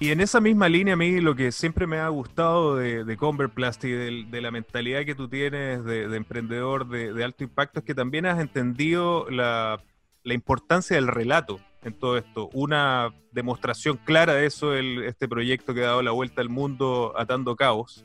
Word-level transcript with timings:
Y 0.00 0.12
en 0.12 0.20
esa 0.20 0.40
misma 0.40 0.68
línea, 0.68 0.94
a 0.94 0.96
mí 0.96 1.20
lo 1.20 1.34
que 1.34 1.50
siempre 1.50 1.88
me 1.88 1.98
ha 1.98 2.08
gustado 2.08 2.76
de, 2.76 3.02
de 3.02 3.16
Converplast 3.16 3.82
y 3.82 3.90
de, 3.90 4.40
la 4.40 4.52
mentalidad 4.52 5.04
que 5.04 5.16
tú 5.16 5.28
tienes 5.28 5.84
de, 5.84 6.04
emprendedor 6.16 6.86
de, 6.86 7.24
alto 7.24 7.42
impacto 7.42 7.80
es 7.80 7.84
que 7.84 7.96
también 7.96 8.24
has 8.24 8.38
entendido 8.38 9.28
la, 9.28 9.82
importancia 10.22 10.94
del 10.94 11.08
relato 11.08 11.58
en 11.82 11.94
todo 11.94 12.16
esto. 12.16 12.48
Una 12.52 13.12
demostración 13.32 13.96
clara 13.96 14.34
de 14.34 14.46
eso 14.46 14.72
es 14.76 14.84
este 15.04 15.26
proyecto 15.26 15.74
que 15.74 15.82
ha 15.82 15.88
dado 15.88 16.02
la 16.02 16.12
vuelta 16.12 16.42
al 16.42 16.48
mundo 16.48 17.12
atando 17.16 17.56
caos, 17.56 18.04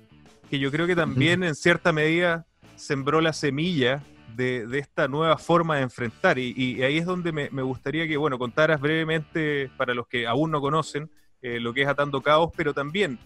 que 0.50 0.57
yo 0.57 0.71
creo 0.71 0.88
que 0.88 0.96
también 0.96 1.44
en 1.44 1.54
cierta 1.54 1.91
medida 1.91 2.48
sembró 2.75 3.21
la 3.21 3.34
semilla 3.34 4.02
de, 4.36 4.68
esta 4.80 5.07
nueva 5.07 5.38
forma 5.38 5.75
de 5.75 5.84
enfrentar. 5.84 6.39
Y, 6.39 6.82
ahí 6.82 6.98
es 6.98 7.05
donde 7.05 7.32
me, 7.32 7.52
me, 7.52 7.62
gustaría 7.62 8.07
que, 8.07 8.18
bueno, 8.18 8.39
contaras 8.39 8.82
brevemente, 8.82 9.70
para 9.78 9.94
los 9.94 10.07
que 10.07 10.25
aún 10.25 10.50
no 10.50 10.60
conocen, 10.60 11.07
eh, 11.44 11.60
lo 11.60 11.73
que 11.73 11.82
es 11.82 11.88
Atando 11.88 12.21
Caos, 12.21 12.52
pero 12.55 12.73
también 12.73 13.20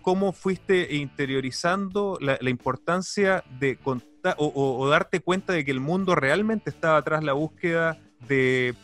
cómo 0.00 0.32
fuiste 0.32 0.94
interiorizando 0.94 2.18
la, 2.20 2.38
importancia 2.48 3.42
de 3.58 3.76
contar 3.76 4.36
o, 4.38 4.88
darte 4.88 5.20
cuenta 5.20 5.52
de 5.52 5.64
que 5.64 5.70
el 5.70 5.80
mundo 5.80 6.14
realmente 6.14 6.70
estaba 6.70 6.98
atrás 6.98 7.24
la 7.24 7.32
búsqueda 7.32 7.98
de, 8.28 8.74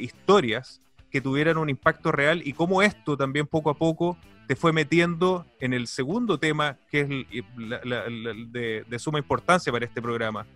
historias 0.00 0.80
que 1.10 1.20
tuvieran 1.20 1.58
un 1.58 1.68
impacto 1.68 2.12
real 2.12 2.40
y 2.44 2.54
cómo 2.54 2.80
esto 2.82 3.16
también 3.16 3.46
poco 3.46 3.68
a 3.68 3.74
poco 3.74 4.16
te 4.46 4.56
fue 4.56 4.72
metiendo 4.72 5.44
en 5.60 5.74
el 5.74 5.86
segundo 5.86 6.38
tema 6.38 6.78
que 6.90 7.00
es 7.00 7.08
de, 7.08 8.84
de, 8.88 8.98
suma 8.98 9.18
importancia 9.18 9.70
para 9.70 9.84
este 9.84 10.00
programa, 10.00 10.46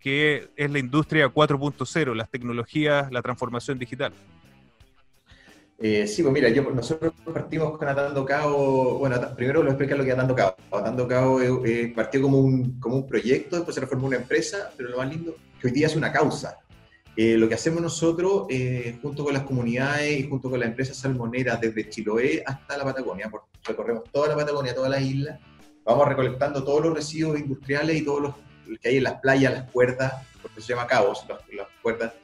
que 0.00 0.50
es 0.56 0.70
la 0.70 0.78
industria 0.78 1.28
4.0, 1.28 2.14
las 2.14 2.30
tecnologías, 2.30 3.12
la 3.12 3.22
transformación 3.22 3.78
digital. 3.78 4.12
Eh, 5.86 6.06
sí, 6.06 6.22
pues 6.22 6.32
mira, 6.32 6.48
yo, 6.48 6.62
nosotros 6.62 7.12
partimos 7.30 7.76
con 7.76 7.86
Atando 7.86 8.24
Cabo, 8.24 8.96
bueno, 9.00 9.20
primero 9.36 9.62
lo 9.62 9.68
explicar 9.68 9.98
lo 9.98 10.02
que 10.02 10.08
es 10.08 10.14
Atando 10.14 10.34
Cabo. 10.34 10.56
Atando 10.72 11.06
Cabo 11.06 11.42
eh, 11.42 11.60
eh, 11.66 11.92
partió 11.94 12.22
como 12.22 12.38
un, 12.38 12.80
como 12.80 12.96
un 12.96 13.06
proyecto, 13.06 13.56
después 13.56 13.74
se 13.74 13.82
reformó 13.82 14.06
una 14.06 14.16
empresa, 14.16 14.72
pero 14.78 14.88
lo 14.88 14.96
más 14.96 15.10
lindo, 15.10 15.36
que 15.60 15.66
hoy 15.66 15.74
día 15.74 15.86
es 15.86 15.94
una 15.94 16.10
causa. 16.10 16.58
lo 17.14 17.46
que 17.46 17.54
hacemos 17.54 17.82
nosotros, 17.82 18.46
junto 19.02 19.24
con 19.24 19.34
las 19.34 19.42
comunidades 19.42 20.20
y 20.20 20.26
junto 20.26 20.48
con 20.48 20.58
la 20.58 20.64
empresa 20.64 20.94
salmonera, 20.94 21.56
desde 21.56 21.90
Chiloé 21.90 22.42
hasta 22.46 22.78
la 22.78 22.84
Patagonia, 22.84 23.30
recorremos 23.62 24.04
toda 24.10 24.28
la 24.28 24.36
Patagonia, 24.36 24.74
todas 24.74 24.90
las 24.90 25.02
islas, 25.02 25.38
vamos 25.84 26.08
recolectando 26.08 26.64
todos 26.64 26.82
los 26.82 26.94
residuos 26.94 27.38
industriales 27.38 27.94
y 27.94 28.02
todos 28.06 28.22
los 28.22 28.34
que 28.80 28.88
hay 28.88 28.96
en 28.96 29.04
las 29.04 29.20
playas, 29.20 29.52
las 29.52 29.70
cuerdas, 29.70 30.14
porque 30.40 30.62
se 30.62 30.68
llama 30.68 30.86
cabos, 30.86 31.26
las 31.28 31.68
cuerdas, 31.82 32.14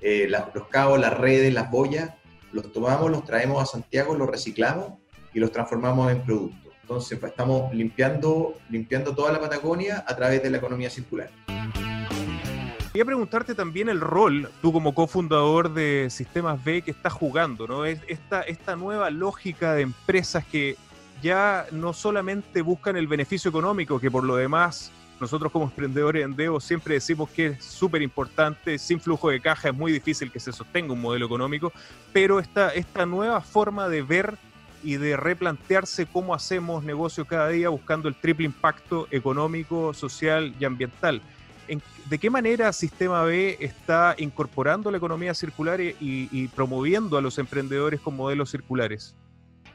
los 0.00 0.68
cabos, 0.68 0.98
las 0.98 1.12
redes, 1.12 1.52
las 1.52 1.70
boyas, 1.70 2.08
los 2.52 2.72
tomamos, 2.72 3.10
los 3.10 3.24
traemos 3.24 3.62
a 3.62 3.66
Santiago, 3.66 4.14
los 4.14 4.28
reciclamos 4.28 4.94
y 5.32 5.40
los 5.40 5.50
transformamos 5.52 6.10
en 6.12 6.22
productos. 6.22 6.72
Entonces, 6.82 7.18
pues, 7.18 7.32
estamos 7.32 7.72
limpiando, 7.74 8.54
limpiando 8.68 9.14
toda 9.14 9.32
la 9.32 9.40
Patagonia 9.40 10.04
a 10.06 10.16
través 10.16 10.42
de 10.42 10.50
la 10.50 10.58
economía 10.58 10.90
circular. 10.90 11.30
Quería 12.92 13.06
preguntarte 13.06 13.54
también 13.54 13.88
el 13.88 14.02
rol, 14.02 14.50
tú 14.60 14.70
como 14.70 14.94
cofundador 14.94 15.72
de 15.72 16.08
Sistemas 16.10 16.62
B, 16.62 16.82
que 16.82 16.90
estás 16.90 17.14
jugando, 17.14 17.66
¿no? 17.66 17.86
Es 17.86 18.00
esta, 18.06 18.42
esta 18.42 18.76
nueva 18.76 19.08
lógica 19.08 19.72
de 19.72 19.80
empresas 19.82 20.44
que 20.44 20.76
ya 21.22 21.66
no 21.70 21.94
solamente 21.94 22.60
buscan 22.60 22.96
el 22.96 23.06
beneficio 23.06 23.48
económico, 23.48 23.98
que 23.98 24.10
por 24.10 24.24
lo 24.24 24.36
demás 24.36 24.92
nosotros 25.22 25.52
como 25.52 25.66
emprendedores 25.66 26.24
en 26.24 26.34
Devo 26.34 26.60
siempre 26.60 26.94
decimos 26.94 27.30
que 27.30 27.46
es 27.46 27.64
súper 27.64 28.02
importante, 28.02 28.76
sin 28.76 29.00
flujo 29.00 29.30
de 29.30 29.40
caja 29.40 29.68
es 29.68 29.74
muy 29.74 29.92
difícil 29.92 30.32
que 30.32 30.40
se 30.40 30.52
sostenga 30.52 30.92
un 30.92 31.00
modelo 31.00 31.26
económico, 31.26 31.72
pero 32.12 32.40
esta, 32.40 32.70
esta 32.70 33.06
nueva 33.06 33.40
forma 33.40 33.88
de 33.88 34.02
ver 34.02 34.36
y 34.82 34.96
de 34.96 35.16
replantearse 35.16 36.06
cómo 36.06 36.34
hacemos 36.34 36.82
negocio 36.82 37.24
cada 37.24 37.48
día 37.50 37.68
buscando 37.68 38.08
el 38.08 38.16
triple 38.16 38.46
impacto 38.46 39.06
económico, 39.12 39.94
social 39.94 40.54
y 40.58 40.64
ambiental. 40.64 41.22
¿De 42.10 42.18
qué 42.18 42.28
manera 42.28 42.72
Sistema 42.72 43.22
B 43.22 43.56
está 43.60 44.16
incorporando 44.18 44.90
la 44.90 44.96
economía 44.96 45.34
circular 45.34 45.80
y 45.80 46.48
promoviendo 46.48 47.16
a 47.16 47.22
los 47.22 47.38
emprendedores 47.38 48.00
con 48.00 48.16
modelos 48.16 48.50
circulares? 48.50 49.14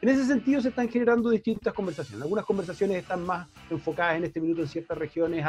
En 0.02 0.10
ese 0.10 0.26
sentido 0.26 0.62
se 0.62 0.70
están 0.70 0.90
generando 0.90 1.30
distintas 1.30 1.74
conversaciones. 1.74 2.22
Algunas 2.22 2.46
conversaciones 2.46 2.98
están 2.98 3.26
más 3.26 3.48
enfocadas 3.70 4.18
en 4.18 4.26
este 4.26 4.40
minuto 4.40 4.62
en 4.62 4.68
ciertas 4.68 4.98
regiones 4.98 5.46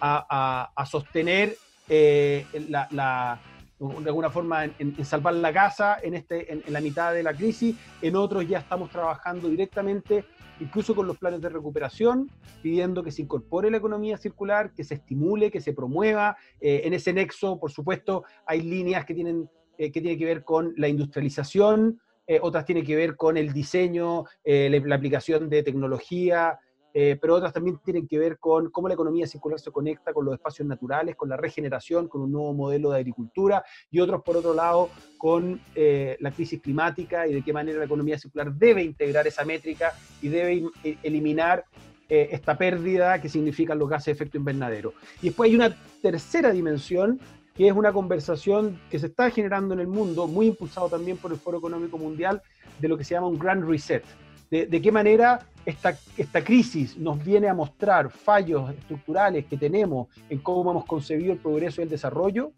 a, 0.00 0.84
sostener 0.84 1.56
eh, 1.88 2.44
la, 2.68 3.40
de 3.78 4.08
alguna 4.08 4.30
forma 4.30 4.64
en, 4.64 5.04
salvar 5.04 5.34
la 5.34 5.52
casa 5.52 5.98
en, 6.02 6.14
este, 6.14 6.52
en, 6.52 6.62
la 6.68 6.80
mitad 6.80 7.12
de 7.12 7.22
la 7.22 7.34
crisis. 7.34 7.76
En 8.02 8.16
otros 8.16 8.48
ya 8.48 8.58
estamos 8.58 8.90
trabajando 8.90 9.48
directamente, 9.48 10.24
incluso 10.60 10.94
con 10.94 11.06
los 11.06 11.18
planes 11.18 11.40
de 11.40 11.48
recuperación, 11.48 12.30
pidiendo 12.62 13.02
que 13.02 13.12
se 13.12 13.22
incorpore 13.22 13.70
la 13.70 13.76
economía 13.76 14.16
circular, 14.16 14.72
que 14.74 14.82
se 14.82 14.94
estimule, 14.94 15.50
que 15.50 15.60
se 15.60 15.74
promueva. 15.74 16.36
Eh, 16.60 16.82
en 16.84 16.94
ese 16.94 17.12
nexo, 17.12 17.60
por 17.60 17.70
supuesto, 17.70 18.24
hay 18.46 18.62
líneas 18.62 19.04
que 19.04 19.14
tienen, 19.14 19.48
eh, 19.78 19.92
que, 19.92 20.00
tienen 20.00 20.18
que 20.18 20.24
ver 20.24 20.42
con 20.42 20.72
la 20.76 20.88
industrialización, 20.88 22.00
eh, 22.26 22.38
otras 22.42 22.64
tienen 22.64 22.84
que 22.84 22.96
ver 22.96 23.16
con 23.16 23.36
el 23.36 23.52
diseño, 23.52 24.24
eh, 24.42 24.82
la, 24.84 24.96
aplicación 24.96 25.48
de 25.48 25.62
tecnología, 25.62 26.58
eh, 26.92 27.16
pero 27.20 27.34
otras 27.34 27.52
también 27.52 27.78
tienen 27.84 28.08
que 28.08 28.18
ver 28.18 28.38
con 28.38 28.70
cómo 28.70 28.88
la 28.88 28.94
economía 28.94 29.26
circular 29.26 29.60
se 29.60 29.70
conecta 29.70 30.12
con 30.12 30.24
los 30.24 30.34
espacios 30.34 30.66
naturales, 30.66 31.14
con 31.14 31.28
la 31.28 31.36
regeneración, 31.36 32.08
con 32.08 32.22
un 32.22 32.32
nuevo 32.32 32.52
modelo 32.52 32.90
de 32.90 32.96
agricultura, 32.96 33.64
y 33.90 34.00
otros, 34.00 34.22
por 34.22 34.38
otro 34.38 34.54
lado, 34.54 34.88
con 35.18 35.60
la 35.74 36.30
crisis 36.30 36.60
climática 36.60 37.26
y 37.26 37.34
de 37.34 37.42
qué 37.42 37.52
manera 37.52 37.78
la 37.78 37.84
economía 37.84 38.18
circular 38.18 38.52
debe 38.52 38.82
integrar 38.82 39.26
esa 39.26 39.44
métrica 39.44 39.92
y 40.22 40.28
debe 40.28 40.64
eliminar 41.02 41.64
esta 42.08 42.56
pérdida 42.56 43.20
que 43.20 43.28
significan 43.28 43.78
los 43.78 43.90
gases 43.90 44.06
de 44.06 44.12
efecto 44.12 44.38
invernadero. 44.38 44.94
Y 45.20 45.26
después 45.26 45.50
hay 45.50 45.56
una 45.56 45.76
tercera 46.00 46.50
dimensión 46.50 47.20
que 47.56 47.68
es 47.68 47.72
una 47.72 47.92
conversación 47.92 48.78
que 48.90 48.98
se 48.98 49.06
está 49.06 49.30
generando 49.30 49.74
en 49.74 49.80
el 49.80 49.86
mundo, 49.86 50.26
muy 50.26 50.46
impulsado 50.46 50.88
también 50.88 51.16
por 51.16 51.32
el 51.32 51.38
Foro 51.38 51.58
Económico 51.58 51.98
Mundial, 51.98 52.42
de 52.78 52.88
lo 52.88 52.98
que 52.98 53.04
se 53.04 53.14
llama 53.14 53.28
un 53.28 53.38
Grand 53.38 53.66
Reset. 53.68 54.04
De, 54.50 54.80
qué 54.80 54.92
manera 54.92 55.40
esta, 55.64 55.98
esta 56.16 56.44
crisis 56.44 56.96
nos 56.96 57.22
viene 57.24 57.48
a 57.48 57.54
mostrar 57.54 58.10
fallos 58.10 58.70
estructurales 58.70 59.44
que 59.46 59.56
tenemos 59.56 60.06
en 60.30 60.38
cómo 60.38 60.70
hemos 60.70 60.84
concebido 60.84 61.32
el 61.32 61.38
progreso 61.40 61.80
y 61.80 61.84
el 61.84 61.90
desarrollo 61.90 62.52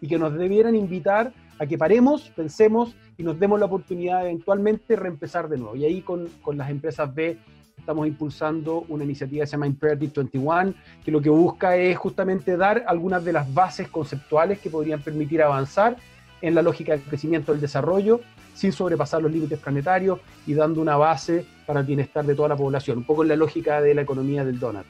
y 0.00 0.06
que 0.06 0.16
nos 0.16 0.32
debieran 0.34 0.76
invitar 0.76 1.32
a 1.58 1.66
que 1.66 1.76
paremos, 1.76 2.30
pensemos 2.36 2.94
y 3.16 3.24
nos 3.24 3.38
demos 3.38 3.58
la 3.58 3.66
oportunidad 3.66 4.20
de 4.20 4.30
eventualmente 4.30 4.94
reempezar 4.94 5.48
de 5.48 5.58
nuevo. 5.58 5.74
Y 5.74 5.84
ahí 5.84 6.02
con, 6.02 6.28
con 6.40 6.56
las 6.56 6.70
empresas 6.70 7.12
B 7.12 7.36
estamos 7.76 8.06
impulsando 8.06 8.84
una 8.88 9.04
iniciativa 9.04 9.42
que 9.42 9.46
se 9.46 9.52
llama 9.52 9.66
Imperative 9.66 10.12
21, 10.32 10.74
que 11.04 11.10
lo 11.10 11.20
que 11.20 11.30
busca 11.30 11.76
es 11.76 11.96
justamente 11.96 12.56
dar 12.56 12.84
algunas 12.86 13.24
de 13.24 13.32
las 13.32 13.52
bases 13.52 13.88
conceptuales 13.88 14.58
que 14.58 14.70
podrían 14.70 15.02
permitir 15.02 15.42
avanzar 15.42 15.96
en 16.40 16.54
la 16.54 16.62
lógica 16.62 16.92
del 16.92 17.02
crecimiento 17.02 17.52
del 17.52 17.60
desarrollo 17.60 18.20
sin 18.54 18.72
sobrepasar 18.72 19.20
los 19.20 19.32
límites 19.32 19.58
planetarios 19.58 20.20
y 20.46 20.54
dando 20.54 20.80
una 20.80 20.96
base 20.96 21.44
para 21.66 21.80
el 21.80 21.86
bienestar 21.86 22.24
de 22.24 22.34
toda 22.34 22.48
la 22.48 22.56
población, 22.56 22.98
un 22.98 23.04
poco 23.04 23.22
en 23.22 23.28
la 23.28 23.36
lógica 23.36 23.80
de 23.80 23.94
la 23.94 24.02
economía 24.02 24.44
del 24.44 24.58
donut. 24.58 24.86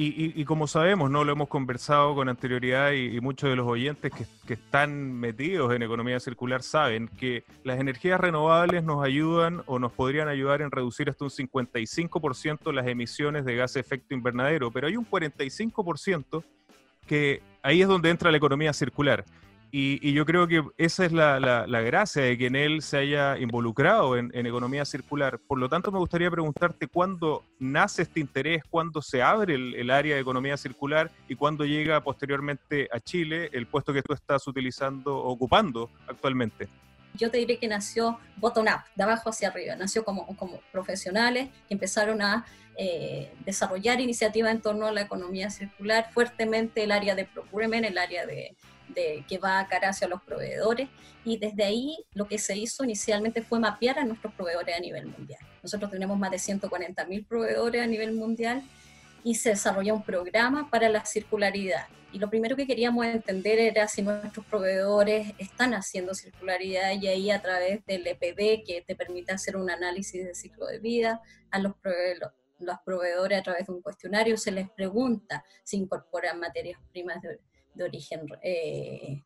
Y, 0.00 0.44
como 0.44 0.68
sabemos, 0.68 1.10
no 1.10 1.24
lo 1.24 1.32
hemos 1.32 1.48
conversado 1.48 2.14
con 2.14 2.28
anterioridad 2.28 2.92
y, 2.92 3.20
muchos 3.20 3.50
de 3.50 3.56
los 3.56 3.66
oyentes 3.66 4.12
que, 4.46 4.54
están 4.54 5.12
metidos 5.12 5.74
en 5.74 5.82
economía 5.82 6.20
circular 6.20 6.62
saben 6.62 7.08
que 7.08 7.42
las 7.64 7.80
energías 7.80 8.20
renovables 8.20 8.84
nos 8.84 9.04
ayudan 9.04 9.64
o 9.66 9.80
nos 9.80 9.90
podrían 9.90 10.28
ayudar 10.28 10.62
en 10.62 10.70
reducir 10.70 11.10
hasta 11.10 11.24
un 11.24 11.30
55% 11.30 12.72
las 12.72 12.86
emisiones 12.86 13.44
de 13.44 13.56
gas 13.56 13.74
de 13.74 13.80
efecto 13.80 14.14
invernadero, 14.14 14.70
pero 14.70 14.86
hay 14.86 14.96
un 14.96 15.04
45% 15.04 16.44
que 17.08 17.42
ahí 17.60 17.82
es 17.82 17.88
donde 17.88 18.10
entra 18.10 18.30
la 18.30 18.36
economía 18.36 18.72
circular. 18.72 19.24
Y, 19.70 20.12
yo 20.12 20.24
creo 20.24 20.48
que 20.48 20.64
esa 20.78 21.04
es 21.04 21.12
la, 21.12 21.66
gracia 21.82 22.22
de 22.22 22.38
que 22.38 22.46
en 22.46 22.56
él 22.56 22.80
se 22.82 22.98
haya 22.98 23.36
involucrado 23.38 24.16
en, 24.16 24.46
economía 24.46 24.84
circular. 24.84 25.38
Por 25.38 25.58
lo 25.58 25.68
tanto, 25.68 25.92
me 25.92 25.98
gustaría 25.98 26.30
preguntarte 26.30 26.86
cuándo 26.86 27.44
nace 27.58 28.02
este 28.02 28.20
interés, 28.20 28.62
cuándo 28.70 29.02
se 29.02 29.22
abre 29.22 29.54
el, 29.54 29.90
área 29.90 30.14
de 30.14 30.20
economía 30.20 30.56
circular 30.56 31.10
y 31.28 31.34
cuándo 31.34 31.64
llega 31.64 32.02
posteriormente 32.02 32.88
a 32.92 33.00
Chile 33.00 33.50
el 33.52 33.66
puesto 33.66 33.92
que 33.92 34.02
tú 34.02 34.14
estás 34.14 34.46
utilizando, 34.46 35.16
ocupando 35.16 35.90
actualmente. 36.06 36.68
Yo 37.14 37.30
te 37.30 37.38
diré 37.38 37.58
que 37.58 37.68
nació 37.68 38.18
bottom-up, 38.36 38.84
de 38.94 39.02
abajo 39.02 39.30
hacia 39.30 39.48
arriba. 39.48 39.76
Nació 39.76 40.04
como, 40.04 40.26
profesionales 40.72 41.48
que 41.66 41.74
empezaron 41.74 42.22
a 42.22 42.46
eh, 42.76 43.32
desarrollar 43.44 44.00
iniciativas 44.00 44.52
en 44.52 44.60
torno 44.60 44.86
a 44.86 44.92
la 44.92 45.02
economía 45.02 45.50
circular, 45.50 46.10
fuertemente 46.12 46.84
el 46.84 46.92
área 46.92 47.14
de 47.14 47.24
procurement, 47.24 47.84
el 47.84 47.98
área 47.98 48.24
de 48.24 48.56
que 48.94 49.38
va 49.38 49.60
a 49.60 49.68
cara 49.68 49.90
hacia 49.90 50.08
los 50.08 50.22
proveedores 50.22 50.88
y 51.24 51.36
desde 51.36 51.64
ahí 51.64 51.96
lo 52.14 52.26
que 52.26 52.38
se 52.38 52.56
hizo 52.56 52.84
inicialmente 52.84 53.42
fue 53.42 53.60
mapear 53.60 53.98
a 53.98 54.04
nuestros 54.04 54.32
proveedores 54.34 54.76
a 54.76 54.80
nivel 54.80 55.06
mundial. 55.06 55.40
Nosotros 55.62 55.90
tenemos 55.90 56.18
más 56.18 56.30
de 56.30 56.38
140 56.38 57.04
mil 57.06 57.24
proveedores 57.24 57.82
a 57.82 57.86
nivel 57.86 58.12
mundial 58.12 58.62
y 59.24 59.34
se 59.34 59.50
desarrolló 59.50 59.94
un 59.94 60.02
programa 60.02 60.70
para 60.70 60.88
la 60.88 61.04
circularidad 61.04 61.86
Y 62.12 62.18
lo 62.18 62.30
primero 62.30 62.56
que 62.56 62.66
queríamos 62.66 63.04
entender 63.04 63.58
era 63.58 63.86
si 63.88 64.00
nuestros 64.00 64.46
proveedores 64.46 65.34
están 65.38 65.74
haciendo 65.74 66.14
circularidad 66.14 66.92
y 66.92 67.08
ahí 67.08 67.30
a 67.30 67.42
través 67.42 67.84
del 67.84 68.06
EPD 68.06 68.64
que 68.64 68.84
te 68.86 68.96
permite 68.96 69.32
hacer 69.32 69.56
un 69.56 69.70
análisis 69.70 70.24
de 70.24 70.34
ciclo 70.34 70.66
de 70.66 70.78
vida, 70.78 71.20
a 71.50 71.58
los 71.58 71.74
proveedores, 71.76 72.32
los 72.58 72.78
proveedores 72.84 73.38
a 73.38 73.42
través 73.42 73.66
de 73.66 73.72
un 73.72 73.82
cuestionario 73.82 74.36
se 74.36 74.50
les 74.50 74.70
pregunta 74.70 75.44
si 75.62 75.76
incorporan 75.76 76.40
materias 76.40 76.80
primas 76.90 77.20
de, 77.22 77.38
origen 77.80 78.26
eh, 78.42 79.22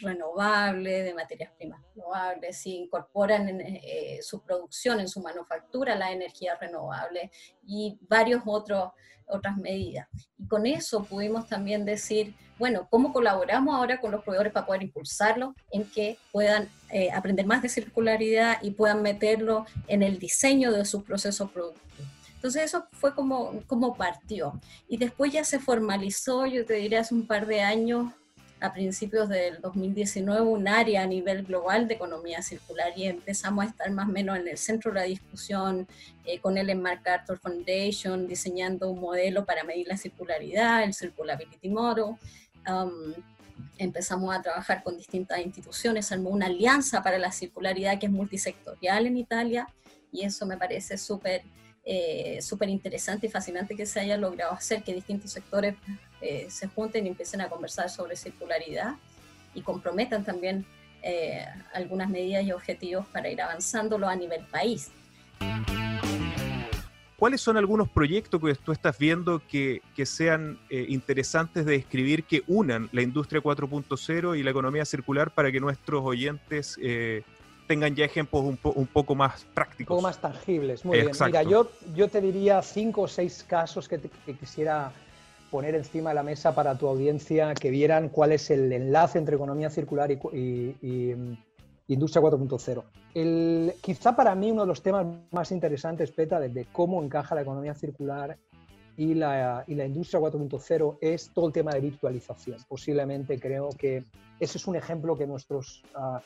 renovable, 0.00 1.02
de 1.02 1.14
materias 1.14 1.52
primas 1.56 1.82
renovables, 1.94 2.56
si 2.56 2.76
incorporan 2.76 3.48
en 3.48 3.60
eh, 3.60 4.20
su 4.22 4.42
producción, 4.42 5.00
en 5.00 5.08
su 5.08 5.20
manufactura, 5.20 5.94
la 5.94 6.12
energía 6.12 6.56
renovable 6.56 7.30
y 7.66 7.98
varios 8.02 8.42
otros 8.46 8.92
otras 9.30 9.56
medidas. 9.56 10.08
Y 10.38 10.46
con 10.46 10.66
eso 10.66 11.04
pudimos 11.04 11.48
también 11.48 11.84
decir, 11.84 12.34
bueno, 12.58 12.86
¿cómo 12.90 13.12
colaboramos 13.12 13.74
ahora 13.74 14.00
con 14.00 14.10
los 14.10 14.22
proveedores 14.22 14.52
para 14.52 14.66
poder 14.66 14.82
impulsarlo 14.82 15.54
en 15.70 15.84
que 15.90 16.18
puedan 16.32 16.68
eh, 16.90 17.10
aprender 17.10 17.46
más 17.46 17.62
de 17.62 17.68
circularidad 17.68 18.58
y 18.62 18.72
puedan 18.72 19.02
meterlo 19.02 19.66
en 19.86 20.02
el 20.02 20.18
diseño 20.18 20.72
de 20.72 20.84
sus 20.84 21.02
procesos 21.04 21.50
productivos? 21.50 22.10
Entonces 22.40 22.62
eso 22.64 22.86
fue 22.92 23.14
como, 23.14 23.62
como 23.66 23.94
partió. 23.94 24.58
Y 24.88 24.96
después 24.96 25.30
ya 25.30 25.44
se 25.44 25.58
formalizó, 25.58 26.46
yo 26.46 26.64
te 26.64 26.72
diría, 26.72 27.00
hace 27.00 27.14
un 27.14 27.26
par 27.26 27.46
de 27.46 27.60
años, 27.60 28.14
a 28.62 28.72
principios 28.72 29.28
del 29.28 29.60
2019 29.60 30.40
un 30.40 30.66
área 30.66 31.02
a 31.02 31.06
nivel 31.06 31.44
global 31.44 31.86
de 31.86 31.94
economía 31.94 32.40
circular 32.40 32.92
y 32.96 33.04
empezamos 33.04 33.64
a 33.64 33.68
estar 33.68 33.90
más 33.90 34.08
o 34.08 34.12
menos 34.12 34.38
en 34.38 34.48
el 34.48 34.56
centro 34.56 34.90
de 34.90 35.00
la 35.00 35.06
discusión 35.06 35.86
eh, 36.24 36.38
con 36.40 36.56
el 36.56 36.74
MacArthur 36.76 37.38
Foundation, 37.38 38.26
diseñando 38.26 38.90
un 38.90 39.00
modelo 39.00 39.44
para 39.44 39.62
medir 39.64 39.86
la 39.86 39.98
circularidad, 39.98 40.82
el 40.82 40.94
Circulability 40.94 41.68
Model. 41.68 42.16
Um, 42.66 43.14
empezamos 43.76 44.34
a 44.34 44.40
trabajar 44.40 44.82
con 44.82 44.96
distintas 44.96 45.40
instituciones, 45.40 46.10
armó 46.10 46.30
una 46.30 46.46
alianza 46.46 47.02
para 47.02 47.18
la 47.18 47.32
circularidad 47.32 47.98
que 47.98 48.06
es 48.06 48.12
multisectorial 48.12 49.06
en 49.06 49.18
Italia 49.18 49.68
y 50.10 50.24
eso 50.24 50.46
me 50.46 50.56
parece 50.56 50.96
súper 50.96 51.42
eh, 51.84 52.40
súper 52.42 52.68
interesante 52.68 53.26
y 53.26 53.30
fascinante 53.30 53.74
que 53.74 53.86
se 53.86 54.00
haya 54.00 54.18
logrado 54.18 54.52
hacer, 54.52 54.82
que 54.82 54.92
distintos 54.92 55.32
sectores 55.32 55.76
eh, 56.20 56.46
se 56.50 56.68
junten 56.68 57.06
y 57.06 57.08
empiecen 57.08 57.40
a 57.40 57.48
conversar 57.48 57.88
sobre 57.88 58.16
circularidad 58.16 58.96
y 59.54 59.62
comprometan 59.62 60.22
también 60.22 60.66
eh, 61.02 61.46
algunas 61.72 62.10
medidas 62.10 62.44
y 62.44 62.52
objetivos 62.52 63.06
para 63.06 63.30
ir 63.30 63.40
avanzándolo 63.40 64.08
a 64.08 64.14
nivel 64.14 64.44
país. 64.50 64.90
¿Cuáles 67.16 67.40
son 67.40 67.56
algunos 67.56 67.88
proyectos 67.88 68.40
que 68.40 68.54
tú 68.54 68.72
estás 68.72 68.98
viendo 68.98 69.42
que, 69.46 69.82
que 69.94 70.06
sean 70.06 70.58
interesantes 70.70 71.66
de 71.66 71.72
describir, 71.72 72.24
que 72.24 72.42
unan 72.46 72.88
la 72.92 73.02
industria 73.02 73.42
4.0 73.42 74.38
y 74.38 74.42
la 74.42 74.50
economía 74.50 74.86
circular 74.86 75.30
para 75.30 75.52
que 75.52 75.60
nuestros 75.60 76.02
oyentes 76.02 76.78
tengan 77.70 77.94
ya 77.94 78.04
ejemplos 78.04 78.42
un, 78.42 78.58
un, 78.64 78.86
poco 78.88 79.14
más 79.14 79.46
prácticos. 79.54 79.94
Un 79.94 79.98
poco 79.98 80.08
más 80.08 80.20
tangibles. 80.20 80.84
Muy 80.84 81.02
bien. 81.02 81.12
Mira, 81.24 81.44
yo, 81.44 81.70
yo 81.94 82.08
te 82.08 82.20
diría 82.20 82.60
cinco 82.62 83.02
o 83.02 83.06
seis 83.06 83.44
casos 83.46 83.88
que, 83.88 84.00
quisiera 84.40 84.90
poner 85.52 85.76
encima 85.76 86.10
de 86.10 86.14
la 86.16 86.24
mesa 86.24 86.52
para 86.52 86.76
tu 86.76 86.88
audiencia, 86.88 87.54
que 87.54 87.70
vieran 87.70 88.08
cuál 88.08 88.32
es 88.32 88.50
el 88.50 88.72
enlace 88.72 89.18
entre 89.18 89.36
economía 89.36 89.70
circular 89.70 90.10
y, 90.10 90.18
y, 90.82 91.14
mm, 91.14 91.38
industria 91.86 92.20
4.0. 92.20 93.72
Quizá 93.80 94.16
para 94.16 94.34
mí 94.34 94.50
uno 94.50 94.62
de 94.62 94.66
los 94.66 94.82
temas 94.82 95.06
más 95.30 95.52
interesantes, 95.52 96.10
Peta, 96.10 96.40
de, 96.40 96.66
cómo 96.72 97.00
encaja 97.00 97.36
la 97.36 97.42
economía 97.42 97.74
circular 97.74 98.36
y 98.96 99.14
la, 99.14 99.62
y 99.68 99.76
la 99.76 99.86
industria 99.86 100.18
4.0 100.18 100.98
es 101.00 101.30
todo 101.32 101.46
el 101.46 101.52
tema 101.52 101.72
de 101.72 101.78
virtualización. 101.78 102.58
Posiblemente 102.66 103.38
creo 103.38 103.68
que 103.78 104.02
ese 104.40 104.58
es 104.58 104.66
un 104.66 104.74
ejemplo 104.74 105.16
que 105.16 105.28
nuestros 105.28 105.84
ah, 105.94 106.20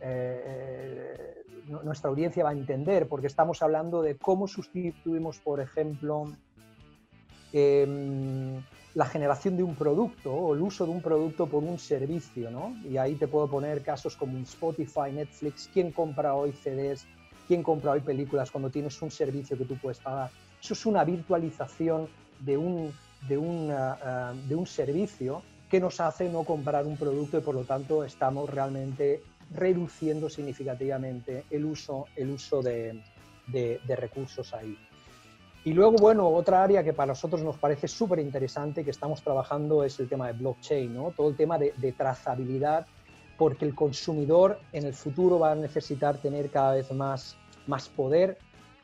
eh, 0.00 1.42
nuestra 1.82 2.10
audiencia 2.10 2.44
va 2.44 2.50
a 2.50 2.52
entender, 2.52 3.08
porque 3.08 3.26
estamos 3.26 3.62
hablando 3.62 4.02
de 4.02 4.16
cómo 4.16 4.46
sustituimos, 4.46 5.38
por 5.38 5.60
ejemplo, 5.60 6.32
em, 7.52 8.62
la 8.94 9.06
generación 9.06 9.56
de 9.56 9.62
un 9.62 9.74
producto 9.74 10.32
o 10.32 10.54
el 10.54 10.62
uso 10.62 10.86
de 10.86 10.92
un 10.92 11.02
producto 11.02 11.46
por 11.46 11.62
un 11.62 11.78
servicio, 11.78 12.50
¿no? 12.50 12.74
Y 12.88 12.96
ahí 12.96 13.14
te 13.16 13.28
puedo 13.28 13.48
poner 13.48 13.82
casos 13.82 14.16
como 14.16 14.38
Spotify, 14.38 15.12
Netflix, 15.12 15.68
¿quién 15.72 15.92
compra 15.92 16.34
hoy 16.34 16.52
CDs? 16.52 17.06
¿Quién 17.46 17.62
compra 17.62 17.92
hoy 17.92 18.00
películas 18.00 18.50
cuando 18.50 18.70
tienes 18.70 19.00
un 19.02 19.10
servicio 19.10 19.56
que 19.56 19.64
tú 19.64 19.76
puedes 19.76 19.98
pagar? 19.98 20.30
Eso 20.60 20.74
es 20.74 20.86
una 20.86 21.04
virtualización 21.04 22.08
de 22.40 22.56
un, 22.56 22.92
de 23.28 23.72
ah, 23.72 24.34
de 24.48 24.54
un 24.54 24.66
servicio 24.66 25.42
que 25.70 25.80
nos 25.80 26.00
hace 26.00 26.28
no 26.28 26.44
comprar 26.44 26.86
un 26.86 26.96
producto 26.96 27.38
y 27.38 27.40
por 27.40 27.54
lo 27.54 27.64
tanto 27.64 28.04
estamos 28.04 28.48
realmente 28.48 29.22
reduciendo 29.50 30.28
significativamente 30.28 31.44
el 31.50 31.64
uso, 31.64 32.06
el 32.16 32.30
uso 32.30 32.62
de, 32.62 33.00
recursos 33.86 34.52
ahí. 34.54 34.76
Y 35.64 35.72
luego, 35.72 35.96
bueno, 35.96 36.28
otra 36.28 36.62
área 36.62 36.84
que 36.84 36.92
para 36.92 37.08
nosotros 37.08 37.42
nos 37.42 37.56
parece 37.56 37.88
súper 37.88 38.20
interesante 38.20 38.84
que 38.84 38.90
estamos 38.90 39.22
trabajando 39.22 39.82
es 39.82 39.98
el 39.98 40.08
tema 40.08 40.28
de 40.28 40.34
blockchain, 40.34 40.94
¿no? 40.94 41.10
Todo 41.10 41.28
el 41.28 41.36
tema 41.36 41.58
de, 41.58 41.94
trazabilidad, 41.96 42.86
porque 43.36 43.64
el 43.64 43.74
consumidor 43.74 44.60
en 44.72 44.86
el 44.86 44.94
futuro 44.94 45.38
va 45.40 45.52
a 45.52 45.54
necesitar 45.56 46.18
tener 46.18 46.50
cada 46.50 46.74
vez 46.74 46.92
más, 46.92 47.36
más 47.66 47.88
poder 47.88 48.38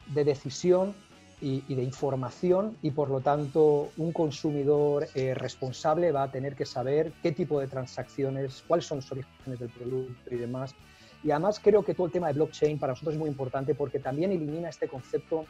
de 0.08 0.24
decisión 0.24 0.94
y, 1.42 1.74
de 1.74 1.82
información 1.82 2.76
y 2.82 2.92
por 2.92 3.10
lo 3.10 3.20
tanto 3.20 3.90
un 3.96 4.12
consumidor 4.12 5.08
eh, 5.14 5.34
responsable 5.34 6.12
va 6.12 6.22
a 6.22 6.30
tener 6.30 6.54
que 6.54 6.64
saber 6.64 7.12
qué 7.20 7.32
tipo 7.32 7.58
de 7.58 7.66
transacciones, 7.66 8.62
cuáles 8.66 8.86
son 8.86 8.98
los 8.98 9.10
orígenes 9.10 9.58
del 9.58 9.68
producto 9.68 10.34
y 10.34 10.36
demás. 10.36 10.74
Y 11.24 11.32
además 11.32 11.60
creo 11.60 11.84
que 11.84 11.94
todo 11.94 12.06
el 12.06 12.12
tema 12.12 12.28
de 12.28 12.34
blockchain 12.34 12.78
para 12.78 12.92
nosotros 12.92 13.14
es 13.14 13.20
muy 13.20 13.28
importante 13.28 13.74
porque 13.74 13.98
también 13.98 14.30
elimina 14.30 14.68
este 14.68 14.86
concepto 14.88 15.44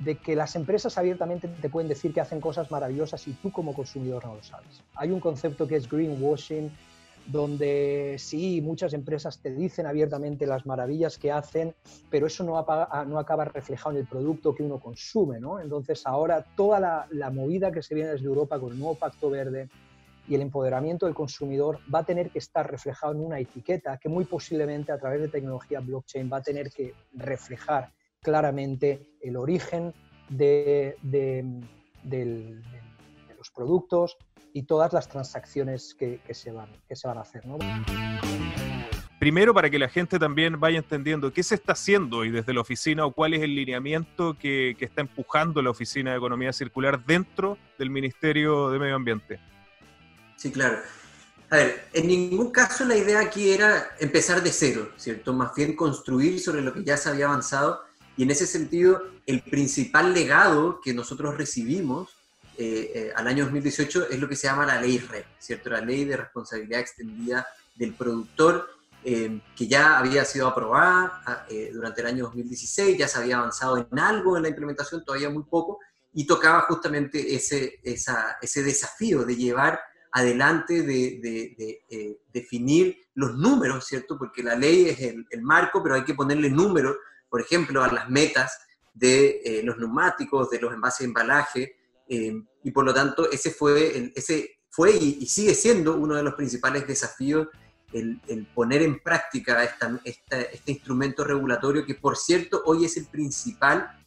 de 0.00 0.16
que 0.16 0.34
las 0.34 0.56
empresas 0.56 0.98
abiertamente 0.98 1.46
te 1.46 1.68
pueden 1.68 1.88
decir 1.88 2.12
que 2.12 2.20
hacen 2.20 2.40
cosas 2.40 2.70
maravillosas 2.70 3.26
y 3.28 3.34
tú 3.34 3.52
como 3.52 3.74
consumidor 3.74 4.24
no 4.26 4.34
lo 4.34 4.42
sabes. 4.42 4.82
Hay 4.96 5.10
un 5.10 5.20
concepto 5.20 5.68
que 5.68 5.76
es 5.76 5.88
greenwashing, 5.88 6.72
donde 7.26 8.16
sí, 8.18 8.60
muchas 8.60 8.94
empresas 8.94 9.40
te 9.40 9.54
dicen 9.54 9.86
abiertamente 9.86 10.46
las 10.46 10.66
maravillas 10.66 11.18
que 11.18 11.30
hacen, 11.30 11.74
pero 12.10 12.26
eso 12.26 12.44
no, 12.44 12.52
no 13.06 13.18
acaba 13.18 13.44
reflejado 13.44 13.92
en 13.92 13.98
el 13.98 14.06
producto 14.06 14.54
que 14.54 14.62
uno 14.62 14.78
consume. 14.78 15.40
¿no? 15.40 15.60
Entonces 15.60 16.02
ahora 16.06 16.44
toda 16.56 16.80
la, 16.80 17.30
movida 17.30 17.72
que 17.72 17.82
se 17.82 17.94
viene 17.94 18.10
desde 18.10 18.26
Europa 18.26 18.58
con 18.58 18.72
el 18.72 18.78
nuevo 18.78 18.94
Pacto 18.94 19.30
Verde 19.30 19.68
y 20.28 20.34
el 20.34 20.42
empoderamiento 20.42 21.06
del 21.06 21.14
consumidor 21.14 21.78
va 21.92 22.00
a 22.00 22.04
tener 22.04 22.30
que 22.30 22.38
estar 22.38 22.70
reflejado 22.70 23.12
en 23.12 23.20
una 23.20 23.40
etiqueta 23.40 23.98
que 23.98 24.08
muy 24.08 24.24
posiblemente 24.24 24.92
a 24.92 24.98
través 24.98 25.20
de 25.20 25.28
tecnología 25.28 25.80
blockchain 25.80 26.30
va 26.32 26.38
a 26.38 26.42
tener 26.42 26.70
que 26.70 26.94
reflejar 27.14 27.92
claramente 28.20 29.16
el 29.20 29.36
origen 29.36 29.92
de, 30.28 30.96
los 33.36 33.50
productos, 33.50 34.16
y 34.52 34.64
todas 34.64 34.92
las 34.92 35.08
transacciones 35.08 35.94
que, 35.94 36.20
se, 36.32 36.52
van, 36.52 36.68
que 36.88 36.96
se 36.96 37.08
van 37.08 37.18
a 37.18 37.22
hacer. 37.22 37.42
Primero, 39.18 39.54
para 39.54 39.70
que 39.70 39.78
la 39.78 39.88
gente 39.88 40.18
también 40.18 40.58
vaya 40.58 40.78
entendiendo 40.78 41.32
qué 41.32 41.42
se 41.42 41.54
está 41.54 41.72
haciendo 41.72 42.18
hoy 42.18 42.30
desde 42.30 42.52
la 42.52 42.60
oficina 42.60 43.06
o 43.06 43.12
cuál 43.12 43.34
es 43.34 43.42
el 43.42 43.54
lineamiento 43.54 44.36
que, 44.36 44.74
que 44.78 44.84
está 44.84 45.00
empujando 45.00 45.62
la 45.62 45.70
Oficina 45.70 46.10
de 46.10 46.16
Economía 46.16 46.52
Circular 46.52 47.04
dentro 47.04 47.56
del 47.78 47.90
Ministerio 47.90 48.70
de 48.70 48.78
Medio 48.80 48.96
Ambiente. 48.96 49.38
Sí, 50.36 50.50
claro. 50.50 50.78
A 51.50 51.56
ver, 51.56 51.84
en 51.92 52.08
ningún 52.08 52.50
caso 52.50 52.84
la 52.84 52.96
idea 52.96 53.20
aquí 53.20 53.50
era 53.50 53.90
empezar 54.00 54.42
de 54.42 54.50
cero, 54.50 54.90
¿cierto? 54.96 55.32
Más 55.32 55.54
bien 55.54 55.76
construir 55.76 56.40
sobre 56.40 56.62
lo 56.62 56.72
que 56.72 56.82
ya 56.82 56.96
se 56.96 57.10
había 57.10 57.26
avanzado 57.26 57.82
y 58.16 58.24
en 58.24 58.30
ese 58.30 58.46
sentido 58.46 59.02
el 59.26 59.42
principal 59.42 60.14
legado 60.14 60.80
que 60.82 60.94
nosotros 60.94 61.36
recibimos 61.36 62.16
eh, 62.58 62.92
eh, 62.94 63.12
al 63.16 63.26
año 63.28 63.44
2018 63.44 64.10
es 64.10 64.20
lo 64.20 64.28
que 64.28 64.36
se 64.36 64.46
llama 64.46 64.66
la 64.66 64.80
ley 64.80 64.98
REP, 64.98 65.24
¿cierto? 65.38 65.70
La 65.70 65.80
ley 65.80 66.04
de 66.04 66.18
responsabilidad 66.18 66.80
extendida 66.80 67.46
del 67.74 67.94
productor, 67.94 68.68
eh, 69.04 69.40
que 69.56 69.66
ya 69.66 69.98
había 69.98 70.24
sido 70.24 70.48
aprobada 70.48 71.22
ah, 71.24 71.46
durante 71.72 72.02
el 72.02 72.08
año 72.08 72.24
2016, 72.24 72.98
ya 72.98 73.08
se 73.08 73.18
había 73.18 73.38
avanzado 73.38 73.78
en 73.78 73.98
algo 73.98 74.36
en 74.36 74.42
la 74.42 74.50
implementación, 74.50 75.02
todavía 75.02 75.30
muy 75.30 75.44
poco, 75.44 75.80
y 76.12 76.26
tocaba 76.26 76.60
justamente 76.62 77.34
ese, 77.34 77.80
ese 77.82 78.62
desafío 78.62 79.24
de 79.24 79.34
llevar 79.34 79.80
adelante, 80.12 80.82
de, 80.82 82.20
definir 82.30 82.98
los 83.14 83.34
números, 83.34 83.86
¿cierto? 83.86 84.18
Porque 84.18 84.42
la 84.42 84.54
ley 84.54 84.90
es 84.90 85.00
el, 85.00 85.26
el 85.30 85.40
marco, 85.40 85.82
pero 85.82 85.94
hay 85.94 86.04
que 86.04 86.12
ponerle 86.12 86.50
números, 86.50 86.96
por 87.30 87.40
ejemplo, 87.40 87.82
a 87.82 87.90
las 87.90 88.10
metas 88.10 88.58
de 88.92 89.62
los 89.64 89.78
neumáticos, 89.78 90.50
de 90.50 90.60
los 90.60 90.74
envases 90.74 90.98
de 90.98 91.04
embalaje, 91.06 91.76
eh, 92.12 92.44
y 92.62 92.70
por 92.72 92.84
lo 92.84 92.92
tanto, 92.92 93.30
ese 93.30 93.50
fue, 93.50 94.12
ese 94.14 94.58
fue 94.68 94.94
y, 94.96 95.24
sigue 95.24 95.54
siendo 95.54 95.96
uno 95.96 96.14
de 96.14 96.22
los 96.22 96.34
principales 96.34 96.86
desafíos, 96.86 97.48
el, 97.90 98.20
poner 98.54 98.82
en 98.82 99.00
práctica 99.00 99.64
este 100.04 100.60
instrumento 100.66 101.24
regulatorio, 101.24 101.86
que 101.86 101.94
por 101.94 102.18
cierto 102.18 102.62
hoy 102.66 102.84
es 102.84 102.98
el 102.98 103.06
principal, 103.06 103.98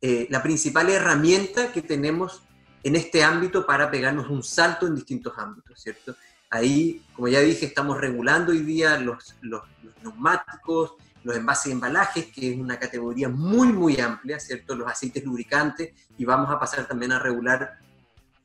eh, 0.00 0.28
la 0.30 0.44
principal 0.44 0.90
herramienta 0.90 1.72
que 1.72 1.82
tenemos 1.82 2.44
en 2.84 2.94
este 2.94 3.24
ámbito 3.24 3.66
para 3.66 3.90
pegarnos 3.90 4.30
un 4.30 4.44
salto 4.44 4.86
en 4.86 4.94
distintos 4.94 5.36
ámbitos, 5.36 5.82
¿cierto? 5.82 6.14
Ahí, 6.50 7.04
como 7.14 7.26
ya 7.26 7.40
dije, 7.40 7.66
estamos 7.66 8.00
regulando 8.00 8.52
hoy 8.52 8.60
día 8.60 8.96
los, 8.96 9.34
los, 9.40 9.62
neumáticos, 10.04 10.94
los 11.22 11.36
envases 11.36 11.66
y 11.66 11.72
embalajes, 11.72 12.26
que 12.26 12.52
es 12.52 12.58
una 12.58 12.78
categoría 12.78 13.28
muy, 13.28 13.68
muy 13.68 14.00
amplia, 14.00 14.40
¿cierto? 14.40 14.74
Los 14.74 14.90
aceites 14.90 15.24
lubricantes, 15.24 15.92
y 16.16 16.24
vamos 16.24 16.50
a 16.50 16.58
pasar 16.58 16.86
también 16.86 17.12
a 17.12 17.18
regular 17.18 17.78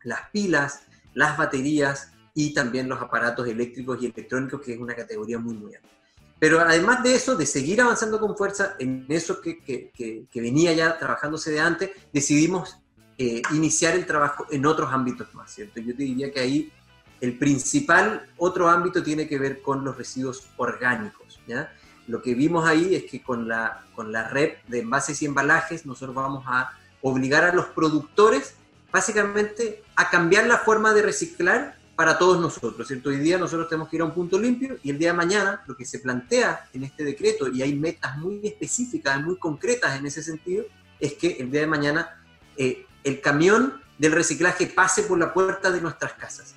las 0.03 0.29
pilas, 0.31 0.83
las 1.13 1.37
baterías 1.37 2.11
y 2.33 2.53
también 2.53 2.89
los 2.89 3.01
aparatos 3.01 3.47
eléctricos 3.47 4.01
y 4.01 4.07
electrónicos, 4.07 4.61
que 4.61 4.73
es 4.73 4.79
una 4.79 4.95
categoría 4.95 5.39
muy, 5.39 5.55
muy 5.55 5.75
amplia. 5.75 5.95
Pero 6.37 6.59
además 6.59 7.01
de 7.01 7.15
eso, 7.15 7.35
de 7.35 7.45
seguir 7.45 7.81
avanzando 7.81 8.19
con 8.19 8.35
fuerza 8.35 8.75
en 8.77 9.05
eso 9.07 9.39
que, 9.41 9.59
que, 9.59 9.91
que, 10.29 10.41
venía 10.41 10.73
ya 10.73 10.97
trabajándose 10.97 11.51
de 11.51 11.61
antes, 11.61 11.91
decidimos 12.11 12.77
eh, 13.17 13.41
iniciar 13.53 13.95
el 13.95 14.05
trabajo 14.05 14.45
en 14.51 14.65
otros 14.65 14.91
ámbitos 14.91 15.33
más, 15.33 15.53
¿cierto? 15.53 15.79
Yo 15.79 15.95
te 15.95 16.03
diría 16.03 16.31
que 16.31 16.41
ahí 16.41 16.71
el 17.21 17.37
principal 17.37 18.27
otro 18.37 18.69
ámbito 18.69 19.01
tiene 19.01 19.27
que 19.27 19.39
ver 19.39 19.61
con 19.61 19.85
los 19.85 19.97
residuos 19.97 20.47
orgánicos, 20.57 21.39
¿ya? 21.47 21.73
Lo 22.07 22.21
que 22.21 22.35
vimos 22.35 22.67
ahí 22.67 22.95
es 22.95 23.05
que 23.09 23.21
con 23.21 23.47
la, 23.47 23.83
con 23.95 24.11
la 24.11 24.27
red 24.27 24.53
de 24.67 24.79
envases 24.79 25.21
y 25.21 25.25
embalajes 25.25 25.85
nosotros 25.85 26.15
vamos 26.15 26.43
a 26.47 26.71
obligar 27.01 27.43
a 27.43 27.53
los 27.53 27.65
productores 27.67 28.55
básicamente 28.91 29.83
a 29.95 30.09
cambiar 30.09 30.47
la 30.47 30.57
forma 30.59 30.93
de 30.93 31.01
reciclar 31.01 31.75
para 31.95 32.17
todos 32.17 32.39
nosotros, 32.39 32.87
¿cierto? 32.87 33.09
Hoy 33.09 33.17
día 33.17 33.37
nosotros 33.37 33.69
tenemos 33.69 33.89
que 33.89 33.95
ir 33.95 34.01
a 34.01 34.05
un 34.05 34.13
punto 34.13 34.37
limpio 34.37 34.77
y 34.83 34.89
el 34.89 34.97
día 34.97 35.11
de 35.11 35.17
mañana 35.17 35.63
lo 35.65 35.75
que 35.75 35.85
se 35.85 35.99
plantea 35.99 36.67
en 36.73 36.83
este 36.83 37.03
decreto, 37.03 37.47
y 37.47 37.61
hay 37.61 37.73
metas 37.73 38.17
muy 38.17 38.41
específicas, 38.43 39.21
muy 39.21 39.37
concretas 39.37 39.97
en 39.97 40.05
ese 40.05 40.21
sentido, 40.21 40.65
es 40.99 41.13
que 41.13 41.37
el 41.39 41.51
día 41.51 41.61
de 41.61 41.67
mañana 41.67 42.21
eh, 42.57 42.85
el 43.03 43.21
camión 43.21 43.81
del 43.97 44.11
reciclaje 44.11 44.67
pase 44.67 45.03
por 45.03 45.17
la 45.17 45.33
puerta 45.33 45.71
de 45.71 45.79
nuestras 45.79 46.13
casas. 46.13 46.55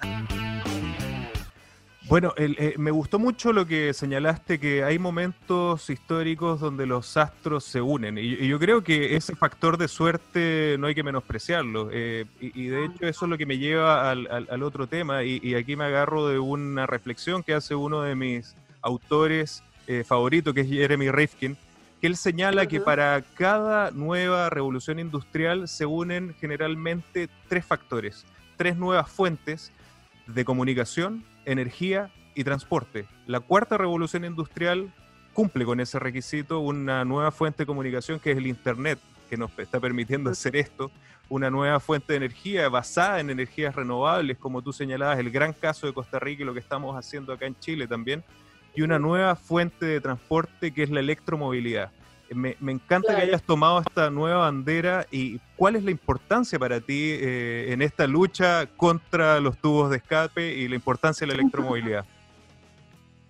Bueno, 2.08 2.32
eh, 2.38 2.72
me 2.78 2.90
gustó 2.90 3.18
mucho 3.18 3.52
lo 3.52 3.66
que 3.66 3.92
señalaste, 3.92 4.58
que 4.58 4.82
hay 4.82 4.98
momentos 4.98 5.90
históricos 5.90 6.58
donde 6.58 6.86
los 6.86 7.18
astros 7.18 7.64
se 7.64 7.82
unen. 7.82 8.16
Y, 8.16 8.48
yo 8.48 8.58
creo 8.58 8.82
que 8.82 9.14
ese 9.14 9.36
factor 9.36 9.76
de 9.76 9.88
suerte 9.88 10.76
no 10.78 10.86
hay 10.86 10.94
que 10.94 11.02
menospreciarlo. 11.02 11.90
Eh, 11.92 12.24
y, 12.40 12.68
de 12.68 12.86
hecho 12.86 13.06
eso 13.06 13.26
es 13.26 13.28
lo 13.28 13.36
que 13.36 13.44
me 13.44 13.58
lleva 13.58 14.10
al, 14.10 14.62
otro 14.62 14.86
tema. 14.86 15.22
Y, 15.22 15.54
aquí 15.54 15.76
me 15.76 15.84
agarro 15.84 16.28
de 16.28 16.38
una 16.38 16.86
reflexión 16.86 17.42
que 17.42 17.52
hace 17.52 17.74
uno 17.74 18.00
de 18.00 18.14
mis 18.14 18.56
autores 18.80 19.62
eh, 19.86 20.02
favoritos, 20.02 20.54
que 20.54 20.62
es 20.62 20.68
Jeremy 20.68 21.10
Rifkin, 21.10 21.58
que 22.00 22.06
él 22.06 22.16
señala 22.16 22.64
que 22.64 22.80
para 22.80 23.20
cada 23.34 23.90
nueva 23.90 24.48
revolución 24.48 24.98
industrial 24.98 25.68
se 25.68 25.84
unen 25.84 26.34
generalmente 26.40 27.28
tres 27.48 27.66
factores, 27.66 28.24
tres 28.56 28.78
nuevas 28.78 29.10
fuentes 29.10 29.72
de 30.26 30.44
comunicación, 30.46 31.24
energía 31.52 32.10
y 32.34 32.44
transporte. 32.44 33.06
La 33.26 33.40
cuarta 33.40 33.78
revolución 33.78 34.24
industrial 34.24 34.92
cumple 35.32 35.64
con 35.64 35.80
ese 35.80 35.98
requisito 35.98 36.60
una 36.60 37.04
nueva 37.04 37.30
fuente 37.30 37.62
de 37.62 37.66
comunicación 37.66 38.20
que 38.20 38.32
es 38.32 38.38
el 38.38 38.46
Internet, 38.46 38.98
que 39.30 39.36
nos 39.36 39.56
está 39.58 39.80
permitiendo 39.80 40.30
hacer 40.30 40.56
esto, 40.56 40.90
una 41.28 41.50
nueva 41.50 41.80
fuente 41.80 42.12
de 42.12 42.18
energía 42.18 42.68
basada 42.68 43.20
en 43.20 43.30
energías 43.30 43.74
renovables, 43.74 44.38
como 44.38 44.62
tú 44.62 44.72
señalabas, 44.72 45.18
el 45.18 45.30
gran 45.30 45.52
caso 45.52 45.86
de 45.86 45.92
Costa 45.92 46.18
Rica 46.18 46.42
y 46.42 46.46
lo 46.46 46.54
que 46.54 46.60
estamos 46.60 46.96
haciendo 46.96 47.32
acá 47.32 47.46
en 47.46 47.58
Chile 47.58 47.86
también, 47.86 48.24
y 48.74 48.82
una 48.82 48.98
nueva 48.98 49.34
fuente 49.36 49.86
de 49.86 50.00
transporte 50.00 50.72
que 50.72 50.82
es 50.82 50.90
la 50.90 51.00
electromovilidad. 51.00 51.90
Me, 52.34 52.56
encanta 52.60 53.16
que 53.16 53.22
hayas 53.22 53.42
tomado 53.42 53.80
esta 53.80 54.10
nueva 54.10 54.38
bandera 54.38 55.06
y 55.10 55.40
cuál 55.56 55.76
es 55.76 55.84
la 55.84 55.90
importancia 55.90 56.58
para 56.58 56.80
ti 56.80 57.12
eh, 57.20 57.72
en 57.72 57.82
esta 57.82 58.06
lucha 58.06 58.66
contra 58.76 59.40
los 59.40 59.58
tubos 59.58 59.90
de 59.90 59.96
escape 59.96 60.54
y 60.54 60.68
la 60.68 60.74
importancia 60.74 61.26
de 61.26 61.34
la 61.34 61.40
electromovilidad. 61.40 62.04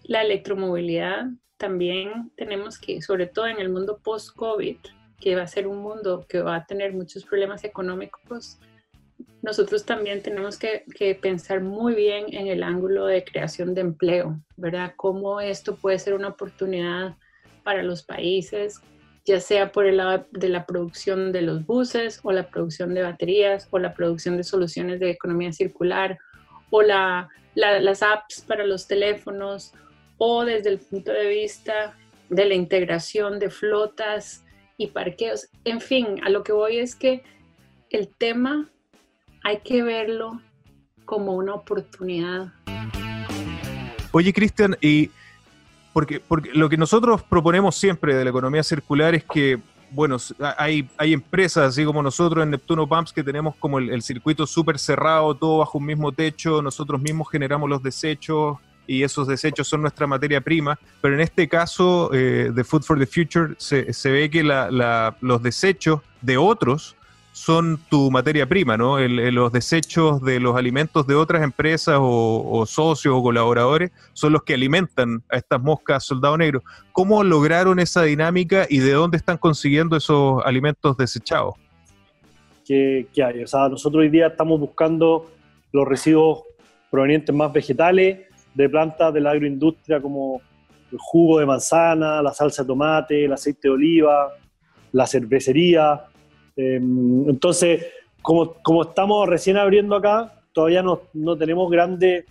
La 0.04 0.22
electromovilidad 0.22 1.26
también 1.58 2.32
tenemos 2.34 2.78
que, 2.78 3.02
sobre 3.02 3.26
todo 3.26 3.46
en 3.46 3.58
el 3.58 3.68
mundo 3.68 3.98
post-COVID, 4.02 4.78
que 5.20 5.36
va 5.36 5.42
a 5.42 5.46
ser 5.46 5.66
un 5.66 5.82
mundo 5.82 6.24
que 6.26 6.40
va 6.40 6.56
a 6.56 6.64
tener 6.64 6.94
muchos 6.94 7.26
problemas 7.26 7.62
económicos, 7.62 8.58
nosotros 9.42 9.84
también 9.84 10.22
tenemos 10.22 10.56
que, 10.56 10.84
que, 10.96 11.14
pensar 11.14 11.60
muy 11.60 11.94
bien 11.94 12.26
en 12.30 12.46
el 12.46 12.62
ángulo 12.62 13.06
de 13.06 13.24
creación 13.24 13.74
de 13.74 13.82
empleo, 13.82 14.40
¿verdad? 14.56 14.94
Cómo 14.96 15.40
esto 15.40 15.76
puede 15.76 15.98
ser 15.98 16.14
una 16.14 16.28
oportunidad 16.28 17.16
para 17.68 17.82
los 17.82 18.02
países, 18.02 18.80
ya 19.26 19.40
sea 19.40 19.72
por 19.72 19.84
el 19.84 19.98
lado 19.98 20.26
de 20.30 20.48
la 20.48 20.64
producción 20.64 21.32
de 21.32 21.42
los 21.42 21.66
buses 21.66 22.18
o 22.22 22.32
la 22.32 22.48
producción 22.48 22.94
de 22.94 23.02
baterías 23.02 23.68
o 23.70 23.78
la 23.78 23.92
producción 23.92 24.38
de 24.38 24.42
soluciones 24.42 25.00
de 25.00 25.10
economía 25.10 25.52
circular 25.52 26.16
o 26.70 26.80
la, 26.80 27.28
las 27.54 28.02
apps 28.02 28.40
para 28.40 28.64
los 28.64 28.88
teléfonos 28.88 29.74
o 30.16 30.46
desde 30.46 30.70
el 30.70 30.78
punto 30.78 31.12
de 31.12 31.28
vista 31.28 31.94
de 32.30 32.46
la 32.46 32.54
integración 32.54 33.38
de 33.38 33.50
flotas 33.50 34.46
y 34.78 34.86
parqueos. 34.86 35.50
En 35.66 35.82
fin, 35.82 36.06
a 36.24 36.30
lo 36.30 36.42
que 36.42 36.52
voy 36.52 36.78
es 36.78 36.94
que 36.94 37.22
el 37.90 38.08
tema 38.08 38.70
hay 39.44 39.58
que 39.58 39.82
verlo 39.82 40.40
como 41.04 41.34
una 41.34 41.52
oportunidad. 41.52 42.50
Oye, 44.12 44.32
Cristian, 44.32 44.74
y 44.80 45.10
porque, 45.98 46.22
lo 46.54 46.68
que 46.68 46.76
nosotros 46.76 47.24
proponemos 47.24 47.74
siempre 47.74 48.14
de 48.14 48.22
la 48.22 48.30
economía 48.30 48.62
circular 48.62 49.16
es 49.16 49.24
que, 49.24 49.58
bueno, 49.90 50.16
hay, 50.56 50.88
hay 50.96 51.12
empresas 51.12 51.70
así 51.70 51.84
como 51.84 52.00
nosotros 52.04 52.44
en 52.44 52.52
Neptuno 52.52 52.86
Pumps 52.86 53.12
que 53.12 53.24
tenemos 53.24 53.56
como 53.56 53.80
el, 53.80 54.00
circuito 54.02 54.46
súper 54.46 54.78
cerrado, 54.78 55.34
todo 55.34 55.58
bajo 55.58 55.76
un 55.78 55.86
mismo 55.86 56.12
techo, 56.12 56.62
nosotros 56.62 57.00
mismos 57.00 57.28
generamos 57.30 57.68
los 57.68 57.82
desechos 57.82 58.58
y 58.86 59.02
esos 59.02 59.26
desechos 59.26 59.66
son 59.66 59.80
nuestra 59.80 60.06
materia 60.06 60.40
prima, 60.40 60.78
pero 61.00 61.14
en 61.14 61.20
este 61.20 61.48
caso 61.48 62.10
eh, 62.14 62.52
de 62.54 62.62
Food 62.62 62.82
for 62.82 62.96
the 62.96 63.04
Future 63.04 63.54
se, 63.58 64.10
ve 64.12 64.30
que 64.30 64.44
los 65.20 65.42
desechos 65.42 66.00
de 66.22 66.36
otros 66.36 66.94
son 67.38 67.78
tu 67.88 68.10
materia 68.10 68.48
prima, 68.48 68.76
¿no? 68.76 68.98
los 68.98 69.52
desechos 69.52 70.20
de 70.22 70.40
los 70.40 70.56
alimentos 70.56 71.06
de 71.06 71.14
otras 71.14 71.44
empresas 71.44 71.96
o, 72.00 72.64
socios 72.66 73.14
o 73.16 73.22
colaboradores 73.22 73.92
son 74.12 74.32
los 74.32 74.42
que 74.42 74.54
alimentan 74.54 75.22
a 75.30 75.36
estas 75.36 75.62
moscas 75.62 76.04
soldado 76.04 76.36
negro. 76.36 76.64
¿Cómo 76.90 77.22
lograron 77.22 77.78
esa 77.78 78.02
dinámica 78.02 78.66
y 78.68 78.80
de 78.80 78.90
dónde 78.90 79.18
están 79.18 79.38
consiguiendo 79.38 79.96
esos 79.96 80.44
alimentos 80.44 80.96
desechados? 80.96 81.54
¿Qué, 82.66 83.06
hay? 83.24 83.44
O 83.44 83.46
sea, 83.46 83.68
nosotros 83.68 84.02
hoy 84.02 84.08
día 84.08 84.26
estamos 84.26 84.58
buscando 84.58 85.30
los 85.72 85.86
residuos 85.86 86.42
provenientes 86.90 87.32
más 87.32 87.52
vegetales 87.52 88.18
de 88.52 88.68
plantas 88.68 89.14
de 89.14 89.20
la 89.20 89.30
agroindustria 89.30 90.02
como 90.02 90.42
el 90.90 90.98
jugo 90.98 91.38
de 91.38 91.46
manzana, 91.46 92.20
la 92.20 92.34
salsa 92.34 92.62
de 92.62 92.66
tomate, 92.66 93.24
el 93.26 93.32
aceite 93.32 93.68
de 93.68 93.74
oliva, 93.74 94.32
la 94.90 95.06
cervecería, 95.06 96.07
entonces, 96.58 97.86
como, 98.20 98.82
estamos 98.82 99.28
recién 99.28 99.56
abriendo 99.56 99.94
acá, 99.96 100.34
todavía 100.52 100.82
no, 100.82 101.36
tenemos 101.36 101.70
grandes 101.70 102.24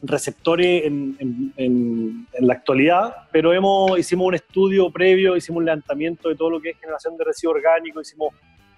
receptores 0.00 0.84
en, 0.84 2.26
la 2.40 2.54
actualidad, 2.54 3.14
pero 3.30 3.52
hemos, 3.52 3.98
hicimos 3.98 4.28
un 4.28 4.34
estudio 4.34 4.90
previo, 4.90 5.36
hicimos 5.36 5.58
un 5.58 5.66
levantamiento 5.66 6.28
de 6.28 6.36
todo 6.36 6.50
lo 6.50 6.60
que 6.60 6.70
es 6.70 6.78
generación 6.78 7.16
de 7.16 7.24
residuos 7.24 7.56
orgánicos, 7.56 8.08
hicimos 8.08 8.34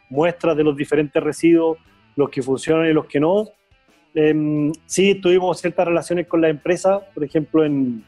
muestras 0.09 0.57
de 0.57 0.65
los 0.65 0.77
diferentes 0.77 1.23
residuos, 1.23 1.79
los 2.17 2.29
que 2.31 2.43
funcionan 2.43 2.89
y 2.89 2.93
los 2.93 3.07
que 3.07 3.21
no. 3.21 3.49
Eh, 4.15 4.73
sí, 4.87 5.15
tuvimos 5.15 5.61
ciertas 5.61 5.87
relaciones 5.87 6.27
con 6.27 6.41
la 6.41 6.49
empresa, 6.49 7.01
por 7.15 7.23
ejemplo, 7.23 7.65
en, 7.65 8.05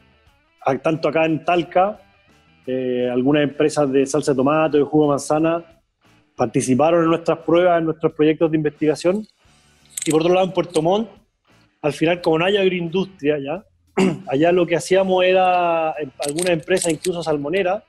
tanto 0.81 1.07
acá 1.07 1.25
en 1.25 1.45
Talca, 1.45 1.99
eh, 2.65 3.09
algunas 3.11 3.43
empresas 3.43 3.91
de 3.91 4.05
salsa 4.05 4.31
de 4.33 4.37
tomate, 4.37 4.77
de 4.77 4.83
jugo 4.83 5.05
de 5.05 5.09
manzana, 5.09 5.63
participaron 6.35 7.03
en 7.03 7.09
nuestras 7.09 7.39
pruebas, 7.39 7.79
en 7.79 7.85
nuestros 7.85 8.13
proyectos 8.13 8.51
de 8.51 8.57
investigación. 8.57 9.27
Y 10.05 10.11
por 10.11 10.21
otro 10.21 10.33
lado, 10.33 10.47
en 10.47 10.53
Puerto 10.53 10.81
Montt, 10.81 11.09
al 11.81 11.93
final, 11.93 12.21
como 12.21 12.39
no 12.39 12.45
hay 12.45 12.57
agroindustria 12.57 13.37
ya, 13.39 13.65
allá 14.27 14.51
lo 14.51 14.65
que 14.65 14.75
hacíamos 14.75 15.23
era, 15.23 15.91
algunas 15.91 16.49
empresas, 16.49 16.91
incluso 16.91 17.21
salmonera, 17.21 17.83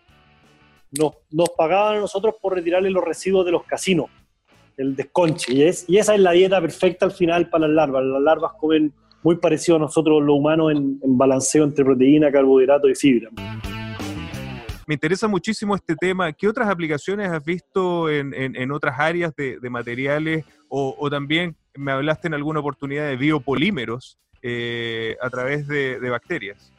nos, 0.93 1.15
nos 1.31 1.51
pagaban 1.51 1.97
a 1.97 2.01
nosotros 2.01 2.35
por 2.41 2.55
retirarle 2.55 2.91
los 2.91 3.05
residuos 3.05 3.45
de 3.45 3.53
los 3.53 3.65
casinos, 3.65 4.07
el 4.77 4.95
desconche. 4.95 5.53
Y, 5.53 5.63
es, 5.63 5.87
esa 5.89 6.15
es 6.15 6.21
la 6.21 6.33
dieta 6.33 6.61
perfecta 6.61 7.07
al 7.07 7.13
final 7.13 7.49
para 7.49 7.67
las 7.67 7.75
larvas. 7.75 8.05
Las 8.05 8.23
larvas 8.23 8.53
comen 8.59 8.93
muy 9.23 9.37
parecido 9.37 9.77
a 9.77 9.81
nosotros 9.81 10.23
los 10.23 10.37
humanos 10.37 10.73
en, 10.73 11.01
en 11.03 11.19
balanceo 11.19 11.65
entre 11.65 11.85
proteína, 11.85 12.31
carbohidrato 12.31 12.89
y 12.89 12.95
fibra. 12.95 13.31
Me 14.87 14.95
interesa 14.95 15.29
muchísimo 15.29 15.75
este 15.75 15.97
tema. 15.97 16.33
¿Qué 16.33 16.49
otras 16.49 16.69
aplicaciones 16.69 17.31
has 17.31 17.45
visto 17.45 18.11
en, 18.11 18.71
otras 18.73 18.99
áreas 18.99 19.35
de, 19.37 19.59
materiales 19.71 20.45
o, 20.69 21.09
también 21.11 21.57
me 21.75 21.93
hablaste 21.93 22.29
en 22.29 22.35
alguna 22.35 22.61
oportunidad 22.61 23.09
de 23.09 23.17
biopolímeros 23.17 24.19
eh, 24.43 25.17
a 25.21 25.31
través 25.31 25.67
de, 25.67 25.99
bacterias? 26.11 26.73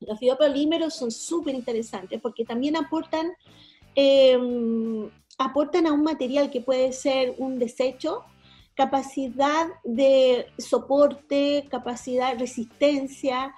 Los 0.00 0.18
biopolímeros 0.18 0.94
son 0.94 1.10
súper 1.10 1.54
interesantes 1.54 2.20
porque 2.20 2.44
también 2.44 2.76
aportan 2.76 3.32
em, 3.94 5.10
aportan 5.40 5.86
a 5.86 5.92
un 5.92 6.02
material 6.02 6.50
que 6.50 6.60
puede 6.60 6.92
ser 6.92 7.34
un 7.38 7.58
desecho, 7.58 8.24
capacidad 8.74 9.68
de 9.84 10.46
soporte, 10.58 11.66
capacidad, 11.70 12.38
resistencia, 12.38 13.54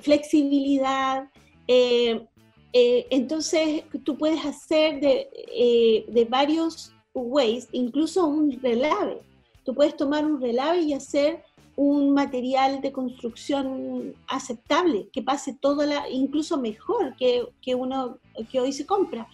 flexibilidad. 0.00 1.28
Eh, 1.68 2.26
eh, 2.72 3.06
entonces, 3.10 3.84
tú 4.04 4.18
puedes 4.18 4.44
hacer 4.44 5.00
de, 5.00 5.28
eh, 5.54 6.04
de, 6.08 6.24
varios 6.24 6.92
ways, 7.14 7.68
incluso 7.72 8.26
un 8.26 8.60
relave. 8.60 9.20
Tú 9.64 9.74
puedes 9.74 9.96
tomar 9.96 10.24
un 10.24 10.40
relave 10.40 10.80
y 10.80 10.92
hacer 10.92 11.42
un 11.76 12.12
material 12.12 12.80
de 12.80 12.92
construcción 12.92 14.14
aceptable, 14.28 15.08
que 15.12 15.22
pase 15.22 15.56
todo, 15.60 15.84
la, 15.86 16.08
incluso 16.08 16.58
mejor 16.58 17.16
que, 17.16 17.46
que 17.60 17.74
uno 17.74 18.18
que 18.50 18.60
hoy 18.60 18.72
se 18.72 18.86
compra. 18.86 19.28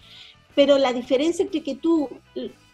Pero 0.55 0.79
la 0.79 0.93
diferencia 0.93 1.43
entre 1.43 1.63
que 1.63 1.77
tú, 1.77 2.09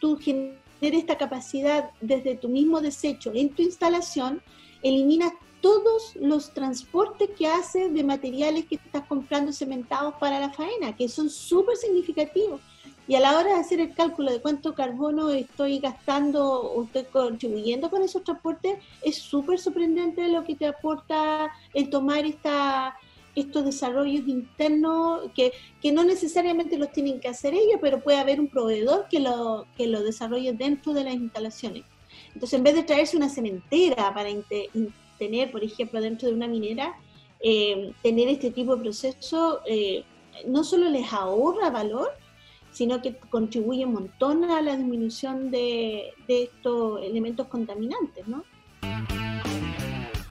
tú 0.01 0.19
generes 0.19 0.61
esta 0.81 1.17
capacidad 1.17 1.91
desde 2.01 2.37
tu 2.37 2.49
mismo 2.49 2.81
desecho 2.81 3.33
en 3.35 3.51
tu 3.51 3.63
instalación, 3.63 4.43
eliminas 4.83 5.33
todos 5.67 6.15
los 6.15 6.55
transportes 6.55 7.29
que 7.37 7.49
haces 7.49 7.93
de 7.93 8.05
materiales 8.05 8.67
que 8.67 8.77
estás 8.77 9.05
comprando 9.09 9.53
cementados 9.53 10.15
para 10.15 10.39
la 10.39 10.53
faena, 10.53 10.95
que 10.95 11.09
son 11.09 11.29
súper 11.29 11.77
significativos. 11.77 12.61
Y 13.09 13.17
a 13.17 13.21
la 13.21 13.37
hora 13.37 13.55
de 13.55 13.61
hacer 13.61 13.81
el 13.81 13.93
cálculo 13.93 14.31
de 14.31 14.41
cuánto 14.41 14.77
carbono 14.77 15.31
estoy 15.31 15.81
gastando 15.81 16.45
o 16.45 16.85
estoy 16.85 17.03
contribuyendo 17.07 17.91
con 17.91 18.01
esos 18.03 18.23
transportes, 18.23 18.79
es 19.03 19.17
súper 19.17 19.59
sorprendente 19.59 20.29
lo 20.29 20.45
que 20.45 20.55
te 20.55 20.69
aporta 20.69 21.51
el 21.75 21.91
tomar 21.91 22.25
esta, 22.25 22.95
estos 23.35 23.65
desarrollos 23.65 24.29
internos 24.29 25.33
que, 25.35 25.51
que, 25.83 25.91
no 25.91 26.05
necesariamente 26.05 26.79
los 26.79 26.93
tienen 26.93 27.19
que 27.19 27.27
hacer 27.27 27.55
ellos, 27.55 27.81
pero 27.81 28.05
puede 28.05 28.19
haber 28.19 28.39
un 28.39 28.47
proveedor 28.47 29.09
que 29.11 29.19
lo, 29.19 29.67
que 29.77 29.89
lo 29.89 30.05
desarrolle 30.05 30.53
dentro 30.53 30.95
de 30.95 31.03
las 31.03 31.15
instalaciones. 31.15 31.83
Entonces, 32.35 32.57
en 32.57 32.63
vez 32.63 32.77
de 32.77 32.85
traerse 32.85 33.17
una 33.17 33.29
cementera 33.29 34.15
para 34.15 34.31
tener, 35.19 35.51
por 35.51 35.63
ejemplo, 35.65 36.01
dentro 36.01 36.29
de 36.29 36.35
una 36.35 36.49
minera, 36.49 36.95
eh, 37.41 37.93
tener 38.03 38.29
este 38.29 38.51
tipo 38.51 38.77
de 38.77 38.83
proceso 38.83 39.61
eh, 39.67 40.05
no 40.47 40.65
solo 40.65 40.91
les 40.91 41.13
ahorra 41.13 41.71
valor, 41.71 42.11
sino 42.71 43.01
que 43.01 43.17
contribuye 43.17 43.87
un 43.87 43.95
montón 43.95 44.45
a 44.45 44.61
la 44.61 44.77
disminución 44.77 45.51
de, 45.51 46.13
de 46.29 46.43
estos 46.45 47.03
elementos 47.03 47.47
contaminantes, 47.49 48.27
¿no? 48.29 48.45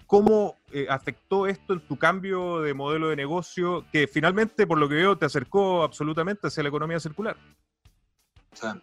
¿Cómo 0.06 0.56
eh, 0.72 0.86
afectó 0.90 1.48
esto 1.48 1.74
en 1.74 1.80
tu 1.80 1.98
cambio 1.98 2.62
de 2.62 2.74
modelo 2.74 3.10
de 3.10 3.16
negocio 3.16 3.86
que 3.92 4.08
finalmente, 4.08 4.68
por 4.68 4.78
lo 4.78 4.88
que 4.88 4.96
veo, 4.96 5.18
te 5.18 5.26
acercó 5.26 5.84
absolutamente 5.84 6.48
hacia 6.48 6.62
la 6.62 6.70
economía 6.70 7.00
circular? 7.00 7.36
O 8.54 8.56
sea, 8.56 8.80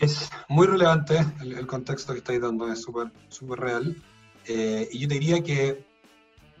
es 0.00 0.30
muy 0.48 0.66
relevante 0.66 1.24
el, 1.40 1.66
contexto 1.66 2.12
que 2.12 2.18
estáis 2.18 2.40
dando, 2.40 2.70
es 2.72 2.82
súper 2.82 3.12
súper 3.28 3.60
real. 3.60 3.96
Eh, 4.46 4.88
y 4.92 5.00
yo 5.00 5.08
diría 5.08 5.42
que 5.42 5.84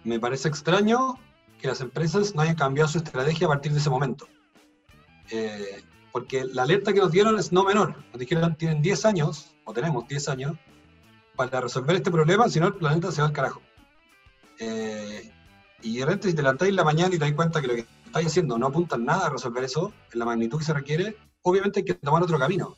me 0.04 0.20
parece 0.20 0.48
extraño 0.48 1.18
que 1.60 1.68
las 1.68 1.80
empresas 1.80 2.34
no 2.34 2.42
hayan 2.42 2.54
cambiado 2.54 2.88
su 2.88 2.98
estrategia 2.98 3.46
a 3.46 3.50
partir 3.50 3.72
de 3.72 3.78
ese 3.78 3.90
momento. 3.90 4.28
Eh, 5.30 5.82
porque 6.12 6.44
la 6.44 6.62
alerta 6.62 6.92
que 6.92 7.00
nos 7.00 7.12
dieron 7.12 7.38
es 7.38 7.52
no 7.52 7.64
menor. 7.64 7.94
Nos 8.12 8.18
dijeron 8.18 8.56
tienen 8.56 8.82
10 8.82 9.04
años, 9.04 9.54
o 9.64 9.72
tenemos 9.72 10.06
10 10.08 10.28
años, 10.28 10.56
para 11.36 11.60
resolver 11.60 11.96
este 11.96 12.10
problema, 12.10 12.48
si 12.48 12.60
no 12.60 12.68
el 12.68 12.74
planeta 12.74 13.12
se 13.12 13.20
va 13.20 13.28
al 13.28 13.32
carajo. 13.32 13.60
Eh, 14.58 15.32
y 15.82 15.98
de 15.98 16.04
repente 16.04 16.28
si 16.28 16.34
te 16.34 16.42
levantáis 16.42 16.70
en 16.70 16.76
la 16.76 16.84
mañana 16.84 17.14
y 17.14 17.18
te 17.18 17.24
das 17.24 17.34
cuenta 17.34 17.60
que 17.60 17.68
lo 17.68 17.74
que 17.74 17.86
estáis 18.04 18.26
haciendo 18.26 18.58
no 18.58 18.66
apunta 18.66 18.98
nada 18.98 19.26
a 19.26 19.30
resolver 19.30 19.62
eso, 19.62 19.92
en 20.12 20.18
la 20.18 20.24
magnitud 20.24 20.58
que 20.58 20.64
se 20.64 20.72
requiere, 20.72 21.16
obviamente 21.42 21.80
hay 21.80 21.84
que 21.84 21.94
tomar 21.94 22.22
otro 22.22 22.38
camino. 22.38 22.76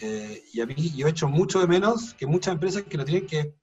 Eh, 0.00 0.42
y 0.52 0.60
a 0.60 0.66
mí 0.66 0.74
yo 0.96 1.06
he 1.06 1.10
hecho 1.10 1.28
mucho 1.28 1.60
de 1.60 1.66
menos 1.66 2.14
que 2.14 2.26
muchas 2.26 2.54
empresas 2.54 2.82
que 2.82 2.96
no 2.96 3.04
tienen 3.04 3.26
que, 3.26 3.54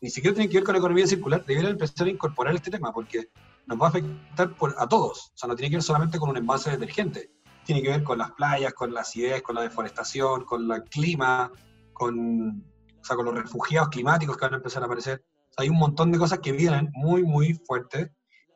ni 0.00 0.10
siquiera 0.10 0.34
tienen 0.34 0.50
que 0.50 0.58
ver 0.58 0.64
con 0.64 0.74
la 0.74 0.78
economía 0.78 1.06
circular, 1.06 1.44
debieran 1.44 1.72
empezar 1.72 2.06
a 2.06 2.10
incorporar 2.10 2.54
este 2.54 2.70
tema, 2.70 2.92
porque 2.92 3.28
nos 3.66 3.80
va 3.80 3.86
a 3.86 3.88
afectar 3.90 4.54
a 4.78 4.88
todos. 4.88 5.32
O 5.34 5.36
sea, 5.36 5.48
no 5.48 5.56
tiene 5.56 5.70
que 5.70 5.76
ver 5.76 5.82
solamente 5.82 6.18
con 6.18 6.30
un 6.30 6.36
envase 6.36 6.70
detergente, 6.70 7.30
tiene 7.64 7.82
que 7.82 7.90
ver 7.90 8.02
con 8.02 8.18
las 8.18 8.32
playas, 8.32 8.72
con 8.74 8.92
la 8.92 9.02
acidez, 9.02 9.42
con 9.42 9.54
la 9.54 9.62
deforestación, 9.62 10.44
con 10.44 10.70
el 10.70 10.84
clima, 10.84 11.50
con 11.92 12.64
o 13.04 13.06
sea, 13.06 13.16
con 13.16 13.26
los 13.26 13.34
refugiados 13.34 13.90
climáticos 13.90 14.36
que 14.36 14.46
van 14.46 14.54
a 14.54 14.56
empezar 14.56 14.82
a 14.82 14.86
aparecer. 14.86 15.22
hay 15.58 15.68
un 15.68 15.76
montón 15.76 16.10
de 16.10 16.18
cosas 16.18 16.38
que 16.38 16.52
vienen 16.52 16.90
muy, 16.94 17.22
muy 17.22 17.52
fuertes. 17.52 18.10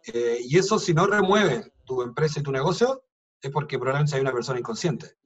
Eh, 0.06 0.38
y 0.42 0.56
eso, 0.56 0.78
si 0.78 0.94
no 0.94 1.06
remueve 1.06 1.70
tu 1.84 2.00
empresa 2.00 2.40
y 2.40 2.42
tu 2.42 2.50
negocio, 2.50 3.02
es 3.42 3.50
porque 3.50 3.78
probablemente 3.78 4.16
hay 4.16 4.22
una 4.22 4.32
persona 4.32 4.58
inconsciente. 4.58 5.16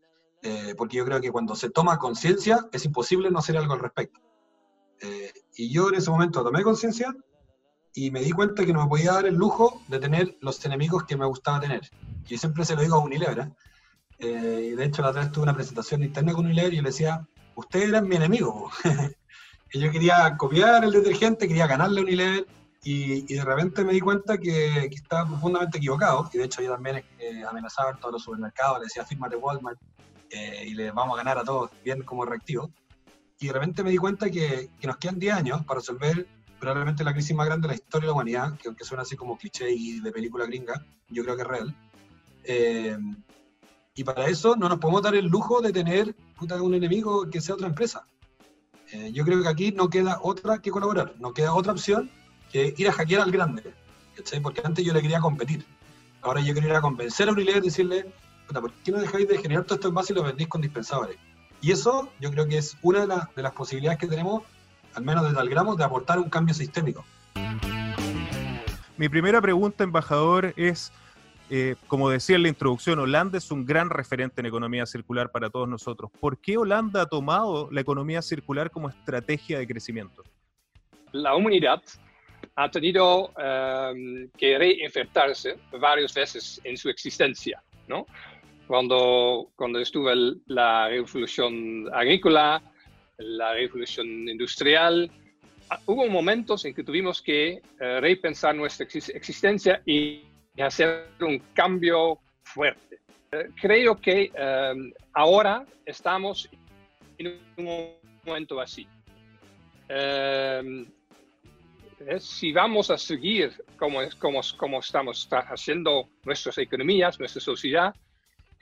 Eh, 0.43 0.75
porque 0.77 0.97
yo 0.97 1.05
creo 1.05 1.21
que 1.21 1.31
cuando 1.31 1.55
se 1.55 1.71
toma 1.71 1.99
conciencia, 1.99 2.67
es 2.73 2.85
imposible 2.85 3.31
no 3.31 3.39
hacer 3.39 3.57
algo 3.57 3.75
al 3.75 3.81
respecto. 3.81 4.21
Eh, 5.01 5.33
y 5.57 5.73
yo 5.73 5.89
en 5.89 5.97
ese 5.97 6.11
momento 6.11 6.43
tomé 6.43 6.63
conciencia 6.63 7.15
y 7.95 8.11
me 8.11 8.21
di 8.21 8.33
cuenta 8.33 8.65
que 8.65 8.73
no 8.73 8.83
me 8.83 8.89
podía 8.89 9.13
dar 9.13 9.27
el 9.27 9.35
lujo 9.35 9.83
de 9.89 9.99
tener 9.99 10.37
los 10.41 10.65
enemigos 10.65 11.05
que 11.05 11.17
me 11.17 11.27
gustaba 11.27 11.61
tener. 11.61 11.89
Y 12.29 12.39
siempre 12.39 12.65
se 12.65 12.75
lo 12.75 12.83
digo 12.83 12.97
a 12.97 13.01
Unilever. 13.01 13.53
y 14.19 14.71
de 14.71 14.85
hecho, 14.85 15.03
la 15.03 15.11
otra 15.11 15.23
vez 15.23 15.33
tuve 15.33 15.45
una 15.45 15.55
presentación 15.55 16.03
interna 16.03 16.33
con 16.33 16.47
Unilever 16.47 16.75
y 16.75 16.81
le 16.81 16.91
decía, 16.91 17.27
ustedes 17.55 17.89
eran 17.89 18.09
mi 18.09 18.17
enemigo. 18.17 18.71
y 19.73 19.79
yo 19.79 19.91
quería 19.93 20.37
copiar 20.37 20.85
el 20.85 20.93
detergente, 20.93 21.47
quería 21.47 21.67
ganarle 21.67 22.01
a 22.01 22.05
Unilever, 22.05 22.47
y, 22.85 23.33
y, 23.33 23.37
de 23.37 23.45
repente 23.45 23.85
me 23.85 23.93
di 23.93 24.01
cuenta 24.01 24.39
que, 24.39 24.89
que, 24.91 24.97
estaba 24.97 25.29
profundamente 25.29 25.79
equivocado, 25.79 26.29
y 26.33 26.39
de 26.39 26.45
hecho 26.45 26.63
yo 26.63 26.73
también 26.73 27.05
eh, 27.19 27.45
amenazaba 27.49 27.91
a 27.91 27.97
todos 27.97 28.15
los 28.15 28.23
supermercados, 28.25 28.81
le 28.81 28.85
decía, 28.87 29.05
fírmate 29.05 29.37
Walmart, 29.37 29.79
eh, 30.33 30.65
y 30.67 30.75
le 30.75 30.91
vamos 30.91 31.15
a 31.15 31.19
ganar 31.19 31.39
a 31.39 31.45
todos, 31.45 31.71
bien 31.85 32.03
como 32.03 32.25
reactivo. 32.25 32.71
Y 33.39 33.49
de 33.49 33.53
repente 33.53 33.83
me 33.83 33.91
di 33.91 33.99
cuenta 33.99 34.31
que, 34.31 34.71
que, 34.81 34.87
nos 34.87 34.97
quedan 34.97 35.19
10 35.19 35.35
años 35.35 35.65
para 35.65 35.81
resolver 35.81 36.27
probablemente 36.59 37.03
la 37.03 37.13
crisis 37.13 37.35
más 37.35 37.47
grande 37.47 37.67
de 37.67 37.75
la 37.75 37.75
historia 37.75 38.07
de 38.07 38.07
la 38.07 38.13
humanidad, 38.13 38.57
que 38.57 38.69
aunque 38.69 38.85
suena 38.85 39.03
así 39.03 39.17
como 39.17 39.37
cliché 39.37 39.71
y 39.73 40.01
de 40.01 40.13
película 40.13 40.47
gringa, 40.47 40.85
yo 41.09 41.25
creo 41.25 41.37
que 41.37 41.43
es 41.43 41.49
real. 41.49 41.77
Eh, 42.45 42.97
y 43.95 44.05
para 44.05 44.27
eso 44.27 44.57
no 44.57 44.69
nos 44.69 44.79
podemos 44.79 45.03
dar 45.03 45.15
el 45.15 45.27
lujo 45.27 45.61
de 45.61 45.73
tener 45.73 46.15
un 46.41 46.75
enemigo 46.75 47.29
que 47.29 47.41
sea 47.41 47.55
otra 47.55 47.67
empresa. 47.67 48.07
Eh, 48.93 49.11
yo 49.13 49.25
creo 49.25 49.43
que 49.43 49.49
aquí 49.49 49.73
no 49.73 49.89
queda 49.89 50.19
otra 50.23 50.59
que 50.59 50.71
colaborar, 50.71 51.15
no 51.19 51.33
queda 51.33 51.55
otra 51.55 51.73
opción 51.73 52.11
que 52.51 52.75
ir 52.77 52.89
a 52.89 52.93
hackear 52.93 53.23
al 53.23 53.31
grande. 53.31 53.75
Porque 54.43 54.61
antes 54.65 54.85
yo 54.85 54.93
le 54.93 55.03
quería 55.03 55.21
competir. 55.21 55.65
Ahora 56.21 56.41
yo 56.41 56.55
quería 56.55 56.71
ir 56.71 56.77
a 56.77 56.81
convencer 56.81 57.29
a 57.29 57.33
Unilever 57.33 57.65
y 57.65 57.71
decirle, 58.53 58.61
¿por 58.61 58.73
qué 58.85 58.93
no 58.93 58.99
dejáis 59.01 59.29
de 59.29 59.39
generar 59.39 59.65
todo 59.65 59.77
esto 59.77 59.89
en 59.89 59.95
base 59.95 60.13
y 60.13 60.17
lo 60.17 60.23
vendéis 60.23 60.49
con 60.49 60.61
dispensadores? 60.61 61.17
Y 61.61 61.73
eso 61.73 62.11
yo 62.21 62.31
creo 62.31 62.47
que 62.47 62.59
es 62.59 62.77
una 62.83 63.07
de, 63.07 63.15
de 63.35 63.43
las 63.43 63.53
posibilidades 63.53 63.99
que 63.99 64.07
tenemos, 64.07 64.43
al 64.95 65.05
menos 65.05 65.25
desde 65.25 65.39
Algramos, 65.39 65.77
de 65.77 65.85
aportar 65.85 66.19
un 66.19 66.29
cambio 66.29 66.55
sistémico. 66.55 67.05
Mi 68.97 69.09
primera 69.09 69.41
pregunta, 69.41 69.85
embajador, 69.85 70.53
es 70.57 70.93
eh, 71.55 71.77
como 71.87 72.09
decía 72.09 72.37
en 72.37 72.45
la 72.45 72.49
introducción, 72.49 72.99
Holanda 72.99 73.37
es 73.37 73.51
un 73.51 73.67
gran 73.67 73.91
referente 73.91 74.41
en 74.41 74.47
economía 74.47 74.87
circular 74.87 75.31
para 75.31 75.51
todos 75.51 75.69
nosotros. 75.69 76.11
¿Por 76.19 76.39
qué 76.39 76.57
Holanda 76.57 77.03
ha 77.03 77.07
tomado 77.07 77.69
la 77.71 77.83
economía 77.83 78.23
circular 78.23 78.71
como 78.71 78.89
estrategia 78.89 79.59
de 79.59 79.67
crecimiento? 79.67 80.23
La 81.13 81.37
humanidad 81.37 81.83
ha 82.57 82.71
tenido 82.71 83.33
em, 83.37 84.31
que 84.31 84.57
reinventarse 84.57 85.59
varias 85.79 86.15
veces 86.15 86.59
en 86.65 86.79
su 86.79 86.89
existencia, 86.89 87.63
¿no? 87.87 88.07
Cuando, 88.67 89.51
cuando 89.57 89.79
estuvo 89.81 90.11
la 90.47 90.89
revolución 90.89 91.89
agrícola, 91.93 92.63
la 93.19 93.55
revolución 93.55 94.29
industrial, 94.29 95.11
ah, 95.71 95.81
hubo 95.87 96.07
momentos 96.09 96.65
en 96.65 96.75
que 96.75 96.85
tuvimos 96.85 97.21
que 97.21 97.61
eh, 97.81 98.01
repensar 98.01 98.55
nuestra 98.55 98.87
existencia 98.87 99.83
y 99.85 100.23
hacer 100.59 101.09
un 101.21 101.39
cambio 101.55 102.19
fuerte. 102.43 103.01
Eh, 103.33 103.49
creo 103.61 103.97
que 103.97 104.31
em, 104.35 104.93
ahora 105.15 105.65
estamos 105.87 106.49
en 107.19 107.39
un 107.57 107.97
momento 108.25 108.61
así. 108.61 108.87
Em, 109.89 110.87
eh, 112.07 112.21
si 112.21 112.53
vamos 112.53 112.91
a 112.91 112.99
seguir 112.99 113.53
como, 113.79 114.01
como, 114.19 114.41
como 114.57 114.81
estamos 114.81 115.29
haciendo 115.31 116.09
nuestras 116.25 116.59
economías, 116.59 117.19
nuestra 117.19 117.41
sociedad, 117.41 117.95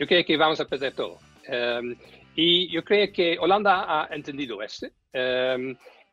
yo 0.01 0.07
creo 0.07 0.25
que 0.25 0.37
vamos 0.39 0.59
a 0.59 0.65
perder 0.65 0.95
todo. 0.95 1.19
Em, 1.45 1.95
y 2.35 2.69
yo 2.69 2.83
creo 2.83 3.13
que 3.13 3.37
Holanda 3.39 3.85
ha 3.87 4.09
entendido 4.15 4.63
esto. 4.63 4.87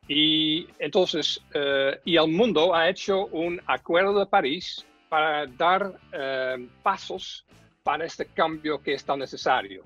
y 0.06 0.66
entonces, 0.78 1.40
eh, 1.54 2.00
y 2.04 2.16
el 2.16 2.28
mundo 2.28 2.74
ha 2.74 2.88
hecho 2.88 3.26
un 3.26 3.60
acuerdo 3.66 4.18
de 4.20 4.26
París 4.26 4.84
para 5.08 5.46
dar 5.46 5.92
eh, 6.12 6.66
pasos 6.82 7.44
para 7.82 8.04
este 8.04 8.26
cambio 8.26 8.82
que 8.82 8.92
es 8.94 9.04
tan 9.04 9.18
necesario. 9.20 9.84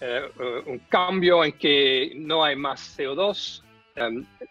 Eh, 0.00 0.22
un 0.66 0.78
cambio 0.90 1.42
en 1.44 1.52
que 1.52 2.12
no 2.16 2.44
hay 2.44 2.56
más 2.56 2.98
CO2. 2.98 3.62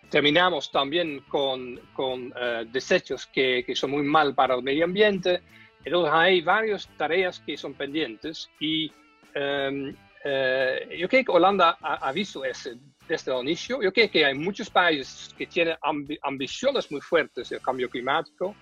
terminamos 0.10 0.72
también 0.72 1.20
con, 1.28 1.80
con 1.94 2.34
desechos 2.72 3.28
que, 3.28 3.64
que, 3.64 3.76
son 3.76 3.92
muy 3.92 4.02
mal 4.02 4.34
para 4.34 4.56
el 4.56 4.64
medio 4.64 4.86
ambiente. 4.86 5.42
Entonces 5.86 6.12
hay 6.14 6.42
varias 6.42 6.90
tareas 6.98 7.40
que 7.40 7.56
son 7.56 7.76
pendientes 7.76 8.50
y 8.60 8.92
eh, 9.36 10.98
yo 10.98 11.08
creo 11.08 11.24
que 11.24 11.32
Holanda 11.32 11.78
ha, 11.80 12.12
visto 12.12 12.44
ese 12.44 12.76
desde 13.08 13.32
el 13.32 13.44
inicio. 13.44 13.82
Yo 13.84 13.94
creo 13.94 14.10
que 14.10 14.26
hay 14.26 14.34
muchos 14.34 14.68
países 14.70 15.32
que 15.38 15.46
tienen 15.46 15.78
ambiciones 16.24 16.92
muy 16.92 17.02
fuertes 17.02 17.50
del 17.50 17.62
cambio 17.62 17.88
climático, 17.88 18.56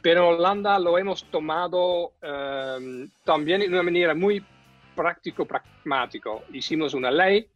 pero 0.00 0.28
Holanda 0.28 0.78
lo 0.78 0.96
hemos 0.96 1.24
tomado 1.24 2.12
em, 2.22 3.10
también 3.24 3.60
de 3.60 3.68
una 3.68 3.82
manera 3.82 4.14
muy 4.14 4.42
práctico-pragmática. 4.96 6.30
Hicimos 6.54 6.94
una 6.94 7.10
ley, 7.10 7.46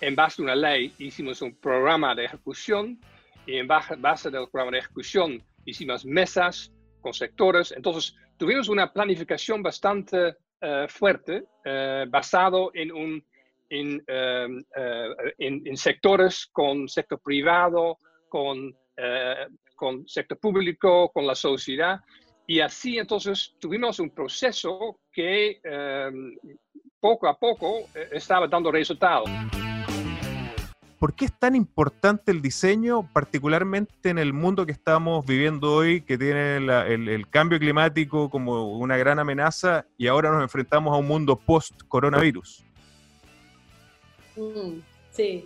en 0.00 0.14
base 0.14 0.40
a 0.40 0.44
una 0.44 0.56
ley 0.56 0.94
hicimos 0.98 1.42
un 1.42 1.54
programa 1.54 2.14
de 2.14 2.24
ejecución 2.24 2.98
y 3.46 3.58
en 3.58 3.66
base 3.66 4.30
del 4.30 4.48
programa 4.48 4.72
de 4.72 4.78
ejecución 4.78 5.42
hicimos 5.66 6.06
mesas 6.06 6.72
sectores. 7.12 7.72
Entonces, 7.72 8.14
tuvimos 8.36 8.68
una 8.68 8.92
planificación 8.92 9.62
bastante 9.62 10.36
eh, 10.60 10.86
fuerte 10.88 11.44
eh, 11.64 12.06
basado 12.08 12.70
en, 12.72 12.90
un, 12.90 13.24
em, 13.68 14.00
eh, 14.06 14.58
en, 15.38 15.62
en, 15.66 15.76
sectores 15.76 16.46
con 16.50 16.88
sector 16.88 17.20
privado, 17.20 17.98
con, 18.28 18.74
con 19.74 20.08
sector 20.08 20.38
público, 20.38 21.10
con 21.12 21.26
la 21.26 21.34
sociedad. 21.34 22.00
Y 22.46 22.60
así 22.60 22.96
entonces 22.96 23.54
tuvimos 23.60 23.98
un 24.00 24.10
proceso 24.10 25.00
que 25.12 25.60
em, 25.62 26.36
poco 26.98 27.28
a 27.28 27.38
poco 27.38 27.88
estaba 28.10 28.48
dando 28.48 28.72
resultados. 28.72 29.28
¿Por 30.98 31.14
qué 31.14 31.26
es 31.26 31.38
tan 31.38 31.54
importante 31.54 32.32
el 32.32 32.40
diseño, 32.40 33.06
particularmente 33.12 34.08
en 34.08 34.18
el 34.18 34.32
mundo 34.32 34.64
que 34.64 34.72
estamos 34.72 35.26
viviendo 35.26 35.74
hoy, 35.74 36.00
que 36.00 36.16
tiene 36.16 36.56
el, 36.56 37.28
cambio 37.28 37.58
climático 37.58 38.30
como 38.30 38.78
una 38.78 38.96
gran 38.96 39.18
amenaza 39.18 39.84
y 39.98 40.06
ahora 40.06 40.30
nos 40.30 40.42
enfrentamos 40.42 40.94
a 40.94 40.96
un 40.96 41.06
mundo 41.06 41.36
post-coronavirus? 41.36 42.64
Mm, 44.36 44.80
sí, 45.10 45.44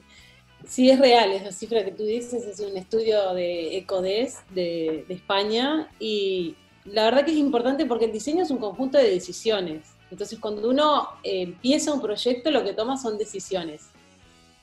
sí 0.68 0.88
es 0.88 1.00
real, 1.00 1.32
esa 1.32 1.50
cifra 1.50 1.84
que 1.84 1.90
tú 1.90 2.04
dices 2.04 2.44
es 2.44 2.60
un 2.60 2.76
estudio 2.76 3.34
de 3.34 3.76
ECODES 3.78 4.42
de, 4.50 5.04
España 5.08 5.88
y 5.98 6.54
la 6.84 7.04
verdad 7.04 7.24
que 7.24 7.32
es 7.32 7.38
importante 7.38 7.86
porque 7.86 8.04
el 8.04 8.12
diseño 8.12 8.44
es 8.44 8.52
un 8.52 8.58
conjunto 8.58 8.98
de 8.98 9.10
decisiones. 9.10 9.82
Entonces 10.12 10.38
cuando 10.38 10.68
uno 10.70 11.08
empieza 11.24 11.92
un 11.92 12.00
proyecto 12.00 12.52
lo 12.52 12.62
que 12.62 12.72
toma 12.72 12.96
son 12.96 13.18
decisiones 13.18 13.90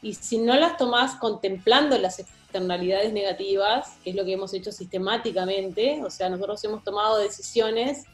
y 0.01 0.13
si 0.13 0.37
no 0.37 0.55
las 0.55 0.77
tomás 0.77 1.15
contemplando 1.15 1.97
las 1.97 2.19
externalidades 2.19 3.13
negativas, 3.13 3.97
que 4.03 4.11
es 4.11 4.15
lo 4.15 4.23
que 4.25 4.33
hemos 4.33 4.53
hecho 4.53 4.71
sistemáticamente, 4.71 6.01
o 6.03 6.09
sea, 6.09 6.29
nosotros 6.29 6.63
hemos 6.63 6.83
tomado 6.83 7.17
decisiones 7.17 8.05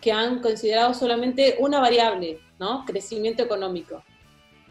que 0.00 0.12
han 0.12 0.40
considerado 0.40 0.94
solamente 0.94 1.56
una 1.58 1.80
variable, 1.80 2.40
¿no? 2.58 2.84
Crecimiento 2.84 3.42
económico. 3.42 4.02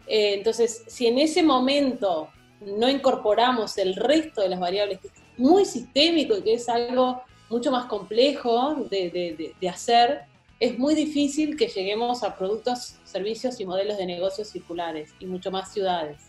Eh, 0.06 0.34
entonces, 0.34 0.84
si 0.86 1.06
en 1.06 1.18
ese 1.18 1.42
momento 1.42 2.28
no 2.60 2.88
incorporamos 2.88 3.76
el 3.78 3.94
resto 3.94 4.40
de 4.40 4.48
las 4.48 4.60
variables, 4.60 5.00
que 5.00 5.08
es 5.08 5.14
muy 5.36 5.64
sistémico 5.64 6.36
y 6.36 6.42
que 6.42 6.54
es 6.54 6.68
algo 6.68 7.22
mucho 7.50 7.70
más 7.70 7.86
complejo 7.86 8.74
de, 8.90 9.10
de, 9.10 9.54
de 9.58 9.68
hacer, 9.68 10.22
es 10.60 10.78
muy 10.78 10.94
difícil 10.94 11.56
que 11.56 11.68
lleguemos 11.68 12.22
a 12.22 12.36
productos, 12.36 12.96
servicios 13.04 13.60
y 13.60 13.66
modelos 13.66 13.96
de 13.96 14.06
negocios 14.06 14.48
circulares 14.48 15.14
y 15.20 15.26
mucho 15.26 15.50
más 15.50 15.72
ciudades. 15.72 16.27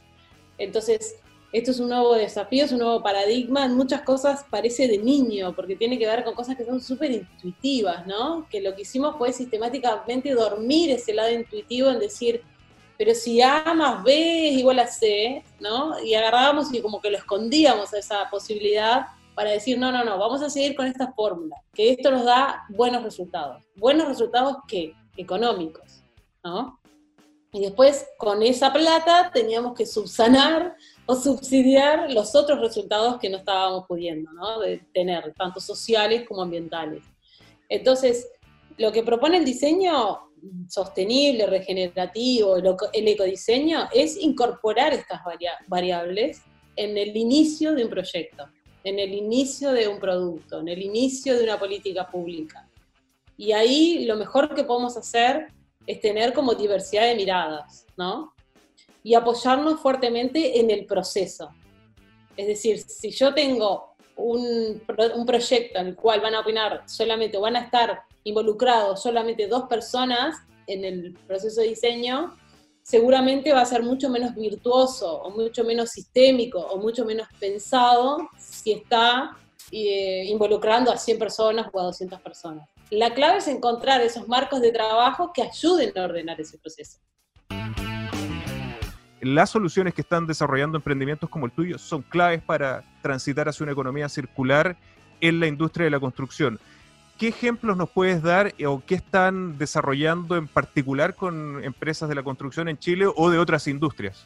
Entonces, 0.60 1.16
esto 1.52 1.72
es 1.72 1.80
un 1.80 1.90
nuevo 1.90 2.14
desafío, 2.14 2.66
es 2.66 2.72
un 2.72 2.80
nuevo 2.80 3.02
paradigma. 3.02 3.66
En 3.66 3.76
muchas 3.76 4.02
cosas 4.02 4.46
parece 4.50 4.88
de 4.88 5.00
niño, 5.00 5.56
porque 5.56 5.76
tiene 5.76 5.98
que 5.98 6.06
ver 6.06 6.24
con 6.24 6.36
cosas 6.36 6.56
que 6.56 6.66
son 6.66 6.80
súper 6.80 7.12
intuitivas, 7.12 8.06
¿no? 8.06 8.48
Que 8.50 8.62
lo 8.62 8.76
que 8.76 8.84
hicimos 8.84 9.16
fue 9.18 9.34
sistemáticamente 9.34 10.32
dormir 10.32 10.92
ese 10.92 11.14
lado 11.14 11.32
intuitivo 11.32 11.90
en 11.90 12.00
decir, 12.00 12.44
pero 12.98 13.16
si 13.16 13.42
A 13.42 13.74
más 13.74 14.04
B 14.04 14.50
es 14.50 14.58
igual 14.58 14.78
a 14.80 14.86
C, 14.86 15.44
¿no? 15.60 16.00
Y 16.04 16.14
agarrábamos 16.14 16.72
y 16.74 16.82
como 16.82 17.02
que 17.02 17.10
lo 17.10 17.18
escondíamos 17.18 17.94
a 17.94 18.00
esa 18.00 18.30
posibilidad 18.30 19.08
para 19.34 19.52
decir, 19.52 19.80
no, 19.80 19.92
no, 19.92 20.04
no, 20.04 20.18
vamos 20.20 20.42
a 20.44 20.50
seguir 20.50 20.76
con 20.76 20.86
esta 20.86 21.14
fórmula, 21.14 21.56
que 21.74 21.92
esto 21.92 22.12
nos 22.12 22.26
da 22.26 22.66
buenos 22.70 23.04
resultados. 23.04 23.64
¿Buenos 23.76 24.08
resultados 24.08 24.58
qué? 24.68 24.94
Económicos, 25.16 26.04
¿no? 26.44 26.79
Y 27.52 27.62
después 27.62 28.06
con 28.18 28.44
esa 28.44 28.72
plata 28.72 29.32
teníamos 29.34 29.74
que 29.76 29.86
subsanar 29.86 30.76
o 31.06 31.16
subsidiar 31.16 32.12
los 32.12 32.36
otros 32.36 32.60
resultados 32.60 33.18
que 33.20 33.30
no 33.30 33.38
estábamos 33.38 33.86
pudiendo 33.88 34.32
¿no? 34.34 34.60
de 34.60 34.86
tener, 34.94 35.34
tanto 35.34 35.60
sociales 35.60 36.28
como 36.28 36.44
ambientales. 36.44 37.04
Entonces, 37.68 38.28
lo 38.78 38.92
que 38.92 39.04
propone 39.04 39.38
el 39.38 39.46
diseño 39.46 40.30
sostenible, 40.68 41.48
regenerativo, 41.48 42.56
el 42.56 43.08
ecodiseño, 43.08 43.90
es 43.94 44.18
incorporar 44.18 44.94
estas 44.94 45.22
variables 45.68 46.42
en 46.76 46.98
el 46.98 47.16
inicio 47.18 47.74
de 47.74 47.84
un 47.84 47.90
proyecto, 47.90 48.48
en 48.84 49.00
el 49.00 49.14
inicio 49.14 49.74
de 49.74 49.88
un 49.88 50.00
producto, 50.00 50.60
en 50.60 50.70
el 50.70 50.82
inicio 50.82 51.38
de 51.38 51.44
una 51.44 51.60
política 51.60 52.08
pública. 52.08 52.70
Y 53.36 53.52
ahí 53.52 54.06
lo 54.06 54.16
mejor 54.16 54.54
que 54.54 54.64
podemos 54.64 54.96
hacer 54.96 55.48
es 55.90 56.00
tener 56.02 56.34
como 56.34 56.54
diversidad 56.54 57.08
de 57.08 57.16
miradas, 57.16 57.88
¿no? 57.98 58.36
Y 59.02 59.16
apoyarnos 59.16 59.80
fuertemente 59.80 60.60
en 60.60 60.70
el 60.70 60.86
proceso. 60.86 61.50
Es 62.38 62.46
decir, 62.46 62.80
si 62.80 63.10
yo 63.10 63.34
tengo 63.34 63.96
un, 64.16 64.84
proyecto 64.86 65.80
en 65.80 65.88
el 65.88 65.96
cual 65.96 66.22
van 66.22 66.36
a 66.36 66.42
opinar 66.42 66.84
solamente, 66.86 67.40
van 67.40 67.56
a 67.56 67.62
estar 67.62 68.04
involucrados 68.24 69.02
solamente 69.02 69.48
dos 69.48 69.64
personas 69.64 70.36
en 70.68 70.86
el 70.86 71.18
proceso 71.26 71.62
de 71.62 71.70
diseño, 71.70 72.38
seguramente 72.84 73.52
va 73.52 73.62
a 73.62 73.66
ser 73.66 73.82
mucho 73.82 74.12
menos 74.12 74.36
virtuoso 74.36 75.24
o 75.24 75.32
mucho 75.32 75.64
menos 75.64 75.90
sistémico 75.90 76.60
o 76.60 76.78
mucho 76.78 77.04
menos 77.04 77.28
pensado 77.40 78.30
si 78.38 78.74
está 78.74 79.36
eh, 79.72 80.26
involucrando 80.28 80.92
a 80.92 80.98
100 80.98 81.18
personas 81.18 81.68
o 81.74 81.80
a 81.80 81.84
200 81.86 82.22
personas. 82.22 82.70
La 82.92 83.14
clave 83.14 83.38
es 83.38 83.48
encontrar 83.48 84.02
esos 84.02 84.28
marcos 84.28 84.62
de 84.62 84.72
trabajo 84.72 85.32
que 85.32 85.44
ayuden 85.44 85.96
a 85.96 86.06
ordenar 86.06 86.42
ese 86.42 86.58
proceso. 86.58 86.98
Las 89.22 89.52
soluciones 89.52 89.94
que 89.94 90.02
están 90.02 90.26
desarrollando 90.26 90.78
emprendimientos 90.78 91.30
como 91.30 91.46
el 91.46 91.52
tuyo 91.52 91.78
son 91.78 92.02
claves 92.02 92.42
para 92.42 92.84
transitar 93.04 93.48
hacia 93.48 93.64
una 93.64 93.74
economía 93.74 94.10
circular 94.10 94.76
en 95.22 95.40
la 95.40 95.46
industria 95.46 95.84
de 95.84 95.92
la 95.92 96.00
construcción. 96.00 96.60
¿Qué 97.20 97.28
ejemplos 97.28 97.78
nos 97.78 97.92
puedes 97.92 98.24
dar 98.24 98.56
o 98.66 98.82
qué 98.84 98.96
están 98.96 99.60
desarrollando 99.60 100.36
en 100.36 100.48
particular 100.48 101.14
con 101.14 101.64
empresas 101.64 102.10
de 102.10 102.16
la 102.16 102.24
construcción 102.24 102.70
en 102.70 102.80
Chile 102.80 103.06
o 103.14 103.30
de 103.30 103.38
otras 103.38 103.68
industrias? 103.68 104.26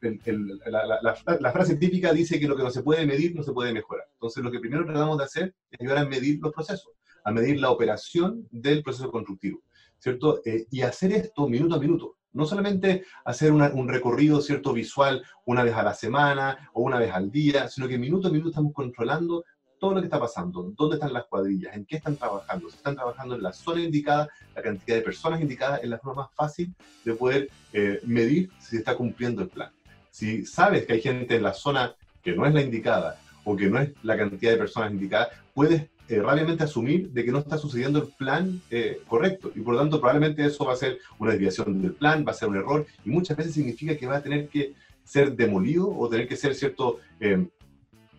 la, 0.00 1.52
frase 1.52 1.76
típica 1.76 2.12
dice 2.12 2.40
que 2.40 2.48
lo 2.48 2.56
que 2.56 2.62
no 2.62 2.70
se 2.70 2.82
puede 2.82 3.06
medir 3.06 3.34
no 3.36 3.44
se 3.44 3.52
puede 3.52 3.72
mejorar. 3.72 4.06
Entonces, 4.14 4.42
lo 4.42 4.50
que 4.50 4.58
primero 4.58 4.84
tratamos 4.84 5.18
de 5.18 5.24
hacer 5.24 5.54
es 5.70 5.80
ayudar 5.80 5.98
a 5.98 6.08
medir 6.08 6.38
los 6.40 6.52
procesos 6.52 6.96
a 7.26 7.32
medir 7.32 7.60
la 7.60 7.70
operación 7.70 8.46
del 8.52 8.84
proceso 8.84 9.10
constructivo, 9.10 9.60
¿cierto? 9.98 10.40
Eh, 10.44 10.66
y 10.70 10.82
hacer 10.82 11.12
esto 11.12 11.48
minuto 11.48 11.74
a 11.74 11.80
minuto. 11.80 12.16
No 12.32 12.46
solamente 12.46 13.04
hacer 13.24 13.50
un 13.50 13.88
recorrido 13.88 14.40
cierto 14.40 14.72
visual 14.72 15.24
una 15.44 15.64
vez 15.64 15.74
a 15.74 15.82
la 15.82 15.94
semana 15.94 16.70
o 16.72 16.82
una 16.82 16.98
vez 16.98 17.10
al 17.10 17.30
día, 17.30 17.66
sino 17.66 17.88
que 17.88 17.98
minuto 17.98 18.28
a 18.28 18.30
minuto 18.30 18.50
estamos 18.50 18.72
controlando 18.72 19.42
todo 19.80 19.94
lo 19.94 20.00
que 20.00 20.06
está 20.06 20.20
pasando, 20.20 20.72
dónde 20.76 20.96
están 20.96 21.12
las 21.12 21.24
cuadrillas, 21.24 21.74
en 21.74 21.84
qué 21.84 21.96
están 21.96 22.16
trabajando, 22.16 22.70
si 22.70 22.76
están 22.76 22.94
trabajando 22.94 23.34
en 23.34 23.42
la 23.42 23.52
zona 23.52 23.82
indicada, 23.82 24.28
la 24.54 24.62
cantidad 24.62 24.96
de 24.96 25.02
personas 25.02 25.40
indicadas 25.40 25.80
es 25.82 25.88
la 25.88 25.98
forma 25.98 26.22
más 26.22 26.34
fácil 26.34 26.72
de 27.04 27.14
poder 27.14 27.50
eh, 27.72 28.00
medir 28.04 28.50
si 28.60 28.70
se 28.70 28.76
está 28.78 28.96
cumpliendo 28.96 29.42
el 29.42 29.48
plan. 29.48 29.72
Si 30.10 30.46
sabes 30.46 30.86
que 30.86 30.92
hay 30.92 31.00
gente 31.00 31.36
en 31.36 31.42
la 31.42 31.54
zona 31.54 31.94
que 32.22 32.34
no 32.34 32.46
es 32.46 32.54
la 32.54 32.62
indicada 32.62 33.18
o 33.44 33.56
que 33.56 33.68
no 33.68 33.80
es 33.80 33.90
la 34.02 34.16
cantidad 34.16 34.52
de 34.52 34.58
personas 34.58 34.92
indicadas, 34.92 35.28
puedes 35.54 35.88
eh, 36.08 36.22
rápidamente 36.22 36.62
asumir 36.62 37.10
de 37.10 37.24
que 37.24 37.32
no 37.32 37.40
está 37.40 37.58
sucediendo 37.58 37.98
el 37.98 38.06
plan 38.16 38.60
eh, 38.70 39.00
correcto 39.08 39.50
y 39.56 39.60
por 39.60 39.74
lo 39.74 39.80
tanto 39.80 39.98
probablemente 39.98 40.44
eso 40.44 40.64
va 40.64 40.74
a 40.74 40.76
ser 40.76 41.00
una 41.18 41.32
desviación 41.32 41.82
del 41.82 41.94
plan, 41.94 42.24
va 42.24 42.30
a 42.30 42.34
ser 42.34 42.48
un 42.48 42.54
error 42.54 42.86
y 43.04 43.10
muchas 43.10 43.36
veces 43.36 43.54
significa 43.54 43.96
que 43.96 44.06
va 44.06 44.18
a 44.18 44.22
tener 44.22 44.48
que 44.48 44.74
ser 45.02 45.34
demolido 45.34 45.88
o 45.88 46.08
tener 46.08 46.28
que 46.28 46.36
ser 46.36 46.54
cierto 46.54 47.00
em, 47.18 47.48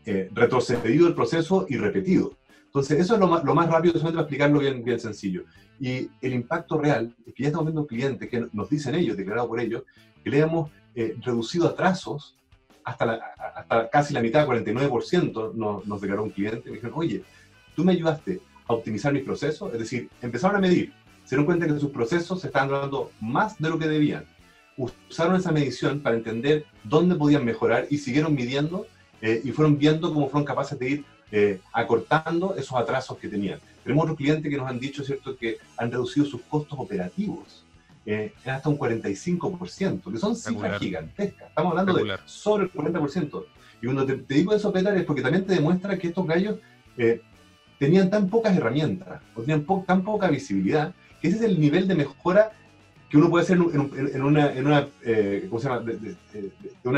eh, 0.05 0.29
retrocedido 0.33 1.07
el 1.07 1.15
proceso 1.15 1.65
y 1.69 1.77
repetido. 1.77 2.33
Entonces 2.65 2.99
eso 2.99 3.13
es 3.13 3.21
lo 3.21 3.27
más, 3.27 3.45
lo 3.45 3.55
más 3.55 3.69
rápido, 3.69 3.93
solamente 3.93 4.15
para 4.15 4.23
explicarlo 4.23 4.59
bien, 4.59 4.83
bien 4.83 4.99
sencillo. 4.99 5.45
Y 5.79 6.09
el 6.21 6.33
impacto 6.33 6.77
real 6.77 7.15
es 7.25 7.33
que 7.33 7.43
ya 7.43 7.47
estamos 7.47 7.67
viendo 7.67 7.87
clientes 7.87 8.29
que 8.29 8.47
nos 8.51 8.69
dicen 8.69 8.95
ellos, 8.95 9.15
declarado 9.15 9.47
por 9.47 9.61
ellos, 9.61 9.83
que 10.21 10.29
le 10.29 10.39
hemos 10.39 10.71
reducido 11.21 11.67
atrasos 11.67 12.35
hasta, 12.83 13.33
hasta 13.55 13.89
casi 13.89 14.13
la 14.13 14.21
mitad, 14.21 14.45
49%, 14.45 15.53
nos, 15.53 15.85
nos 15.85 16.01
declaró 16.01 16.23
un 16.23 16.31
cliente, 16.31 16.69
me 16.69 16.75
dijeron, 16.75 16.97
oye, 16.97 17.23
tú 17.77 17.85
me 17.85 17.91
ayudaste 17.91 18.41
a 18.67 18.73
optimizar 18.73 19.13
mis 19.13 19.23
procesos, 19.23 19.71
es 19.71 19.79
decir, 19.79 20.09
empezaron 20.23 20.57
a 20.57 20.59
medir, 20.59 20.91
se 21.23 21.35
dieron 21.35 21.45
cuenta 21.45 21.67
que 21.67 21.79
sus 21.79 21.91
procesos 21.91 22.41
se 22.41 22.47
estaban 22.47 22.69
dando 22.69 23.11
más 23.21 23.59
de 23.59 23.69
lo 23.69 23.77
que 23.77 23.87
debían. 23.87 24.25
Usaron 24.75 25.35
esa 25.35 25.51
medición 25.51 26.01
para 26.01 26.15
entender 26.15 26.65
dónde 26.83 27.13
podían 27.15 27.45
mejorar 27.45 27.85
y 27.91 27.99
siguieron 27.99 28.33
midiendo 28.33 28.87
eh, 29.21 29.41
y 29.43 29.51
fueron 29.51 29.77
viendo 29.77 30.11
cómo 30.11 30.27
fueron 30.27 30.45
capaces 30.45 30.77
de 30.79 30.89
ir 30.89 31.05
eh, 31.31 31.59
acortando 31.71 32.55
esos 32.55 32.77
atrasos 32.77 33.17
que 33.19 33.27
tenían. 33.27 33.59
Tenemos 33.83 34.03
otros 34.03 34.17
clientes 34.17 34.49
que 34.49 34.57
nos 34.57 34.67
han 34.67 34.79
dicho, 34.79 35.03
¿cierto?, 35.03 35.37
que 35.37 35.57
han 35.77 35.91
reducido 35.91 36.25
sus 36.25 36.41
costos 36.41 36.79
operativos 36.79 37.63
eh, 38.07 38.33
es 38.41 38.47
hasta 38.47 38.69
un 38.69 38.79
45%, 38.79 40.11
que 40.13 40.17
son 40.17 40.33
cifras 40.33 40.79
gigantescas. 40.79 41.49
Estamos 41.49 41.71
hablando 41.71 41.93
de 41.93 42.03
Espectacular. 42.03 42.29
sobre 42.29 42.63
el 42.63 42.71
40%. 42.71 43.45
Y 43.81 43.85
cuando 43.85 44.05
te, 44.05 44.15
te 44.15 44.33
digo 44.33 44.53
eso, 44.53 44.71
Petar, 44.71 44.97
es 44.97 45.03
porque 45.03 45.21
también 45.21 45.45
te 45.45 45.53
demuestra 45.53 45.97
que 45.99 46.07
estos 46.07 46.25
gallos 46.25 46.57
eh, 46.97 47.21
tenían 47.79 48.09
tan 48.09 48.29
pocas 48.29 48.55
herramientas, 48.55 49.21
o 49.35 49.41
tenían 49.41 49.63
po- 49.63 49.83
tan 49.87 50.03
poca 50.03 50.27
visibilidad, 50.29 50.93
que 51.21 51.27
ese 51.29 51.37
es 51.37 51.43
el 51.43 51.59
nivel 51.59 51.87
de 51.87 51.95
mejora 51.95 52.51
que 53.09 53.17
uno 53.17 53.29
puede 53.29 53.43
hacer 53.45 53.57
en, 53.57 53.63
un- 53.63 53.73
en 53.97 54.21
un- 54.23 54.37
en 54.37 54.67
una, 54.67 54.87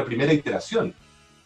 primera 0.06 0.34
iteración. 0.34 0.94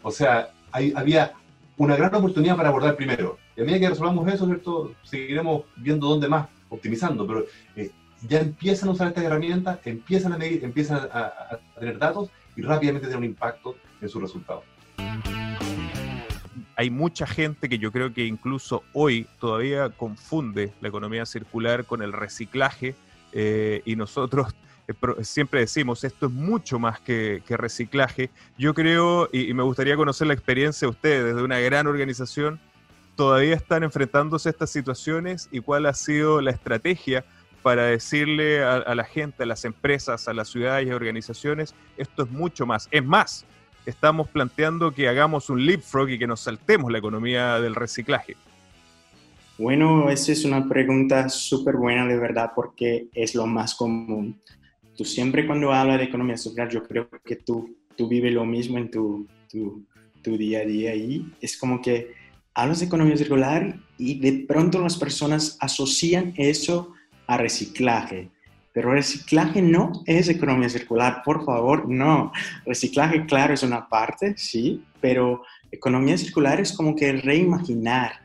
O 0.01 0.11
sea, 0.11 0.49
hay- 0.71 0.93
había 0.95 1.33
una 1.77 1.95
gran 1.95 2.13
oportunidad 2.15 2.55
para 2.55 2.69
abordar 2.69 2.95
primero. 2.95 3.37
Y 3.57 3.61
a 3.61 3.65
medida 3.65 3.79
que 3.79 3.89
resolvamos 3.89 4.31
eso, 4.31 4.45
¿cierto? 4.45 4.93
Seguiremos 5.03 5.63
viendo 5.75 6.07
dónde 6.07 6.27
más, 6.27 6.47
optimizando, 6.69 7.27
pero 7.27 7.45
eh, 7.75 7.91
ya 8.27 8.39
empiezan 8.39 8.89
a 8.89 8.91
usar 8.93 9.07
estas 9.09 9.23
herramientas, 9.25 9.79
empiezan 9.85 10.33
a 10.33 10.37
medir, 10.37 10.63
empiezan 10.63 10.97
a, 11.11 11.19
a- 11.19 11.59
a 11.75 11.79
tener 11.79 11.97
datos 11.97 12.29
y 12.55 12.61
rápidamente 12.61 13.07
tienen 13.07 13.23
un 13.25 13.29
impacto 13.31 13.75
en 14.01 14.09
sus 14.09 14.21
resultados. 14.21 14.63
Hay 16.75 16.89
mucha 16.89 17.27
gente 17.27 17.69
que 17.69 17.77
yo 17.77 17.91
creo 17.91 18.13
que 18.13 18.25
incluso 18.25 18.83
hoy 18.93 19.27
todavía 19.39 19.89
confunde 19.89 20.73
la 20.81 20.87
economía 20.89 21.25
circular 21.25 21.85
con 21.85 22.01
el 22.01 22.13
reciclaje 22.13 22.95
eh, 23.31 23.81
y 23.85 23.95
nosotros 23.95 24.55
eh, 24.87 24.93
siempre 25.23 25.61
decimos 25.61 26.03
esto 26.03 26.27
es 26.27 26.31
mucho 26.31 26.79
más 26.79 26.99
que, 26.99 27.41
reciclaje. 27.47 28.29
Yo 28.57 28.73
creo, 28.73 29.29
y, 29.31 29.53
me 29.53 29.63
gustaría 29.63 29.95
conocer 29.95 30.27
la 30.27 30.33
experiencia 30.33 30.87
de 30.87 30.91
ustedes 30.91 31.25
desde 31.25 31.43
una 31.43 31.59
gran 31.59 31.87
organización, 31.87 32.59
todavía 33.15 33.55
están 33.55 33.83
enfrentándose 33.83 34.49
a 34.49 34.51
estas 34.51 34.71
situaciones 34.71 35.47
y 35.51 35.59
cuál 35.59 35.85
ha 35.85 35.93
sido 35.93 36.41
la 36.41 36.51
estrategia 36.51 37.23
para 37.61 37.85
decirle 37.85 38.63
a, 38.63 38.75
a 38.75 38.95
la 38.95 39.05
gente, 39.05 39.43
a 39.43 39.45
las 39.45 39.63
empresas, 39.63 40.27
a 40.27 40.33
las 40.33 40.49
ciudades 40.49 40.87
y 40.87 40.91
organizaciones, 40.91 41.75
esto 41.97 42.23
es 42.23 42.31
mucho 42.31 42.65
más. 42.65 42.89
Es 42.91 43.05
más, 43.05 43.45
estamos 43.85 44.29
planteando 44.29 44.91
que 44.91 45.07
hagamos 45.07 45.49
un 45.49 45.65
leapfrog 45.65 46.09
y 46.09 46.19
que 46.19 46.27
nos 46.27 46.41
saltemos 46.41 46.91
la 46.91 46.97
economía 46.97 47.59
del 47.59 47.75
reciclaje. 47.75 48.35
Bueno, 49.57 50.09
esa 50.09 50.31
es 50.31 50.45
una 50.45 50.67
pregunta 50.67 51.29
súper 51.29 51.75
buena 51.75 52.07
de 52.07 52.17
verdad 52.17 52.51
porque 52.55 53.07
es 53.13 53.35
lo 53.35 53.45
más 53.45 53.75
común. 53.75 54.39
Tú 54.97 55.05
siempre 55.05 55.45
cuando 55.45 55.71
hablas 55.71 55.99
de 55.99 56.05
economía 56.05 56.37
circular, 56.37 56.69
yo 56.69 56.83
creo 56.83 57.07
que 57.23 57.35
tú, 57.35 57.75
tú 57.95 58.07
vives 58.07 58.33
lo 58.33 58.45
mismo 58.45 58.77
en 58.77 58.89
tu, 58.89 59.27
tu, 59.49 59.85
tu 60.21 60.37
día 60.37 60.59
a 60.59 60.65
día 60.65 60.95
y 60.95 61.31
es 61.39 61.57
como 61.57 61.81
que 61.81 62.13
hablas 62.55 62.79
de 62.79 62.87
economía 62.87 63.17
circular 63.17 63.75
y 63.97 64.19
de 64.19 64.45
pronto 64.47 64.81
las 64.81 64.97
personas 64.97 65.57
asocian 65.59 66.33
eso 66.37 66.93
a 67.27 67.37
reciclaje. 67.37 68.31
Pero 68.73 68.91
reciclaje 68.91 69.61
no 69.61 69.91
es 70.05 70.27
economía 70.29 70.67
circular, 70.67 71.21
por 71.23 71.45
favor, 71.45 71.87
no. 71.87 72.31
Reciclaje, 72.65 73.25
claro, 73.25 73.53
es 73.53 73.63
una 73.63 73.87
parte, 73.87 74.35
sí, 74.35 74.83
pero 74.99 75.43
economía 75.71 76.17
circular 76.17 76.59
es 76.59 76.73
como 76.73 76.95
que 76.95 77.13
reimaginar, 77.13 78.21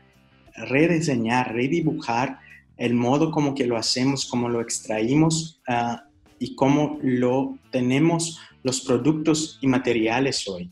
rediseñar, 0.55 1.53
redibujar 1.53 2.39
el 2.77 2.95
modo 2.95 3.29
como 3.29 3.53
que 3.53 3.67
lo 3.67 3.77
hacemos, 3.77 4.25
cómo 4.25 4.49
lo 4.49 4.61
extraímos 4.61 5.61
ah, 5.67 6.03
y 6.39 6.55
cómo 6.55 6.97
lo 7.03 7.57
tenemos 7.71 8.39
los 8.63 8.81
productos 8.81 9.59
y 9.61 9.67
materiales 9.67 10.47
hoy. 10.47 10.71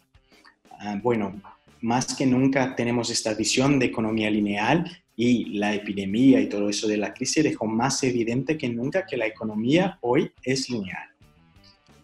Ah, 0.80 1.00
bueno, 1.04 1.40
más 1.82 2.16
que 2.16 2.26
nunca 2.26 2.76
tenemos 2.76 3.10
esta 3.10 3.34
visión 3.34 3.80
de 3.80 3.88
economía 3.88 4.30
lineal 4.30 5.04
y 5.16 5.58
la 5.58 5.74
epidemia 5.74 6.40
y 6.40 6.48
todo 6.48 6.70
eso 6.70 6.88
de 6.88 6.98
la 6.98 7.14
crisis 7.14 7.44
dejó 7.44 7.66
más 7.66 8.04
evidente 8.04 8.58
que 8.58 8.70
nunca 8.70 9.06
que 9.06 9.18
la 9.18 9.26
economía 9.26 9.98
hoy 10.02 10.32
es 10.44 10.70
lineal. 10.70 11.10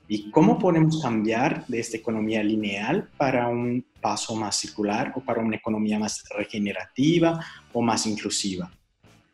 ¿Y 0.08 0.30
cómo 0.32 0.60
podemos 0.60 1.02
cambiar 1.02 1.66
de 1.68 1.80
esta 1.80 1.98
economía 1.98 2.44
lineal 2.44 3.10
para 3.18 3.48
un 3.48 3.86
paso 4.02 4.36
más 4.36 4.58
circular 4.58 5.14
o 5.16 5.22
para 5.22 5.42
una 5.42 5.56
economía 5.56 5.98
más 5.98 6.24
regenerativa 6.36 7.44
o 7.72 7.82
más 7.82 8.06
inclusiva? 8.06 8.72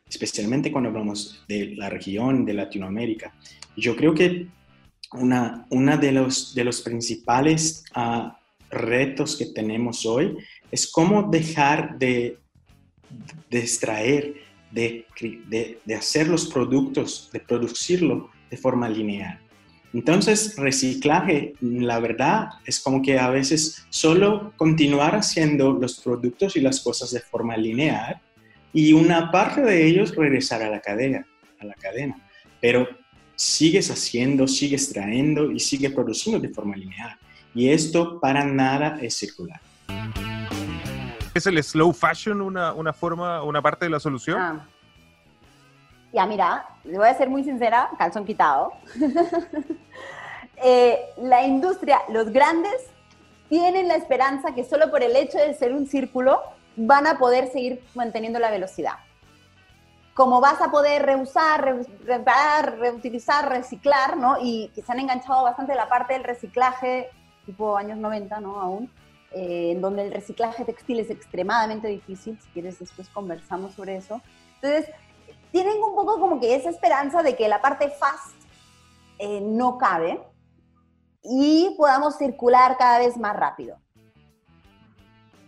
Especialmente 0.08 0.70
cuando 0.70 0.90
hablamos 0.90 1.44
de 1.48 1.74
la 1.76 1.88
región 1.88 2.44
de 2.44 2.54
Latinoamérica. 2.54 3.34
Yo 3.76 3.96
creo 3.96 4.14
que 4.14 4.46
una, 5.12 5.66
una 5.70 5.96
de, 5.96 6.12
los, 6.12 6.54
de 6.54 6.64
los 6.64 6.82
principales 6.82 7.84
ah, 7.94 8.39
retos 8.70 9.36
que 9.36 9.46
tenemos 9.46 10.06
hoy 10.06 10.36
es 10.70 10.90
cómo 10.90 11.24
dejar 11.30 11.98
de, 11.98 12.38
de 13.50 13.58
extraer, 13.58 14.34
de, 14.70 15.06
de 15.84 15.94
hacer 15.94 16.28
los 16.28 16.46
productos, 16.46 17.28
de 17.32 17.40
producirlo 17.40 18.30
de 18.50 18.56
forma 18.56 18.88
lineal. 18.88 19.40
Entonces, 19.92 20.54
reciclaje, 20.56 21.54
la 21.60 21.98
verdad, 21.98 22.50
es 22.64 22.78
como 22.78 23.02
que 23.02 23.18
a 23.18 23.28
veces 23.30 23.84
solo 23.90 24.52
continuar 24.56 25.16
haciendo 25.16 25.72
los 25.72 25.98
productos 25.98 26.54
y 26.56 26.60
las 26.60 26.80
cosas 26.80 27.10
de 27.10 27.20
forma 27.20 27.56
lineal 27.56 28.20
y 28.72 28.92
una 28.92 29.32
parte 29.32 29.62
de 29.62 29.84
ellos 29.84 30.14
regresar 30.14 30.62
a 30.62 30.70
la 30.70 30.80
cadena, 30.80 31.26
a 31.58 31.64
la 31.64 31.74
cadena. 31.74 32.16
Pero 32.60 32.88
sigues 33.34 33.90
haciendo, 33.90 34.46
sigues 34.46 34.92
trayendo 34.92 35.50
y 35.50 35.58
sigues 35.58 35.92
produciendo 35.92 36.38
de 36.38 36.54
forma 36.54 36.76
lineal. 36.76 37.18
Y 37.54 37.70
esto 37.70 38.20
para 38.20 38.44
nada 38.44 38.98
es 39.00 39.16
circular. 39.16 39.60
¿Es 41.34 41.46
el 41.46 41.62
slow 41.62 41.92
fashion 41.92 42.40
una, 42.40 42.72
una 42.72 42.92
forma, 42.92 43.42
una 43.42 43.62
parte 43.62 43.86
de 43.86 43.90
la 43.90 44.00
solución? 44.00 44.40
Ah. 44.40 44.66
Ya, 46.12 46.26
mira, 46.26 46.64
le 46.84 46.98
voy 46.98 47.06
a 47.08 47.14
ser 47.14 47.28
muy 47.30 47.44
sincera, 47.44 47.88
calzón 47.98 48.24
quitado. 48.24 48.72
Eh, 50.62 50.98
la 51.16 51.42
industria, 51.46 52.00
los 52.10 52.30
grandes, 52.30 52.74
tienen 53.48 53.88
la 53.88 53.94
esperanza 53.94 54.54
que 54.54 54.62
solo 54.62 54.90
por 54.90 55.02
el 55.02 55.16
hecho 55.16 55.38
de 55.38 55.54
ser 55.54 55.72
un 55.74 55.86
círculo 55.86 56.42
van 56.76 57.06
a 57.06 57.16
poder 57.16 57.50
seguir 57.50 57.82
manteniendo 57.94 58.38
la 58.38 58.50
velocidad. 58.50 58.96
Como 60.12 60.38
vas 60.42 60.60
a 60.60 60.70
poder 60.70 61.06
reusar, 61.06 61.64
re- 61.64 61.86
reparar, 62.04 62.76
reutilizar, 62.78 63.48
reciclar, 63.48 64.18
¿no? 64.18 64.36
Y 64.42 64.70
que 64.74 64.82
se 64.82 64.92
han 64.92 65.00
enganchado 65.00 65.42
bastante 65.44 65.74
la 65.74 65.88
parte 65.88 66.12
del 66.12 66.24
reciclaje, 66.24 67.08
tipo 67.50 67.76
años 67.76 67.98
90, 67.98 68.40
¿no? 68.40 68.60
Aún, 68.60 68.90
eh, 69.32 69.72
en 69.72 69.80
donde 69.80 70.06
el 70.06 70.12
reciclaje 70.12 70.64
textil 70.64 71.00
es 71.00 71.10
extremadamente 71.10 71.88
difícil. 71.88 72.38
Si 72.40 72.48
quieres, 72.50 72.78
después 72.78 73.08
conversamos 73.08 73.74
sobre 73.74 73.96
eso. 73.96 74.20
Entonces, 74.62 74.94
tienen 75.50 75.82
un 75.82 75.94
poco 75.96 76.20
como 76.20 76.38
que 76.38 76.54
esa 76.54 76.70
esperanza 76.70 77.22
de 77.22 77.34
que 77.34 77.48
la 77.48 77.60
parte 77.60 77.90
fast 77.90 78.36
eh, 79.18 79.40
no 79.40 79.78
cabe 79.78 80.20
y 81.22 81.74
podamos 81.76 82.16
circular 82.16 82.76
cada 82.78 83.00
vez 83.00 83.16
más 83.16 83.36
rápido. 83.36 83.76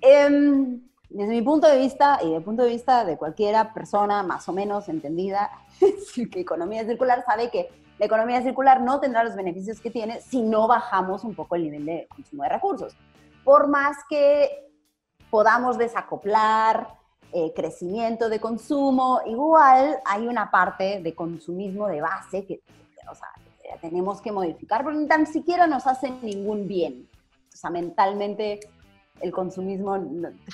Em, 0.00 0.82
desde 1.08 1.30
mi 1.30 1.42
punto 1.42 1.68
de 1.68 1.78
vista 1.78 2.18
y 2.20 2.24
desde 2.24 2.38
el 2.38 2.42
punto 2.42 2.64
de 2.64 2.70
vista 2.70 3.04
de 3.04 3.16
cualquiera 3.16 3.72
persona 3.72 4.24
más 4.24 4.48
o 4.48 4.52
menos 4.52 4.88
entendida 4.88 5.50
que 6.32 6.40
economía 6.40 6.84
circular 6.84 7.24
sabe 7.24 7.50
que 7.50 7.68
la 7.98 8.06
economía 8.06 8.42
circular 8.42 8.80
no 8.80 9.00
tendrá 9.00 9.24
los 9.24 9.36
beneficios 9.36 9.80
que 9.80 9.90
tiene 9.90 10.20
si 10.20 10.42
no 10.42 10.66
bajamos 10.66 11.24
un 11.24 11.34
poco 11.34 11.56
el 11.56 11.64
nivel 11.64 11.86
de 11.86 12.08
consumo 12.08 12.42
de 12.42 12.48
recursos. 12.48 12.96
Por 13.44 13.68
más 13.68 13.96
que 14.08 14.70
podamos 15.30 15.78
desacoplar 15.78 16.88
eh, 17.32 17.52
crecimiento 17.54 18.28
de 18.28 18.40
consumo, 18.40 19.20
igual 19.26 19.98
hay 20.04 20.26
una 20.26 20.50
parte 20.50 21.00
de 21.00 21.14
consumismo 21.14 21.88
de 21.88 22.00
base 22.00 22.44
que, 22.44 22.62
o 23.10 23.14
sea, 23.14 23.28
tenemos 23.80 24.20
que 24.20 24.32
modificar, 24.32 24.84
porque 24.84 24.98
ni 24.98 25.06
tan 25.06 25.26
siquiera 25.26 25.66
nos 25.66 25.86
hace 25.86 26.10
ningún 26.10 26.68
bien. 26.68 27.08
O 27.52 27.56
sea, 27.56 27.70
mentalmente 27.70 28.60
el 29.22 29.30
consumismo 29.32 29.96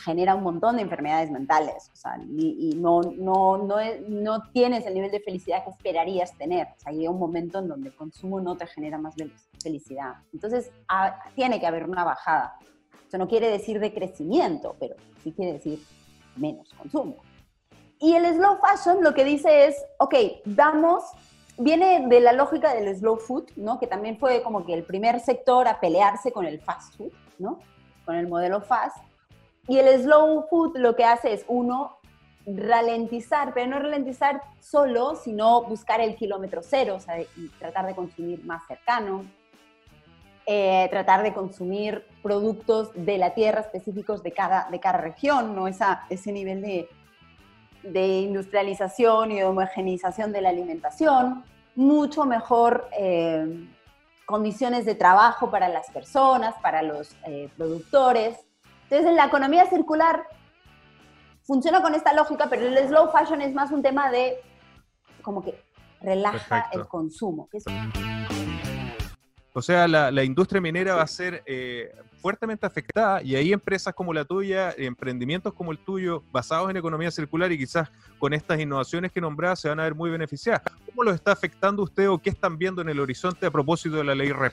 genera 0.04 0.34
un 0.34 0.42
montón 0.42 0.76
de 0.76 0.82
enfermedades 0.82 1.30
mentales, 1.30 1.90
o 1.92 1.96
sea, 1.96 2.20
y, 2.36 2.70
y 2.72 2.76
no, 2.76 3.00
no, 3.00 3.56
no, 3.58 3.76
no 4.08 4.42
tienes 4.52 4.84
el 4.86 4.94
nivel 4.94 5.10
de 5.10 5.20
felicidad 5.20 5.64
que 5.64 5.70
esperarías 5.70 6.36
tener. 6.36 6.66
O 6.76 6.80
sea, 6.80 6.92
llega 6.92 7.10
un 7.10 7.18
momento 7.18 7.58
en 7.58 7.68
donde 7.68 7.88
el 7.88 7.94
consumo 7.96 8.40
no 8.40 8.56
te 8.56 8.66
genera 8.66 8.98
más 8.98 9.16
fel- 9.16 9.32
felicidad. 9.62 10.16
Entonces, 10.32 10.70
ha- 10.88 11.18
tiene 11.34 11.58
que 11.60 11.66
haber 11.66 11.88
una 11.88 12.04
bajada. 12.04 12.56
Eso 13.08 13.16
no 13.18 13.26
quiere 13.26 13.48
decir 13.48 13.80
de 13.80 13.92
crecimiento, 13.94 14.76
pero 14.78 14.96
sí 15.24 15.32
quiere 15.32 15.54
decir 15.54 15.82
menos 16.36 16.72
consumo. 16.74 17.16
Y 17.98 18.14
el 18.14 18.26
slow 18.34 18.58
fashion 18.60 19.02
lo 19.02 19.14
que 19.14 19.24
dice 19.24 19.66
es, 19.66 19.76
ok, 19.98 20.14
vamos, 20.44 21.02
viene 21.56 22.06
de 22.06 22.20
la 22.20 22.32
lógica 22.34 22.74
del 22.74 22.94
slow 22.96 23.16
food, 23.16 23.44
¿no? 23.56 23.80
Que 23.80 23.86
también 23.86 24.18
fue 24.18 24.42
como 24.42 24.64
que 24.66 24.74
el 24.74 24.84
primer 24.84 25.18
sector 25.20 25.66
a 25.66 25.80
pelearse 25.80 26.30
con 26.32 26.44
el 26.44 26.60
fast 26.60 26.96
food, 26.96 27.12
¿no? 27.38 27.58
Con 28.08 28.16
el 28.16 28.26
modelo 28.26 28.62
fast. 28.62 28.96
Y 29.66 29.76
el 29.76 30.00
slow 30.00 30.46
food 30.48 30.78
lo 30.78 30.96
que 30.96 31.04
hace 31.04 31.34
es, 31.34 31.44
uno, 31.46 31.98
ralentizar, 32.46 33.52
pero 33.52 33.66
no 33.66 33.78
ralentizar 33.80 34.40
solo, 34.60 35.14
sino 35.14 35.64
buscar 35.64 36.00
el 36.00 36.16
kilómetro 36.16 36.62
cero, 36.62 36.94
o 36.96 37.00
sea, 37.00 37.20
y 37.20 37.48
tratar 37.58 37.86
de 37.86 37.94
consumir 37.94 38.42
más 38.46 38.66
cercano, 38.66 39.26
eh, 40.46 40.88
tratar 40.88 41.22
de 41.22 41.34
consumir 41.34 42.02
productos 42.22 42.92
de 42.94 43.18
la 43.18 43.34
tierra 43.34 43.60
específicos 43.60 44.22
de 44.22 44.32
cada, 44.32 44.70
de 44.70 44.80
cada 44.80 44.96
región, 44.96 45.54
no 45.54 45.68
Esa, 45.68 46.06
ese 46.08 46.32
nivel 46.32 46.62
de, 46.62 46.88
de 47.82 48.20
industrialización 48.20 49.32
y 49.32 49.36
de 49.36 49.44
homogenización 49.44 50.32
de 50.32 50.40
la 50.40 50.48
alimentación. 50.48 51.44
mucho 51.74 52.24
mejor 52.24 52.88
eh, 52.98 53.68
condiciones 54.28 54.84
de 54.84 54.94
trabajo 54.94 55.50
para 55.50 55.70
las 55.70 55.90
personas, 55.90 56.54
para 56.60 56.82
los 56.82 57.16
eh, 57.26 57.48
productores. 57.56 58.36
Entonces, 58.82 59.06
en 59.06 59.16
la 59.16 59.24
economía 59.24 59.64
circular 59.70 60.24
funciona 61.44 61.80
con 61.80 61.94
esta 61.94 62.12
lógica, 62.12 62.46
pero 62.50 62.66
el 62.66 62.76
slow 62.88 63.10
fashion 63.10 63.40
es 63.40 63.54
más 63.54 63.70
un 63.70 63.80
tema 63.82 64.10
de 64.10 64.36
como 65.22 65.42
que 65.42 65.58
relaja 66.02 66.32
Perfecto. 66.66 66.78
el 66.80 66.88
consumo. 66.88 67.48
que 67.50 67.56
es- 67.56 67.64
O 69.58 69.62
sea, 69.62 69.88
la, 69.88 70.12
la 70.12 70.22
industria 70.22 70.60
minera 70.60 70.94
va 70.94 71.02
a 71.02 71.06
ser 71.08 71.42
eh, 71.44 71.90
fuertemente 72.20 72.64
afectada 72.64 73.20
y 73.24 73.34
ahí 73.34 73.52
empresas 73.52 73.92
como 73.92 74.14
la 74.14 74.24
tuya, 74.24 74.72
emprendimientos 74.78 75.52
como 75.52 75.72
el 75.72 75.78
tuyo, 75.78 76.22
basados 76.30 76.70
en 76.70 76.76
economía 76.76 77.10
circular 77.10 77.50
y 77.50 77.58
quizás 77.58 77.90
con 78.20 78.32
estas 78.32 78.60
innovaciones 78.60 79.10
que 79.10 79.20
nombrás 79.20 79.58
se 79.58 79.68
van 79.68 79.80
a 79.80 79.82
ver 79.82 79.96
muy 79.96 80.10
beneficiadas. 80.10 80.62
¿Cómo 80.86 81.02
los 81.02 81.16
está 81.16 81.32
afectando 81.32 81.82
usted 81.82 82.08
o 82.08 82.18
qué 82.18 82.30
están 82.30 82.56
viendo 82.56 82.82
en 82.82 82.88
el 82.88 83.00
horizonte 83.00 83.46
a 83.46 83.50
propósito 83.50 83.96
de 83.96 84.04
la 84.04 84.14
ley 84.14 84.30
REP? 84.30 84.52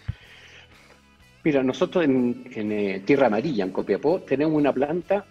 Mira, 1.44 1.62
nosotros 1.62 2.04
en, 2.04 2.44
en, 2.56 2.72
eh, 2.72 3.04
Tierra 3.06 3.28
Amarilla, 3.28 3.64
en 3.64 3.70
Copiapó, 3.70 4.22
tenemos 4.22 4.56
una 4.56 4.74
planta 4.74 5.24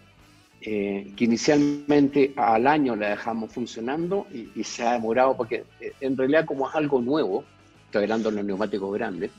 eh, 0.61 1.13
que 1.17 1.25
inicialmente 1.25 2.33
al 2.37 2.69
año 2.69 2.95
la 2.95 3.09
dejamos 3.09 3.53
funcionando 3.53 4.29
y, 4.33 4.51
y 4.55 4.63
se 4.63 4.87
ha 4.87 4.93
demorado 4.93 5.37
porque 5.37 5.65
en 6.01 6.17
realidad 6.17 6.45
como 6.45 6.69
es 6.69 6.77
algo 6.77 7.01
nuevo, 7.01 7.45
estoy 7.87 8.05
hablando 8.05 8.31
de 8.31 8.37
los 8.37 8.45
neumáticos 8.45 8.95
grandes, 8.95 9.33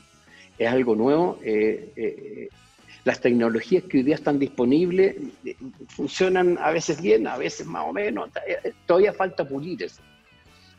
es 0.58 0.68
algo 0.68 0.94
nuevo, 0.94 1.38
eh, 1.44 1.92
eh, 1.96 2.48
las 3.04 3.20
tecnologías 3.20 3.84
que 3.84 3.98
hoy 3.98 4.02
día 4.02 4.14
están 4.16 4.38
disponibles 4.38 5.16
eh, 5.44 5.56
funcionan 5.88 6.58
a 6.60 6.70
veces 6.70 7.00
bien, 7.00 7.26
a 7.26 7.36
veces 7.36 7.66
más 7.66 7.84
o 7.86 7.92
menos, 7.92 8.28
eh, 8.46 8.56
eh, 8.64 8.72
todavía 8.86 9.12
falta 9.12 9.44
pulir 9.46 9.82
eso. 9.82 10.02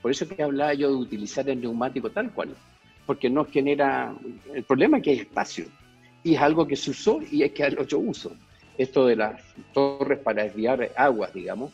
Por 0.02 0.12
eso 0.12 0.28
que 0.28 0.42
hablaba 0.42 0.74
yo 0.74 0.90
de 0.90 0.96
utilizar 0.96 1.50
el 1.50 1.62
neumático 1.62 2.10
tal 2.12 2.32
cual, 2.32 2.50
porque 3.06 3.30
no 3.30 3.46
genera, 3.46 4.14
el 4.54 4.64
problema 4.64 4.98
es 4.98 5.04
que 5.04 5.10
hay 5.12 5.20
espacio 5.20 5.66
y 6.24 6.36
es 6.36 6.42
algo 6.42 6.68
que 6.68 6.76
se 6.76 6.92
usó 6.92 7.20
y 7.32 7.44
hay 7.44 7.50
que 7.52 7.64
darle 7.64 7.82
otro 7.82 8.00
uso. 8.00 8.36
Esto 8.78 9.08
de 9.08 9.16
las 9.16 9.42
torres 9.74 10.20
para 10.20 10.44
desviar 10.44 10.92
aguas, 10.96 11.34
digamos, 11.34 11.72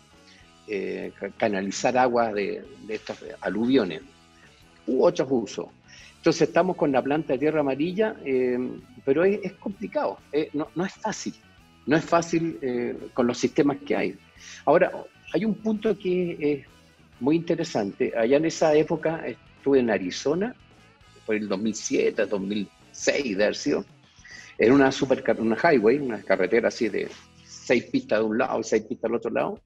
eh, 0.68 1.12
ca- 1.20 1.30
canalizar 1.32 1.98
aguas 1.98 2.34
de, 2.34 2.63
de 2.86 2.96
estos 2.96 3.18
aluviones, 3.42 4.02
u 4.88 5.04
otros 5.04 5.28
usos. 5.32 5.66
Entonces 6.24 6.48
estamos 6.48 6.78
con 6.78 6.90
la 6.90 7.02
planta 7.02 7.34
de 7.34 7.40
tierra 7.40 7.60
amarilla, 7.60 8.16
eh, 8.24 8.58
pero 9.04 9.26
es, 9.26 9.42
es 9.44 9.52
complicado, 9.56 10.20
eh, 10.32 10.50
no, 10.54 10.70
no 10.74 10.86
es 10.86 10.94
fácil, 10.94 11.34
no 11.86 11.98
es 11.98 12.06
fácil 12.06 12.60
eh, 12.62 12.98
con 13.14 13.28
los 13.28 13.38
sistemas 13.38 13.76
que 13.86 13.94
hay. 13.94 14.16
Ahora, 14.64 14.90
hay 15.34 15.44
un 15.44 15.54
punto 15.56 16.00
que 16.00 16.38
es 16.40 16.66
muy 17.20 17.36
interesante. 17.36 18.14
Allá 18.18 18.38
en 18.38 18.46
esa 18.46 18.74
época 18.74 19.22
estuve 19.28 19.80
en 19.80 19.90
Arizona, 19.90 20.56
por 21.26 21.36
el 21.36 21.50
2007, 21.50 22.26
2006 22.26 23.38
de 23.38 23.44
haber 23.44 23.56
sido, 23.58 23.86
era 24.58 24.74
una 24.74 24.94
super 24.94 25.22
una 25.40 25.58
highway, 25.58 26.00
una 26.00 26.22
carretera 26.22 26.70
así 26.70 26.88
de 26.88 27.10
seis 27.44 27.84
pistas 27.92 28.20
de 28.20 28.26
un 28.26 28.38
lado 28.38 28.62
y 28.62 28.64
seis 28.64 28.84
pistas 28.84 29.12
del 29.12 29.18
otro 29.18 29.30
lado. 29.30 29.60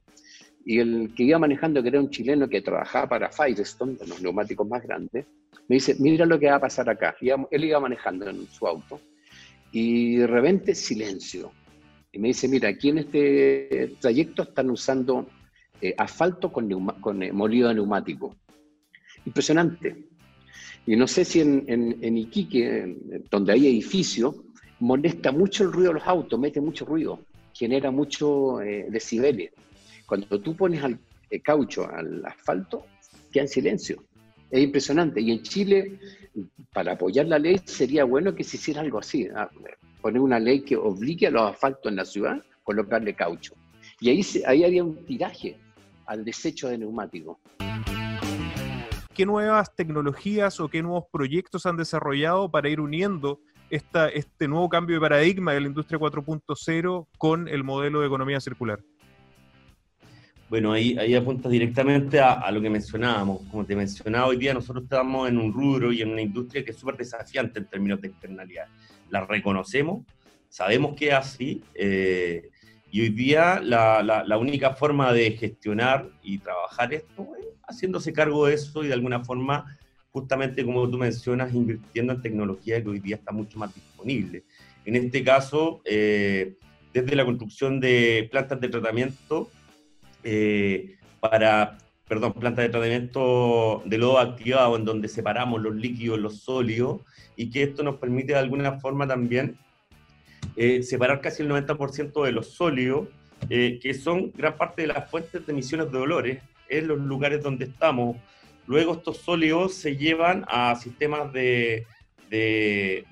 Y 0.65 0.79
el 0.79 1.13
que 1.15 1.21
iba 1.21 1.37
manejando, 1.37 1.83
que 1.83 1.89
era 1.89 1.99
un 1.99 2.09
chileno 2.09 2.49
que 2.49 2.63
trabajaba 2.63 3.07
para 3.07 3.29
Firestone, 3.29 3.93
de 3.93 4.07
los 4.07 4.19
neumáticos 4.23 4.67
más 4.67 4.81
grandes, 4.81 5.27
me 5.67 5.75
dice, 5.75 5.95
mira 5.99 6.25
lo 6.25 6.39
que 6.39 6.47
va 6.47 6.55
a 6.55 6.61
pasar 6.61 6.89
acá. 6.89 7.15
Iba- 7.21 7.47
él 7.51 7.65
iba 7.65 7.79
manejando 7.79 8.29
en 8.29 8.47
su 8.47 8.67
auto 8.67 8.99
y 9.71 10.15
de 10.17 10.27
repente 10.27 10.73
silencio. 10.75 11.51
Y 12.11 12.19
me 12.19 12.29
dice, 12.29 12.47
mira, 12.47 12.69
aquí 12.69 12.89
en 12.89 12.99
este 12.99 13.95
trayecto 13.99 14.43
están 14.43 14.69
usando 14.69 15.27
eh, 15.81 15.93
asfalto 15.97 16.51
con, 16.51 16.69
con 17.01 17.21
eh, 17.21 17.31
molido 17.31 17.67
de 17.67 17.75
neumático. 17.75 18.35
Impresionante. 19.25 20.05
Y 20.85 20.95
no 20.95 21.05
sé 21.05 21.25
si 21.25 21.41
en, 21.41 21.65
en, 21.67 21.97
en 22.01 22.17
Iquique, 22.17 22.95
donde 23.29 23.51
hay 23.53 23.67
edificios, 23.67 24.35
molesta 24.79 25.31
mucho 25.33 25.63
el 25.65 25.73
ruido 25.73 25.89
de 25.89 25.99
los 25.99 26.07
autos, 26.07 26.39
mete 26.39 26.61
mucho 26.61 26.85
ruido, 26.85 27.25
genera 27.53 27.91
mucho 27.91 28.61
eh, 28.61 28.85
decibeles. 28.89 29.51
Cuando 30.05 30.39
tú 30.39 30.55
pones 30.55 30.81
al 30.81 30.97
eh, 31.29 31.41
caucho 31.41 31.85
al 31.89 32.25
asfalto, 32.25 32.85
queda 33.33 33.43
en 33.43 33.49
silencio. 33.49 34.03
Es 34.49 34.63
impresionante. 34.63 35.21
Y 35.21 35.31
en 35.31 35.41
Chile, 35.41 35.99
para 36.73 36.93
apoyar 36.93 37.27
la 37.27 37.39
ley, 37.39 37.59
sería 37.65 38.03
bueno 38.05 38.33
que 38.33 38.43
se 38.43 38.57
hiciera 38.57 38.81
algo 38.81 38.99
así. 38.99 39.27
ah, 39.35 39.49
Poner 40.01 40.21
una 40.21 40.39
ley 40.39 40.61
que 40.61 40.77
obligue 40.77 41.27
a 41.27 41.31
los 41.31 41.51
asfaltos 41.51 41.89
en 41.89 41.97
la 41.97 42.05
ciudad 42.05 42.33
a 42.33 42.43
colocarle 42.63 43.13
caucho. 43.13 43.55
Y 43.99 44.09
ahí, 44.09 44.21
ahí 44.45 44.63
haría 44.63 44.83
un 44.83 45.05
tiraje 45.05 45.57
al 46.05 46.23
desecho 46.23 46.69
de 46.69 46.77
neumáticos. 46.77 47.37
¿Qué 49.13 49.25
nuevas 49.25 49.75
tecnologías 49.75 50.59
o 50.59 50.69
qué 50.69 50.83
nuevos 50.83 51.05
proyectos 51.11 51.65
han 51.65 51.75
desarrollado 51.75 52.51
para 52.51 52.69
ir 52.69 52.79
uniendo 52.79 53.39
este 53.69 54.47
nuevo 54.47 54.69
cambio 54.69 54.95
de 54.95 55.01
paradigma 55.01 55.53
de 55.53 55.61
la 55.61 55.67
industria 55.67 55.99
4.0 55.99 57.07
con 57.17 57.47
el 57.47 57.63
modelo 57.63 58.01
de 58.01 58.07
economía 58.07 58.39
circular? 58.39 58.79
Bueno, 60.49 60.71
ahí, 60.71 60.97
ahí 60.97 61.13
apunta 61.13 61.49
directamente 61.49 62.19
a, 62.19 62.33
a 62.33 62.51
lo 62.51 62.61
que 62.61 62.69
mencionábamos. 62.69 63.41
Como 63.51 63.65
te 63.65 63.75
mencionaba, 63.75 64.27
hoy 64.27 64.37
día 64.37 64.53
nosotros 64.53 64.83
estamos 64.85 65.27
en 65.27 65.37
un 65.37 65.51
rubro 65.53 65.91
y 65.91 66.01
en 66.01 66.09
una 66.11 66.21
industria 66.21 66.63
que 66.63 66.71
es 66.71 66.77
súper 66.77 66.95
desafiante 66.95 67.59
en 67.59 67.65
términos 67.65 67.99
de 68.01 68.07
externalidad. 68.09 68.65
La 69.09 69.25
reconocemos, 69.25 70.05
sabemos 70.49 70.95
que 70.95 71.09
es 71.09 71.13
así, 71.13 71.61
eh, 71.75 72.49
y 72.91 73.01
hoy 73.01 73.09
día 73.09 73.59
la, 73.61 74.01
la- 74.01 74.23
la 74.23 74.37
única 74.37 74.73
forma 74.73 75.11
de 75.11 75.31
gestionar 75.31 76.07
y 76.23 76.37
trabajar 76.37 76.93
esto 76.93 77.27
es 77.39 77.47
haciéndose 77.67 78.13
cargo 78.13 78.45
de 78.47 78.53
eso 78.53 78.81
y 78.83 78.87
de 78.87 78.93
alguna 78.93 79.25
forma, 79.25 79.77
justamente 80.11 80.63
como 80.63 80.89
tú 80.89 80.97
mencionas, 80.97 81.53
invirtiendo 81.53 82.13
en 82.13 82.21
tecnología 82.21 82.81
que 82.81 82.87
hoy 82.89 82.99
día 82.99 83.17
está 83.17 83.33
mucho 83.33 83.59
más 83.59 83.75
disponible. 83.75 84.43
En 84.85 84.95
este 84.95 85.21
caso, 85.25 85.81
eh, 85.83 86.55
desde 86.93 87.17
la 87.17 87.25
construcción 87.25 87.81
de 87.81 88.29
plantas 88.31 88.61
de 88.61 88.69
tratamiento, 88.69 89.49
eh, 90.29 90.97
para, 91.21 91.77
perdón, 92.05 92.33
plantas 92.33 92.63
de 92.65 92.69
tratamiento 92.69 93.81
de 93.85 93.97
lodo 93.97 94.19
activado, 94.19 94.75
en 94.75 94.83
donde 94.83 95.07
separamos 95.07 95.61
los 95.61 95.73
líquidos, 95.73 96.19
los 96.19 96.41
sólidos, 96.41 96.99
y 97.37 97.49
que 97.49 97.63
esto 97.63 97.81
nos 97.81 97.95
permite 97.95 98.33
de 98.33 98.39
alguna 98.39 98.77
forma 98.81 99.07
también 99.07 99.57
eh, 100.57 100.83
separar 100.83 101.21
casi 101.21 101.43
el 101.43 101.49
90% 101.49 102.25
de 102.25 102.31
los 102.33 102.47
sólidos, 102.47 103.07
eh, 103.49 103.79
que 103.81 103.93
son 103.93 104.33
gran 104.35 104.57
parte 104.57 104.81
de 104.81 104.89
las 104.89 105.09
fuentes 105.09 105.45
de 105.45 105.53
emisiones 105.53 105.89
de 105.93 105.97
olores 105.97 106.43
en 106.67 106.89
los 106.89 106.99
lugares 106.99 107.41
donde 107.41 107.63
estamos. 107.63 108.17
Luego 108.65 108.95
estos 108.95 109.19
sólidos 109.19 109.75
se 109.75 109.95
llevan 109.95 110.43
a 110.49 110.75
sistemas 110.75 111.31
de, 111.31 111.85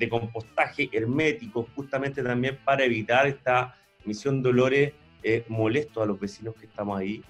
compostaje 0.09 0.89
herméticos, 0.91 1.67
justamente 1.75 2.21
también 2.21 2.59
para 2.65 2.83
evitar 2.83 3.25
esta 3.25 3.73
emisión 4.03 4.43
de 4.43 4.49
olores 4.49 4.93
eh, 5.27 5.43
molestos 5.49 6.03
a 6.03 6.05
los 6.05 6.19
vecinos 6.19 6.53
que 6.55 6.67
estamos 6.67 6.97
ahí. 6.99 7.21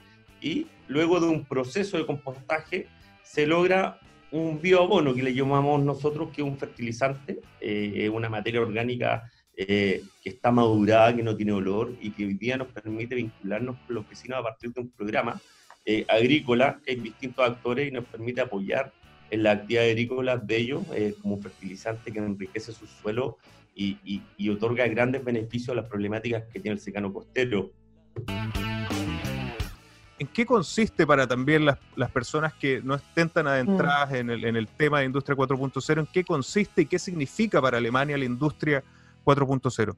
Y 0.42 0.68
luego 0.88 1.20
de 1.20 1.28
un 1.28 1.46
proceso 1.46 1.98
de 1.98 2.06
compostaje 2.06 2.88
se 3.24 3.48
logra 3.48 4.00
un 4.32 4.60
bioabono 4.62 5.14
que 5.14 5.24
le 5.24 5.34
llamamos 5.34 5.82
nosotros, 5.84 6.30
que 6.34 6.42
es 6.42 6.48
un 6.48 6.58
fertilizante, 6.58 7.40
eh, 7.62 8.10
una 8.10 8.28
materia 8.30 8.60
orgánica 8.62 9.24
eh, 9.56 10.04
que 10.22 10.30
está 10.30 10.52
madurada, 10.52 11.16
que 11.16 11.24
no 11.24 11.36
tiene 11.38 11.54
olor 11.54 11.96
y 12.02 12.12
que 12.12 12.26
hoy 12.26 12.34
día 12.34 12.58
nos 12.58 12.68
permite 12.68 13.16
vincularnos 13.16 13.78
con 13.86 13.96
los 13.96 14.10
vecinos 14.10 14.40
a 14.40 14.44
partir 14.44 14.72
de 14.74 14.82
un 14.82 14.90
programa 14.92 15.42
eh, 15.86 16.04
agrícola 16.10 16.82
que 16.84 16.92
hay 16.92 16.98
distintos 17.00 17.48
actores 17.50 17.88
y 17.88 17.92
nos 17.92 18.04
permite 18.06 18.42
apoyar 18.42 18.92
en 19.32 19.44
la 19.44 19.52
actividad 19.52 19.86
agrícola 19.86 20.38
de 20.38 20.58
ellos 20.58 20.84
eh, 20.94 21.16
como 21.22 21.38
fertilizante 21.42 22.12
que 22.12 22.20
enriquece 22.20 22.74
su 22.74 22.86
suelo 22.88 23.38
y, 23.74 23.98
y- 24.04 24.22
y 24.38 24.50
otorga 24.50 24.88
grandes 24.88 25.24
beneficios 25.24 25.70
a 25.70 25.76
las 25.82 25.90
problemáticas 25.90 26.44
que 26.52 26.60
tiene 26.60 26.74
el 26.76 26.80
secano 26.82 27.14
costero. 27.14 27.72
¿En 30.18 30.28
qué 30.28 30.46
consiste 30.46 31.06
para 31.06 31.28
también 31.28 31.66
las, 31.66 31.78
las 31.96 32.10
personas 32.10 32.54
que 32.54 32.82
no 32.82 32.96
estén 32.96 33.30
tan 33.30 33.48
adentradas 33.48 34.14
en, 34.14 34.30
el, 34.30 34.46
en 34.46 34.56
el 34.56 34.68
tema 34.68 35.00
de 35.00 35.06
Industria 35.06 35.36
4.0, 35.36 36.00
en 36.00 36.08
qué 36.08 36.24
consiste 36.24 36.84
y 36.84 36.86
qué 36.86 36.98
significa 36.98 37.62
para 37.62 37.78
Alemania 37.78 38.18
la 38.18 38.24
Industria 38.24 38.82
4.0? 39.26 39.96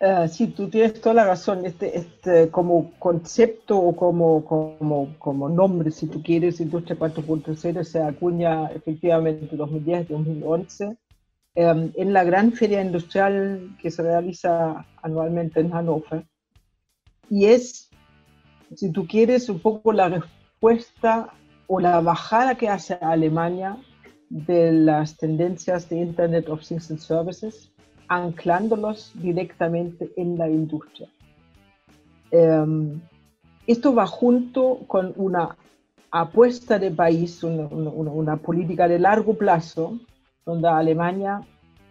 Ah, 0.00 0.26
sí, 0.26 0.48
tú 0.48 0.68
tienes 0.68 1.00
toda 1.00 1.14
la 1.14 1.24
razón. 1.26 1.64
Este, 1.64 1.96
este, 1.96 2.48
como 2.48 2.92
concepto 2.98 3.78
o 3.78 3.94
como, 3.94 4.44
como, 4.44 5.14
como 5.20 5.48
nombre, 5.48 5.92
si 5.92 6.08
tú 6.08 6.20
quieres, 6.24 6.60
Industria 6.60 6.98
4.0 6.98 7.84
se 7.84 8.02
acuña 8.02 8.66
efectivamente 8.72 9.48
en 9.48 9.58
2010-2011 9.60 10.98
eh, 11.54 11.92
en 11.94 12.12
la 12.12 12.24
gran 12.24 12.52
feria 12.52 12.80
industrial 12.80 13.76
que 13.80 13.90
se 13.90 14.02
realiza 14.02 14.86
anualmente 15.02 15.60
en 15.60 15.70
Hannover. 15.70 16.26
Y 17.28 17.46
es, 17.46 17.90
si 18.74 18.90
tú 18.90 19.06
quieres, 19.06 19.48
un 19.48 19.60
poco 19.60 19.92
la 19.92 20.08
respuesta 20.08 21.32
o 21.66 21.80
la 21.80 22.00
bajada 22.00 22.54
que 22.54 22.68
hace 22.68 22.94
Alemania 22.94 23.76
de 24.28 24.72
las 24.72 25.16
tendencias 25.16 25.88
de 25.88 25.98
Internet 26.00 26.48
of 26.48 26.66
Things 26.66 26.90
and 26.90 27.00
Services 27.00 27.72
anclándolos 28.08 29.12
directamente 29.14 30.10
en 30.16 30.36
la 30.36 30.48
industria. 30.48 31.08
Eh, 32.30 33.00
esto 33.66 33.94
va 33.94 34.06
junto 34.06 34.80
con 34.86 35.12
una 35.16 35.56
apuesta 36.10 36.78
de 36.78 36.90
país, 36.90 37.42
una, 37.42 37.66
una, 37.68 38.10
una 38.10 38.36
política 38.36 38.88
de 38.88 38.98
largo 38.98 39.34
plazo, 39.34 39.98
donde 40.44 40.68
Alemania, 40.68 41.40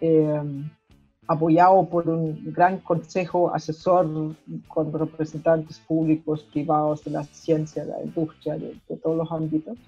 eh, 0.00 0.40
apoyado 1.26 1.88
por 1.88 2.08
un 2.08 2.52
gran 2.52 2.78
consejo 2.78 3.54
asesor 3.54 4.34
con 4.68 4.92
representantes 4.92 5.78
públicos, 5.78 6.42
privados 6.52 7.04
de 7.04 7.12
la 7.12 7.24
ciencia, 7.24 7.84
de 7.84 7.92
la 7.92 8.02
industria, 8.02 8.54
de, 8.54 8.76
de 8.88 8.96
todos 8.96 9.16
los 9.16 9.30
ámbitos, 9.30 9.78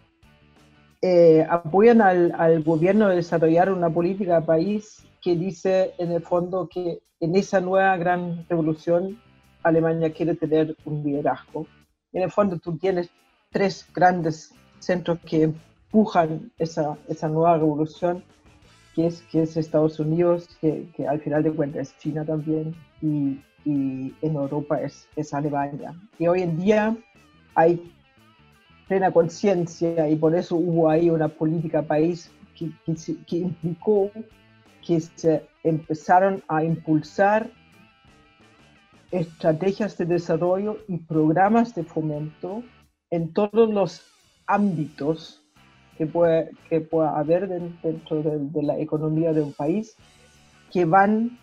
eh, 1.03 1.47
apoyan 1.51 2.01
al, 2.01 2.33
al, 2.39 2.63
gobierno 2.63 3.07
a 3.07 3.11
desarrollar 3.11 3.71
una 3.71 3.91
política 3.91 4.41
de 4.41 4.47
país 4.47 5.05
que 5.21 5.37
dice 5.37 5.93
en 5.99 6.13
el 6.13 6.23
fondo 6.23 6.67
que 6.67 7.03
en 7.21 7.37
esa 7.37 7.61
nueva 7.61 7.97
gran 7.99 8.47
revolución 8.49 9.19
Alemania 9.63 10.13
quiere 10.13 10.35
tener 10.35 10.77
un 10.85 11.03
liderazgo. 11.03 11.67
En 12.13 12.23
el 12.23 12.31
fondo 12.31 12.59
tú 12.59 12.79
tienes 12.79 13.11
tres 13.51 13.87
grandes 13.93 14.55
centros 14.79 15.19
que 15.21 15.43
empujan 15.43 16.53
esa, 16.59 16.97
esa 17.09 17.29
nueva 17.29 17.57
revolución, 17.57 18.25
que 18.95 19.07
es, 19.07 19.23
que 19.31 19.43
es 19.43 19.57
Estados 19.57 19.99
Unidos, 19.99 20.49
que, 20.61 20.89
al 21.09 21.21
final 21.21 21.43
de 21.43 21.53
cuentas 21.53 21.89
es 21.89 21.99
China 21.99 22.25
también, 22.25 22.75
y, 23.03 23.41
y 23.65 24.15
en 24.23 24.35
Europa 24.35 24.81
es, 24.81 25.09
es 25.17 25.35
Alemania. 25.35 25.95
Y 26.19 26.27
hoy 26.27 26.43
en 26.43 26.57
día 26.57 26.97
hay 27.55 27.81
plena 28.89 29.13
conciencia 29.13 30.09
y 30.09 30.17
por 30.17 30.35
eso 30.35 30.57
hubo 30.57 30.91
ahí 30.91 31.11
una 31.11 31.29
política 31.29 31.83
país 31.83 32.31
que, 32.55 33.37
implicó 33.37 34.11
que 34.87 35.01
se 35.01 35.47
empezaron 35.63 36.43
a 36.49 36.63
impulsar 36.63 37.51
estrategias 39.11 39.97
de 39.97 40.05
desarrollo 40.05 40.79
y 40.89 40.99
programas 40.99 41.75
de 41.75 41.85
fomento 41.85 42.63
en 43.11 43.33
todos 43.33 43.71
los 43.71 44.03
ámbitos 44.47 45.44
que 45.97 46.07
puede, 46.07 46.51
que 46.69 46.81
pueda 46.81 47.17
haber 47.19 47.49
dentro 47.49 48.23
de, 48.23 48.39
de 48.39 48.63
la 48.63 48.79
economía 48.79 49.33
de 49.33 49.43
un 49.43 49.53
país 49.53 49.97
que 50.73 50.85
van 50.85 51.39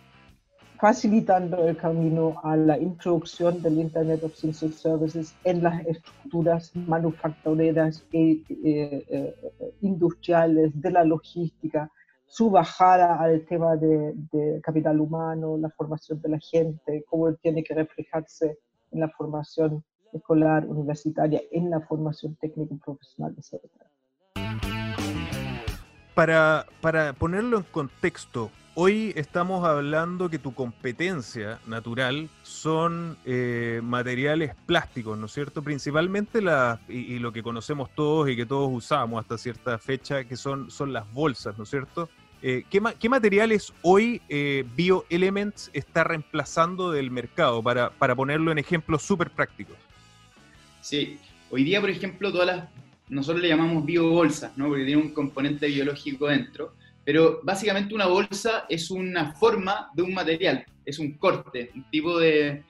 facilitando 0.82 1.68
el 1.68 1.76
camino 1.76 2.40
a 2.42 2.56
la 2.56 2.76
introducción 2.76 3.62
del 3.62 3.78
Internet 3.78 4.24
of 4.24 4.34
Things 4.34 4.64
and 4.64 4.72
Services 4.72 5.32
en 5.44 5.62
las 5.62 5.86
estructuras 5.86 6.74
manufactureras 6.74 8.04
e 8.12 8.42
eh, 8.48 9.04
eh, 9.08 9.74
industriales, 9.82 10.72
de 10.74 10.90
la 10.90 11.04
logística, 11.04 11.88
su 12.26 12.50
bajada 12.50 13.14
al 13.20 13.46
tema 13.46 13.76
de, 13.76 14.12
de, 14.32 14.60
capital 14.60 14.98
humano, 14.98 15.56
la 15.56 15.70
formación 15.70 16.20
de 16.20 16.30
la 16.30 16.40
gente, 16.40 17.04
cómo 17.08 17.32
tiene 17.34 17.62
que 17.62 17.74
reflejarse 17.74 18.58
en 18.90 18.98
la 18.98 19.08
formación 19.08 19.84
escolar, 20.12 20.66
universitaria, 20.66 21.40
en 21.52 21.70
la 21.70 21.80
formación 21.80 22.34
técnica 22.40 22.74
y 22.74 22.78
profesional, 22.78 23.36
etc. 23.38 23.62
Para, 26.14 26.66
para 26.80 27.12
ponerlo 27.14 27.58
en 27.58 27.64
contexto, 27.64 28.50
Hoy 28.74 29.12
estamos 29.16 29.66
hablando 29.66 30.30
que 30.30 30.38
tu 30.38 30.54
competencia 30.54 31.58
natural 31.66 32.30
son 32.42 33.18
eh, 33.26 33.82
materiales 33.84 34.54
plásticos, 34.64 35.18
¿no 35.18 35.26
es 35.26 35.32
cierto? 35.32 35.62
Principalmente 35.62 36.40
la, 36.40 36.80
y, 36.88 37.18
lo 37.18 37.34
que 37.34 37.42
conocemos 37.42 37.90
todos 37.94 38.30
y 38.30 38.36
que 38.36 38.46
todos 38.46 38.70
usamos 38.72 39.20
hasta 39.20 39.36
cierta 39.36 39.76
fecha, 39.76 40.24
que 40.24 40.38
son, 40.38 40.70
son 40.70 40.94
las 40.94 41.12
bolsas, 41.12 41.58
¿no 41.58 41.64
es 41.64 41.70
cierto? 41.70 42.08
Eh, 42.40 42.64
¿qué, 42.70 42.80
¿qué, 42.98 43.10
materiales 43.10 43.74
hoy 43.82 44.22
eh, 44.30 44.64
BioElements 44.74 45.70
está 45.74 46.02
reemplazando 46.02 46.92
del 46.92 47.10
mercado 47.10 47.62
para, 47.62 47.90
para 47.90 48.14
ponerlo 48.14 48.52
en 48.52 48.58
ejemplos 48.58 49.02
súper 49.02 49.28
prácticos? 49.28 49.76
Sí, 50.80 51.18
hoy 51.50 51.62
día, 51.62 51.78
por 51.78 51.90
ejemplo, 51.90 52.32
todas 52.32 52.46
las, 52.46 52.68
nosotros 53.12 53.42
le 53.42 53.48
llamamos 53.48 53.84
biobolsas, 53.84 54.56
¿no? 54.56 54.68
Porque 54.68 54.84
tiene 54.84 55.02
un 55.02 55.14
componente 55.14 55.66
biológico 55.66 56.28
dentro 56.28 56.74
pero 57.04 57.40
básicamente 57.42 57.94
una 57.94 58.06
bolsa 58.06 58.64
es 58.68 58.90
una 58.90 59.32
forma 59.34 59.90
de 59.94 60.02
un 60.02 60.14
material, 60.14 60.64
es 60.84 60.98
un 60.98 61.14
corte, 61.14 61.70
un 61.74 61.84
tipo 61.90 62.18
de, 62.18 62.64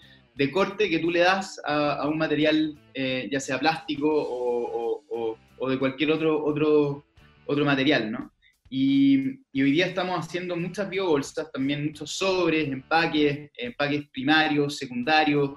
corte 0.52 0.88
que 0.88 0.98
tú 0.98 1.10
le 1.10 1.20
das 1.20 1.60
a, 1.64 2.08
un 2.08 2.18
material, 2.18 2.76
eh, 2.94 3.28
ya 3.30 3.40
sea 3.40 3.58
plástico 3.58 4.08
o, 4.10 5.68
de 5.68 5.78
cualquier 5.78 6.10
otro, 6.10 6.44
otro, 6.44 7.04
otro 7.46 7.64
material, 7.64 8.10
¿no? 8.10 8.32
Y, 8.68 9.38
y, 9.52 9.62
hoy 9.62 9.70
día 9.70 9.86
estamos 9.86 10.18
haciendo 10.18 10.56
muchas 10.56 10.88
biobolsas, 10.88 11.52
también 11.52 11.86
muchos 11.86 12.10
sobres, 12.10 12.68
empaques, 12.68 13.50
empaques 13.56 14.08
primarios, 14.08 14.78
secundarios. 14.78 15.50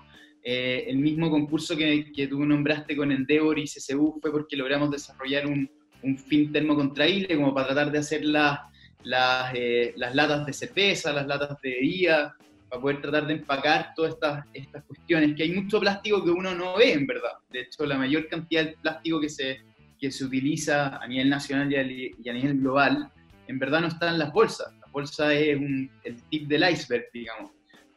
Eh, 0.47 0.85
el 0.87 0.97
mismo 0.97 1.31
concurso 1.31 1.75
que, 1.75 2.11
que, 2.11 2.27
tú 2.27 2.45
nombraste 2.45 2.95
con 2.95 3.11
Endeavor 3.11 3.57
y 3.57 3.65
CCU 3.65 4.19
fue 4.21 4.31
porque 4.31 4.55
logramos 4.55 4.91
desarrollar 4.91 5.47
un, 5.47 5.67
un 6.03 6.17
fin 6.19 6.51
termocontraíble 6.51 7.35
como 7.35 7.51
para 7.51 7.69
tratar 7.69 7.91
de 7.91 7.97
hacer 7.97 8.23
las, 8.23 8.59
las, 9.03 9.51
eh, 9.55 9.93
las 9.97 10.13
latas 10.13 10.45
de 10.45 10.53
cerveza, 10.53 11.11
las 11.11 11.25
latas 11.25 11.59
de 11.63 11.71
bebida, 11.71 12.35
para 12.69 12.79
poder 12.79 13.01
tratar 13.01 13.25
de 13.25 13.33
empacar 13.33 13.93
todas 13.95 14.13
estas, 14.13 14.45
estas 14.53 14.83
cuestiones, 14.83 15.35
que 15.35 15.43
hay 15.43 15.51
mucho 15.51 15.79
plástico 15.79 16.23
que 16.23 16.29
uno 16.29 16.53
no 16.53 16.77
ve 16.77 16.93
en 16.93 17.07
verdad. 17.07 17.33
De 17.51 17.61
hecho, 17.61 17.83
la 17.87 17.97
mayor 17.97 18.27
cantidad 18.27 18.65
de 18.65 18.77
plástico 18.79 19.19
que 19.19 19.29
se, 19.29 19.61
que 19.99 20.11
se 20.11 20.25
utiliza 20.25 20.97
a 20.97 21.07
nivel 21.07 21.27
nacional 21.27 21.73
y 21.73 22.29
a 22.29 22.33
nivel 22.33 22.59
global, 22.59 23.09
en 23.47 23.57
verdad 23.57 23.81
no 23.81 23.87
está 23.87 24.09
en 24.09 24.19
las 24.19 24.31
bolsas. 24.31 24.71
La 24.79 24.87
bolsa 24.91 25.33
es 25.33 25.57
un, 25.57 25.89
el 26.03 26.21
tip 26.29 26.47
del 26.47 26.69
iceberg, 26.69 27.05
digamos. 27.11 27.54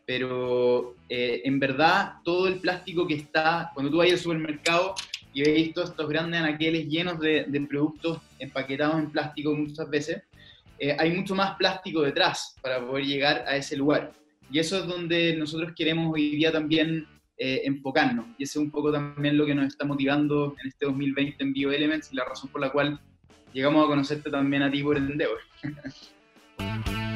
Pero 0.09 0.95
eh, 1.11 1.43
en 1.45 1.61
verdad 1.61 2.15
todo 2.25 2.49
el 2.49 2.61
plástico 2.61 3.07
que 3.07 3.13
está, 3.13 3.71
cuando 3.75 3.93
tú 3.93 3.99
vas 3.99 4.11
al 4.11 4.17
supermercado, 4.19 4.95
y 5.35 5.43
veis 5.43 5.75
todos 5.75 5.91
estos 5.91 6.09
grandes 6.09 6.41
anaqueles 6.41 6.89
llenos 6.89 7.21
de, 7.21 7.45
de 7.47 7.61
productos 7.61 8.19
empaquetados 8.39 8.99
en 8.99 9.11
plástico 9.11 9.55
muchas 9.55 9.91
veces, 9.91 10.23
eh, 10.79 10.97
hay 10.99 11.13
mucho 11.13 11.35
más 11.35 11.57
plástico 11.57 12.01
detrás 12.01 12.57
para 12.63 12.81
poder 12.81 13.05
llegar 13.05 13.45
a 13.47 13.55
ese 13.57 13.77
lugar. 13.77 14.13
Y 14.51 14.61
eso 14.61 14.79
es 14.79 14.87
donde 14.87 15.37
nosotros 15.37 15.73
queremos 15.77 16.15
hoy 16.15 16.37
día 16.37 16.51
también 16.51 17.07
eh, 17.37 17.61
enfocarnos. 17.65 18.27
Y 18.39 18.45
ese 18.45 18.59
es 18.59 18.65
un 18.65 18.71
poco 18.71 18.91
también 18.91 19.37
lo 19.37 19.45
que 19.45 19.55
nos 19.55 19.67
está 19.67 19.85
motivando 19.85 20.57
en 20.63 20.69
este 20.69 20.87
2020 20.87 21.45
en 21.45 21.53
BioElements 21.53 22.13
y 22.13 22.17
la 22.17 22.25
razón 22.25 22.49
por 22.49 22.63
la 22.63 22.71
cual 22.71 22.99
llegamos 23.53 23.85
a 23.85 23.89
conocerte 23.89 24.31
también 24.31 24.63
a 24.63 24.71
ti 24.71 24.83
por 24.83 24.97
Endeavor. 24.97 25.41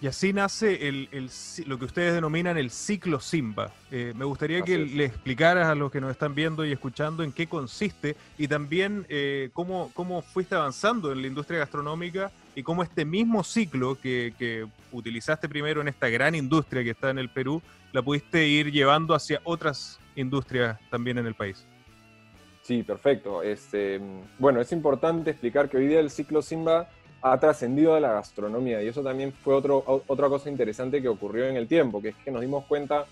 Y 0.00 0.06
así 0.06 0.32
nace 0.32 0.88
el, 0.88 1.08
el, 1.10 1.28
lo 1.66 1.76
que 1.76 1.84
ustedes 1.84 2.14
denominan 2.14 2.56
el 2.56 2.70
ciclo 2.70 3.18
Simba. 3.18 3.72
Eh, 3.90 4.12
me 4.16 4.24
gustaría 4.24 4.58
así 4.58 4.66
que 4.66 4.82
es. 4.82 4.92
le 4.92 5.04
explicaras 5.04 5.66
a 5.66 5.74
los 5.74 5.90
que 5.90 6.00
nos 6.00 6.12
están 6.12 6.36
viendo 6.36 6.64
y 6.64 6.70
escuchando 6.70 7.24
en 7.24 7.32
qué 7.32 7.48
consiste 7.48 8.14
y 8.38 8.46
también 8.46 9.06
eh, 9.08 9.50
cómo, 9.52 9.90
cómo 9.94 10.22
fuiste 10.22 10.54
avanzando 10.54 11.10
en 11.10 11.20
la 11.20 11.26
industria 11.26 11.58
gastronómica 11.58 12.30
y 12.54 12.62
cómo 12.62 12.84
este 12.84 13.04
mismo 13.04 13.42
ciclo 13.42 13.96
que, 14.00 14.34
que, 14.38 14.66
utilizaste 14.90 15.48
primero 15.48 15.80
en 15.80 15.88
esta 15.88 16.08
gran 16.08 16.34
industria 16.34 16.82
que 16.82 16.90
está 16.90 17.10
en 17.10 17.18
el 17.18 17.28
Perú, 17.28 17.60
la 17.92 18.00
pudiste 18.00 18.46
ir 18.46 18.72
llevando 18.72 19.14
hacia 19.14 19.40
otras 19.44 20.00
industrias 20.16 20.78
también 20.90 21.18
en 21.18 21.26
el 21.26 21.34
país. 21.34 21.66
Sí, 22.62 22.82
perfecto. 22.82 23.42
Este, 23.42 24.00
bueno, 24.38 24.60
es 24.60 24.72
importante 24.72 25.30
explicar 25.30 25.68
que 25.68 25.78
hoy 25.78 25.86
día 25.88 26.00
el 26.00 26.10
ciclo 26.10 26.42
Simba 26.42 26.88
ha 27.22 27.38
trascendido 27.38 27.94
de 27.94 28.00
la 28.00 28.12
gastronomía. 28.12 28.82
Y 28.82 28.88
eso 28.88 29.02
también 29.02 29.32
fue 29.32 29.54
otro, 29.54 29.82
otra 30.06 30.28
cosa 30.28 30.48
interesante 30.48 31.02
que 31.02 31.08
ocurrió 31.08 31.46
en 31.46 31.56
el 31.56 31.66
tiempo, 31.66 32.00
que 32.00 32.10
es 32.10 32.16
que 32.16 32.30
nos 32.30 32.40
dimos 32.40 32.64
cuenta, 32.66 33.06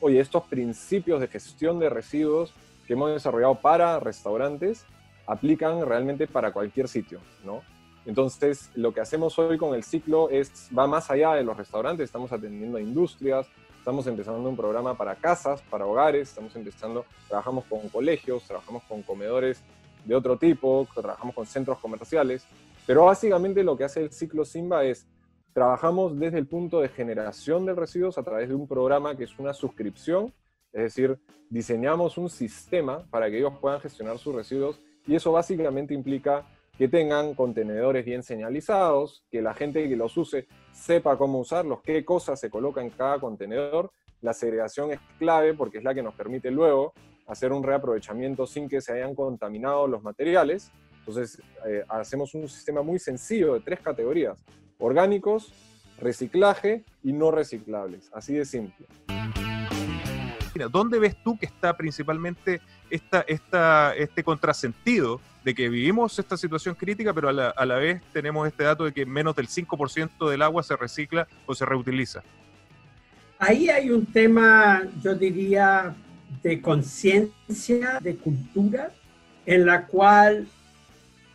oye, 0.00 0.20
estos 0.20 0.44
principios 0.44 1.20
de 1.20 1.28
gestión 1.28 1.78
de 1.78 1.90
residuos 1.90 2.54
que 2.86 2.94
hemos 2.94 3.12
desarrollado 3.12 3.56
para 3.56 4.00
restaurantes 4.00 4.84
aplican 5.26 5.84
realmente 5.86 6.26
para 6.26 6.52
cualquier 6.52 6.88
sitio, 6.88 7.20
¿no? 7.44 7.62
Entonces, 8.06 8.70
lo 8.74 8.94
que 8.94 9.02
hacemos 9.02 9.38
hoy 9.38 9.58
con 9.58 9.74
el 9.74 9.84
ciclo 9.84 10.30
es, 10.30 10.70
va 10.76 10.86
más 10.86 11.10
allá 11.10 11.34
de 11.34 11.44
los 11.44 11.54
restaurantes, 11.54 12.04
estamos 12.04 12.32
atendiendo 12.32 12.78
a 12.78 12.80
industrias, 12.80 13.46
estamos 13.78 14.06
empezando 14.06 14.48
un 14.48 14.56
programa 14.56 14.96
para 14.96 15.14
casas, 15.14 15.60
para 15.68 15.84
hogares, 15.84 16.30
estamos 16.30 16.56
empezando, 16.56 17.04
trabajamos 17.28 17.64
con 17.66 17.86
colegios, 17.90 18.44
trabajamos 18.44 18.82
con 18.84 19.02
comedores 19.02 19.62
de 20.06 20.14
otro 20.14 20.38
tipo, 20.38 20.88
trabajamos 20.94 21.34
con 21.34 21.44
centros 21.44 21.78
comerciales, 21.78 22.46
pero 22.88 23.04
básicamente 23.04 23.62
lo 23.62 23.76
que 23.76 23.84
hace 23.84 24.00
el 24.00 24.12
ciclo 24.12 24.46
Simba 24.46 24.82
es, 24.82 25.06
trabajamos 25.52 26.18
desde 26.18 26.38
el 26.38 26.46
punto 26.46 26.80
de 26.80 26.88
generación 26.88 27.66
de 27.66 27.74
residuos 27.74 28.16
a 28.16 28.22
través 28.22 28.48
de 28.48 28.54
un 28.54 28.66
programa 28.66 29.14
que 29.14 29.24
es 29.24 29.38
una 29.38 29.52
suscripción, 29.52 30.32
es 30.72 30.84
decir, 30.84 31.18
diseñamos 31.50 32.16
un 32.16 32.30
sistema 32.30 33.06
para 33.10 33.28
que 33.28 33.40
ellos 33.40 33.52
puedan 33.60 33.78
gestionar 33.82 34.16
sus 34.16 34.34
residuos 34.34 34.80
y 35.06 35.14
eso 35.14 35.32
básicamente 35.32 35.92
implica 35.92 36.46
que 36.78 36.88
tengan 36.88 37.34
contenedores 37.34 38.06
bien 38.06 38.22
señalizados, 38.22 39.22
que 39.30 39.42
la 39.42 39.52
gente 39.52 39.86
que 39.86 39.94
los 39.94 40.16
use 40.16 40.48
sepa 40.72 41.18
cómo 41.18 41.40
usarlos, 41.40 41.82
qué 41.82 42.06
cosas 42.06 42.40
se 42.40 42.48
coloca 42.48 42.80
en 42.80 42.88
cada 42.88 43.20
contenedor. 43.20 43.90
La 44.22 44.32
segregación 44.32 44.92
es 44.92 45.00
clave 45.18 45.52
porque 45.52 45.76
es 45.76 45.84
la 45.84 45.92
que 45.92 46.02
nos 46.02 46.14
permite 46.14 46.50
luego 46.50 46.94
hacer 47.26 47.52
un 47.52 47.62
reaprovechamiento 47.62 48.46
sin 48.46 48.66
que 48.66 48.80
se 48.80 48.94
hayan 48.94 49.14
contaminado 49.14 49.86
los 49.86 50.02
materiales 50.02 50.72
entonces, 51.08 51.40
eh, 51.66 51.84
hacemos 51.88 52.34
un 52.34 52.46
sistema 52.50 52.82
muy 52.82 52.98
sencillo 52.98 53.54
de 53.54 53.60
tres 53.60 53.80
categorías, 53.80 54.38
orgánicos, 54.78 55.54
reciclaje 55.98 56.84
y 57.02 57.14
no 57.14 57.30
reciclables, 57.30 58.10
así 58.12 58.34
de 58.34 58.44
simple. 58.44 58.86
¿Dónde 60.70 60.98
ves 60.98 61.16
tú 61.24 61.38
que 61.38 61.46
está 61.46 61.74
principalmente 61.76 62.60
esta, 62.90 63.22
esta, 63.22 63.94
este 63.94 64.22
contrasentido 64.22 65.18
de 65.44 65.54
que 65.54 65.70
vivimos 65.70 66.18
esta 66.18 66.36
situación 66.36 66.74
crítica, 66.74 67.14
pero 67.14 67.30
a 67.30 67.32
la, 67.32 67.48
a 67.50 67.64
la 67.64 67.76
vez 67.76 68.02
tenemos 68.12 68.46
este 68.46 68.64
dato 68.64 68.84
de 68.84 68.92
que 68.92 69.06
menos 69.06 69.34
del 69.34 69.48
5% 69.48 70.28
del 70.28 70.42
agua 70.42 70.62
se 70.62 70.76
recicla 70.76 71.26
o 71.46 71.54
se 71.54 71.64
reutiliza. 71.64 72.22
Ahí 73.38 73.70
hay 73.70 73.90
un 73.90 74.04
tema, 74.04 74.82
yo 75.02 75.14
diría, 75.14 75.94
de 76.42 76.60
conciencia, 76.60 77.98
de 78.02 78.16
cultura, 78.16 78.90
en 79.46 79.64
la 79.64 79.86
cual, 79.86 80.46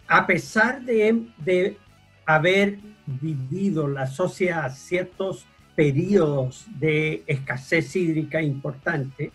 a 0.08 0.28
pesar 0.28 0.82
de, 0.84 1.78
haber 2.26 2.80
vivido 3.06 3.88
la 3.88 4.08
sociedad 4.08 4.74
ciertos 4.74 5.46
periodos 5.76 6.66
de 6.80 7.24
escasez 7.28 7.96
hídrica 7.96 8.42
importante, 8.42 9.32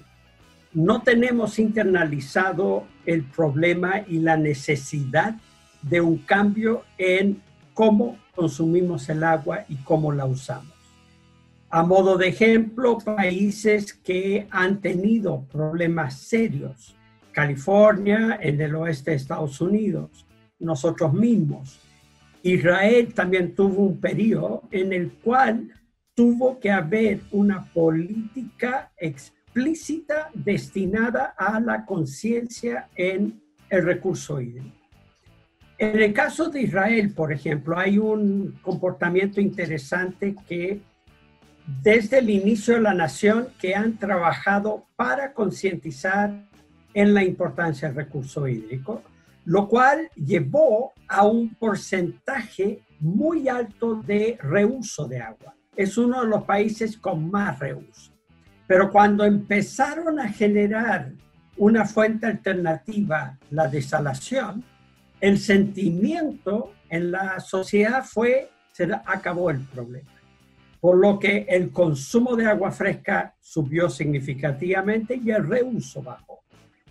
no 0.73 1.03
tenemos 1.03 1.59
internalizado 1.59 2.87
el 3.05 3.25
problema 3.25 4.05
y 4.07 4.21
la 4.21 4.37
necesidad 4.37 5.37
de 5.83 6.01
un 6.01 6.19
cambio 6.19 6.85
en 6.97 7.43
cómo 7.75 8.19
consumimos 8.35 9.09
el 9.09 9.25
agua 9.25 9.65
y 9.69 9.77
cómo 9.77 10.13
la 10.13 10.25
usamos. 10.27 10.73
A 11.71 11.83
modo 11.83 12.17
de 12.17 12.29
ejemplo, 12.29 12.99
países 12.99 13.93
que 13.93 14.47
han 14.51 14.81
tenido 14.81 15.43
problemas 15.53 16.19
serios, 16.19 16.97
California, 17.33 18.39
en 18.41 18.61
el 18.61 18.75
oeste 18.75 19.11
de 19.11 19.19
Estados 19.19 19.61
Unidos, 19.61 20.25
nosotros 20.59 21.13
mismos. 21.13 21.81
Israel 22.43 23.13
también 23.15 23.55
tuvo 23.55 23.83
un 23.83 24.01
periodo 24.01 24.63
en 24.71 24.93
el 24.93 25.13
cual 25.13 25.73
tuvo 26.15 26.59
que 26.59 26.71
haber 26.71 27.21
una 27.31 27.65
política 27.73 28.93
explícita 28.97 30.31
destinada 30.35 31.35
a 31.37 31.61
la 31.61 31.85
conciencia 31.85 32.89
en 32.97 33.41
el 33.71 33.85
recurso 33.85 34.41
hídrico. 34.41 34.79
En 35.79 36.01
el 36.01 36.13
caso 36.13 36.49
de 36.49 36.63
Israel, 36.63 37.13
por 37.15 37.33
ejemplo, 37.33 37.79
hay 37.79 37.99
un 37.99 38.59
comportamiento 38.63 39.41
interesante 39.41 40.35
que 40.49 40.81
desde 41.83 42.19
el 42.19 42.31
inicio 42.31 42.75
de 42.75 42.81
la 42.81 42.95
nación 42.95 43.49
que 43.61 43.75
han 43.77 43.97
trabajado 43.97 44.87
para 44.97 45.33
concientizar 45.33 46.49
en 46.95 47.15
la 47.15 47.23
importancia 47.23 47.89
del 47.89 47.97
recurso 47.97 48.49
hídrico, 48.49 49.03
lo 49.49 49.67
cual 49.67 50.11
llevó 50.15 50.93
a 51.09 51.27
un 51.27 51.55
porcentaje 51.55 52.83
muy 53.01 53.49
alto 53.49 53.95
de 53.95 54.37
reuso 54.43 55.09
de 55.09 55.23
agua 55.23 55.55
es 55.75 55.97
uno 55.97 56.21
de 56.21 56.29
los 56.29 56.43
países 56.43 56.99
con 56.99 57.31
más 57.31 57.59
reuso. 57.59 58.13
Pero 58.67 58.91
cuando 58.91 59.25
empezaron 59.25 60.21
a 60.21 60.29
generar 60.29 61.13
una 61.57 61.87
fuente 61.87 62.27
alternativa, 62.27 63.39
la 63.51 63.69
desalación, 63.69 64.63
el 65.19 65.39
sentimiento 65.39 66.75
en 66.91 67.11
la 67.11 67.41
sociedad 67.41 68.05
fue, 68.05 68.51
se 68.73 68.85
acabó 69.07 69.49
el 69.49 69.61
problema. 69.61 70.13
Por 70.79 70.99
lo 70.99 71.19
que 71.19 71.47
el 71.49 71.71
consumo 71.71 72.37
de 72.37 72.45
agua 72.45 72.71
fresca 72.71 73.35
subió 73.41 73.89
significativamente 73.89 75.19
y 75.25 75.31
el 75.31 75.49
reuso 75.49 76.03
bajó. 76.03 76.41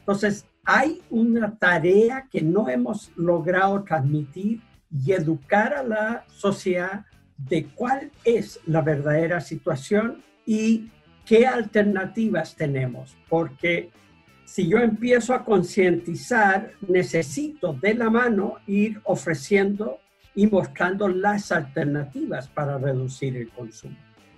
Entonces, 0.08 0.46
hay 0.64 1.02
una 1.10 1.58
tarea 1.58 2.30
que 2.32 2.42
no 2.42 2.70
hemos 2.70 3.12
logrado 3.18 3.84
transmitir 3.84 4.62
y 4.90 5.12
educar 5.12 5.74
a 5.74 5.84
la 5.84 6.24
sociedad 6.30 7.06
de 7.38 7.66
cuál 7.76 8.10
es 8.24 8.58
la 8.66 8.82
verdadera 8.82 9.42
situación 9.42 10.24
y 10.46 10.90
qué 11.26 11.46
alternativas 11.46 12.56
tenemos, 12.56 13.18
porque 13.28 13.90
si 14.46 14.70
yo 14.70 14.78
empiezo 14.78 15.34
a 15.34 15.44
concientizar, 15.44 16.72
necesito 16.88 17.74
de 17.74 17.94
la 17.94 18.10
mano 18.10 18.60
ir 18.66 19.02
ofreciendo 19.04 20.00
y 20.34 20.48
mostrando 20.48 21.10
las 21.10 21.52
alternativas 21.52 22.48
para 22.48 22.78
reducir 22.78 23.36
el 23.36 23.50
consumo. 23.50 23.98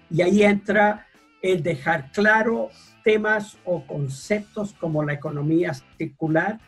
Y 0.09 0.23
ahí 0.23 0.41
entra 0.41 1.05
el 1.43 1.61
dejar 1.61 2.11
claro 2.11 2.71
temas 3.03 3.57
o 3.65 3.85
conceptos 3.85 4.73
como 4.79 5.03
la 5.03 5.13
economía 5.13 5.73
circular, 5.97 6.59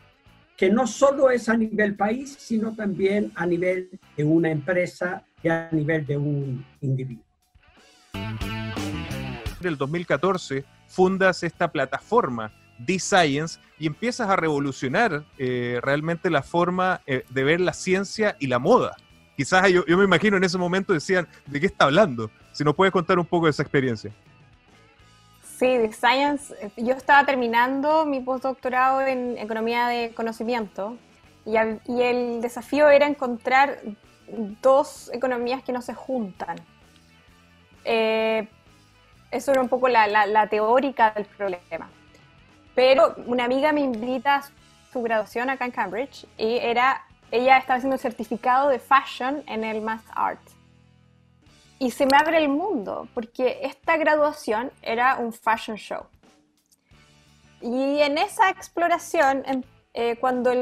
que 0.56 0.70
no 0.70 0.86
solo 0.86 1.30
es 1.30 1.48
a 1.48 1.56
nivel 1.56 1.96
país, 1.96 2.36
sino 2.38 2.74
también 2.74 3.32
a 3.34 3.46
nivel 3.46 3.90
de 4.16 4.24
una 4.24 4.50
empresa 4.50 5.24
y 5.42 5.48
a 5.48 5.68
nivel 5.72 6.06
de 6.06 6.16
un 6.16 6.64
individuo. 6.80 7.24
En 8.14 9.68
el 9.68 9.76
2014 9.76 10.64
fundas 10.88 11.42
esta 11.42 11.70
plataforma 11.70 12.52
D-Science 12.78 13.60
y 13.78 13.86
empiezas 13.86 14.28
a 14.28 14.36
revolucionar 14.36 15.24
eh, 15.38 15.78
realmente 15.82 16.30
la 16.30 16.42
forma 16.42 17.00
eh, 17.06 17.24
de 17.30 17.44
ver 17.44 17.60
la 17.60 17.72
ciencia 17.72 18.36
y 18.38 18.46
la 18.46 18.58
moda. 18.58 18.96
Quizás 19.36 19.70
yo, 19.70 19.84
yo 19.86 19.96
me 19.96 20.04
imagino 20.04 20.36
en 20.36 20.44
ese 20.44 20.58
momento 20.58 20.92
decían, 20.92 21.26
¿de 21.46 21.60
qué 21.60 21.66
está 21.66 21.86
hablando? 21.86 22.30
Si 22.52 22.64
nos 22.64 22.74
puedes 22.74 22.92
contar 22.92 23.18
un 23.18 23.24
poco 23.24 23.46
de 23.46 23.50
esa 23.50 23.62
experiencia. 23.62 24.12
Sí, 25.62 25.78
The 25.78 25.92
Science, 25.92 26.72
yo 26.76 26.94
estaba 26.94 27.24
terminando 27.24 28.04
mi 28.04 28.18
postdoctorado 28.18 29.00
en 29.02 29.38
economía 29.38 29.86
de 29.86 30.12
conocimiento 30.12 30.96
y, 31.46 31.52
y, 31.52 32.02
el 32.02 32.40
desafío 32.40 32.88
era 32.88 33.06
encontrar 33.06 33.78
dos 34.60 35.08
economías 35.14 35.62
que 35.62 35.70
no 35.70 35.80
se 35.80 35.94
juntan. 35.94 36.56
Eh, 37.84 38.48
eso 39.30 39.52
era 39.52 39.60
un 39.60 39.68
poco 39.68 39.86
la, 39.86 40.08
la, 40.08 40.48
teórica 40.48 41.12
del 41.12 41.26
problema. 41.26 41.88
Pero 42.74 43.14
una 43.26 43.44
amiga 43.44 43.70
me 43.70 43.82
invita 43.82 44.38
a 44.38 44.42
su 44.92 45.00
graduación 45.00 45.48
acá 45.48 45.64
en 45.64 45.70
Cambridge 45.70 46.26
y 46.36 46.56
era, 46.56 47.04
ella 47.30 47.58
estaba 47.58 47.76
haciendo 47.76 47.94
un 47.94 48.00
certificado 48.00 48.68
de 48.68 48.80
fashion 48.80 49.44
en 49.46 49.62
el 49.62 49.80
Math 49.80 50.06
Art. 50.12 50.42
Y 51.82 51.90
se 51.90 52.06
me 52.06 52.16
abre 52.16 52.38
el 52.38 52.48
mundo, 52.48 53.08
porque 53.12 53.58
esta 53.62 53.96
graduación 53.96 54.70
era 54.82 55.16
un 55.16 55.32
fashion 55.32 55.76
show. 55.76 56.04
Y 57.60 57.98
en 57.98 58.18
esa 58.18 58.50
exploración 58.50 59.42
eh, 59.92 60.16
cuando 60.20 60.52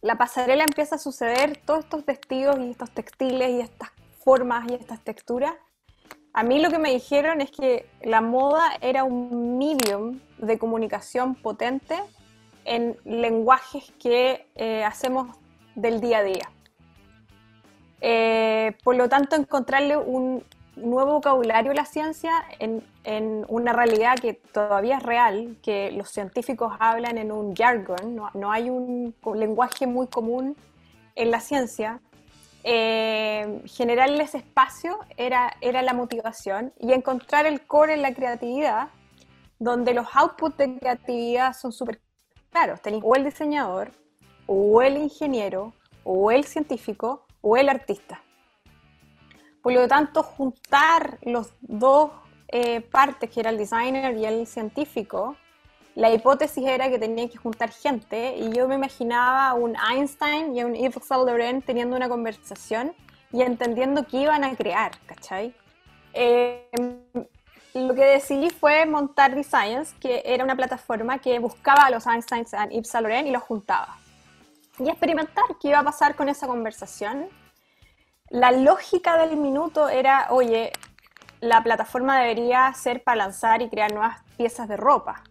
la 0.00 0.16
pasarela 0.16 0.64
empieza 0.64 0.94
a 0.94 0.98
suceder, 0.98 1.58
todos 1.66 1.80
estos 1.80 2.06
vestidos 2.06 2.58
y 2.58 2.70
estos 2.70 2.90
textiles 2.90 3.50
y 3.50 3.60
estas 3.60 3.90
formas 4.24 4.64
y 4.70 4.74
estas 4.76 5.04
texturas, 5.04 5.52
a 6.32 6.42
mí 6.42 6.58
lo 6.58 6.70
que 6.70 6.78
me 6.78 6.90
dijeron 6.90 7.42
es 7.42 7.50
que 7.50 7.86
la 8.02 8.22
moda 8.22 8.62
era 8.80 9.04
un 9.04 9.58
medium 9.58 10.20
de 10.38 10.58
comunicación 10.58 11.34
potente 11.34 11.98
en 12.64 12.96
lenguajes 13.04 13.92
que 14.00 14.48
eh, 14.54 14.84
hacemos 14.84 15.36
del 15.74 16.00
día 16.00 16.20
a 16.20 16.22
día. 16.22 16.50
Eh, 18.00 18.74
por 18.82 18.96
lo 18.96 19.10
tanto, 19.10 19.36
encontrarle 19.36 19.98
un, 19.98 20.42
nuevo 20.76 21.14
vocabulario 21.14 21.72
la 21.72 21.84
ciencia 21.84 22.32
en, 22.58 22.82
una 23.48 23.72
realidad 23.72 24.16
que 24.18 24.34
todavía 24.34 24.98
es 24.98 25.02
real, 25.02 25.56
que 25.62 25.90
los 25.90 26.10
científicos 26.10 26.72
hablan 26.78 27.18
en 27.18 27.32
un 27.32 27.54
jargon, 27.54 28.16
no, 28.34 28.52
hay 28.52 28.70
un 28.70 29.14
lenguaje 29.34 29.86
muy 29.86 30.06
común 30.06 30.56
en 31.14 31.30
la 31.30 31.40
ciencia. 31.40 32.00
Eh, 32.64 33.60
generarles 33.66 34.36
espacio 34.36 35.00
era, 35.16 35.52
era 35.60 35.82
la 35.82 35.94
motivación 35.94 36.72
y 36.78 36.92
encontrar 36.92 37.44
el 37.44 37.66
core 37.66 37.94
en 37.94 38.02
la 38.02 38.14
creatividad, 38.14 38.88
donde 39.58 39.94
los 39.94 40.06
outputs 40.14 40.56
de 40.58 40.78
creatividad 40.78 41.54
son 41.54 41.72
súper 41.72 42.00
claros. 42.50 42.80
Tenéis 42.80 43.02
o 43.04 43.16
el 43.16 43.24
diseñador, 43.24 43.90
o 44.46 44.80
el 44.80 44.96
ingeniero, 44.96 45.72
o 46.04 46.30
el 46.30 46.44
científico, 46.44 47.26
o 47.40 47.56
el 47.56 47.68
artista. 47.68 48.22
Por 49.62 49.72
lo 49.72 49.86
tanto, 49.86 50.22
juntar 50.22 51.18
los 51.22 51.52
dos 51.60 52.10
eh, 52.48 52.80
partes, 52.80 53.30
que 53.30 53.40
era 53.40 53.50
el 53.50 53.58
designer 53.58 54.16
y 54.16 54.26
el 54.26 54.46
científico, 54.46 55.36
la 55.94 56.10
hipótesis 56.10 56.64
era 56.64 56.88
que 56.88 56.98
tenían 56.98 57.28
que 57.28 57.36
juntar 57.36 57.70
gente 57.70 58.34
y 58.36 58.50
yo 58.52 58.66
me 58.66 58.76
imaginaba 58.76 59.54
un 59.54 59.76
Einstein 59.76 60.56
y 60.56 60.64
un 60.64 60.74
Yves 60.74 61.04
Saint 61.04 61.26
Laurent 61.26 61.64
teniendo 61.64 61.96
una 61.96 62.08
conversación 62.08 62.94
y 63.30 63.42
entendiendo 63.42 64.06
qué 64.06 64.22
iban 64.22 64.42
a 64.42 64.54
crear, 64.56 64.92
¿cachai? 65.06 65.54
Eh, 66.14 66.68
lo 67.74 67.94
que 67.94 68.04
decidí 68.04 68.50
fue 68.50 68.84
montar 68.86 69.34
Designs, 69.34 69.94
que 69.94 70.22
era 70.24 70.44
una 70.44 70.56
plataforma 70.56 71.18
que 71.18 71.38
buscaba 71.38 71.84
a 71.84 71.90
los 71.90 72.06
Einstein 72.06 72.46
y 72.70 72.76
Yves 72.76 72.88
Saint 72.88 73.06
Laurent 73.06 73.28
y 73.28 73.30
los 73.30 73.42
juntaba. 73.42 73.96
Y 74.78 74.88
experimentar 74.88 75.44
qué 75.60 75.68
iba 75.68 75.78
a 75.78 75.84
pasar 75.84 76.14
con 76.14 76.28
esa 76.28 76.46
conversación 76.46 77.28
la 78.32 78.50
lógica 78.50 79.18
del 79.18 79.36
minuto 79.36 79.90
era, 79.90 80.28
oye, 80.30 80.72
la 81.40 81.62
plataforma 81.62 82.18
debería 82.18 82.72
ser 82.72 83.04
para 83.04 83.16
lanzar 83.16 83.60
y 83.60 83.68
crear 83.68 83.92
nuevas 83.92 84.22
piezas 84.38 84.68
de 84.68 84.78
ropa. 84.78 85.22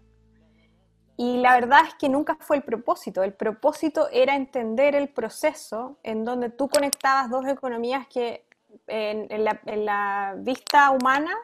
Y 1.17 1.37
la 1.37 1.55
verdad 1.55 1.81
es 1.87 1.95
que 1.95 2.09
nunca 2.09 2.37
fue 2.39 2.57
el 2.57 2.63
propósito. 2.63 3.23
El 3.23 3.33
propósito 3.33 4.07
era 4.11 4.35
entender 4.35 4.93
el 4.93 5.09
proceso 5.09 5.97
en 6.03 6.25
donde 6.25 6.51
tú 6.51 6.69
conectabas 6.69 7.31
dos 7.31 7.47
economías 7.47 8.05
que 8.07 8.45
en, 8.85 9.43
la, 9.43 9.59
en 9.65 9.85
la, 9.85 10.35
vista 10.37 10.91
humana 10.91 11.35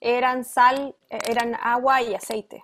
eran 0.00 0.44
sal, 0.44 0.94
eran 1.08 1.56
agua 1.62 2.02
y 2.02 2.14
aceite. 2.14 2.62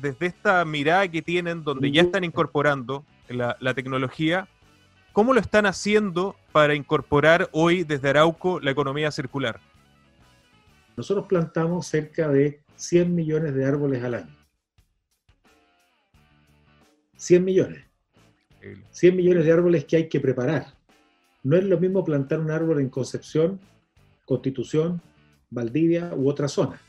desde 0.00 0.26
esta 0.26 0.64
mirada 0.64 1.06
que 1.06 1.22
tienen, 1.22 1.62
donde 1.62 1.92
ya 1.92 2.02
están 2.02 2.24
incorporando 2.24 3.04
la, 3.28 3.56
la 3.60 3.72
tecnología, 3.72 4.48
¿cómo 5.12 5.32
lo 5.32 5.40
están 5.40 5.66
haciendo 5.66 6.36
para 6.52 6.74
incorporar 6.74 7.48
hoy 7.52 7.84
desde 7.84 8.08
Arauco 8.08 8.60
la 8.60 8.70
economía 8.70 9.10
circular? 9.10 9.60
Nosotros 10.96 11.26
plantamos 11.26 11.86
cerca 11.86 12.28
de 12.28 12.60
100 12.76 13.14
millones 13.14 13.54
de 13.54 13.64
árboles 13.64 14.02
al 14.02 14.14
año. 14.14 14.36
100 17.16 17.44
millones. 17.44 17.84
100 18.90 19.16
millones 19.16 19.44
de 19.44 19.52
árboles 19.52 19.84
que 19.84 19.96
hay 19.96 20.08
que 20.08 20.20
preparar. 20.20 20.74
No 21.42 21.56
es 21.56 21.64
lo 21.64 21.78
mismo 21.78 22.04
plantar 22.04 22.40
un 22.40 22.50
árbol 22.50 22.80
en 22.80 22.88
Concepción, 22.88 23.60
Constitución, 24.24 25.00
Valdivia 25.50 26.12
u 26.14 26.28
otra 26.28 26.48
zona. 26.48 26.80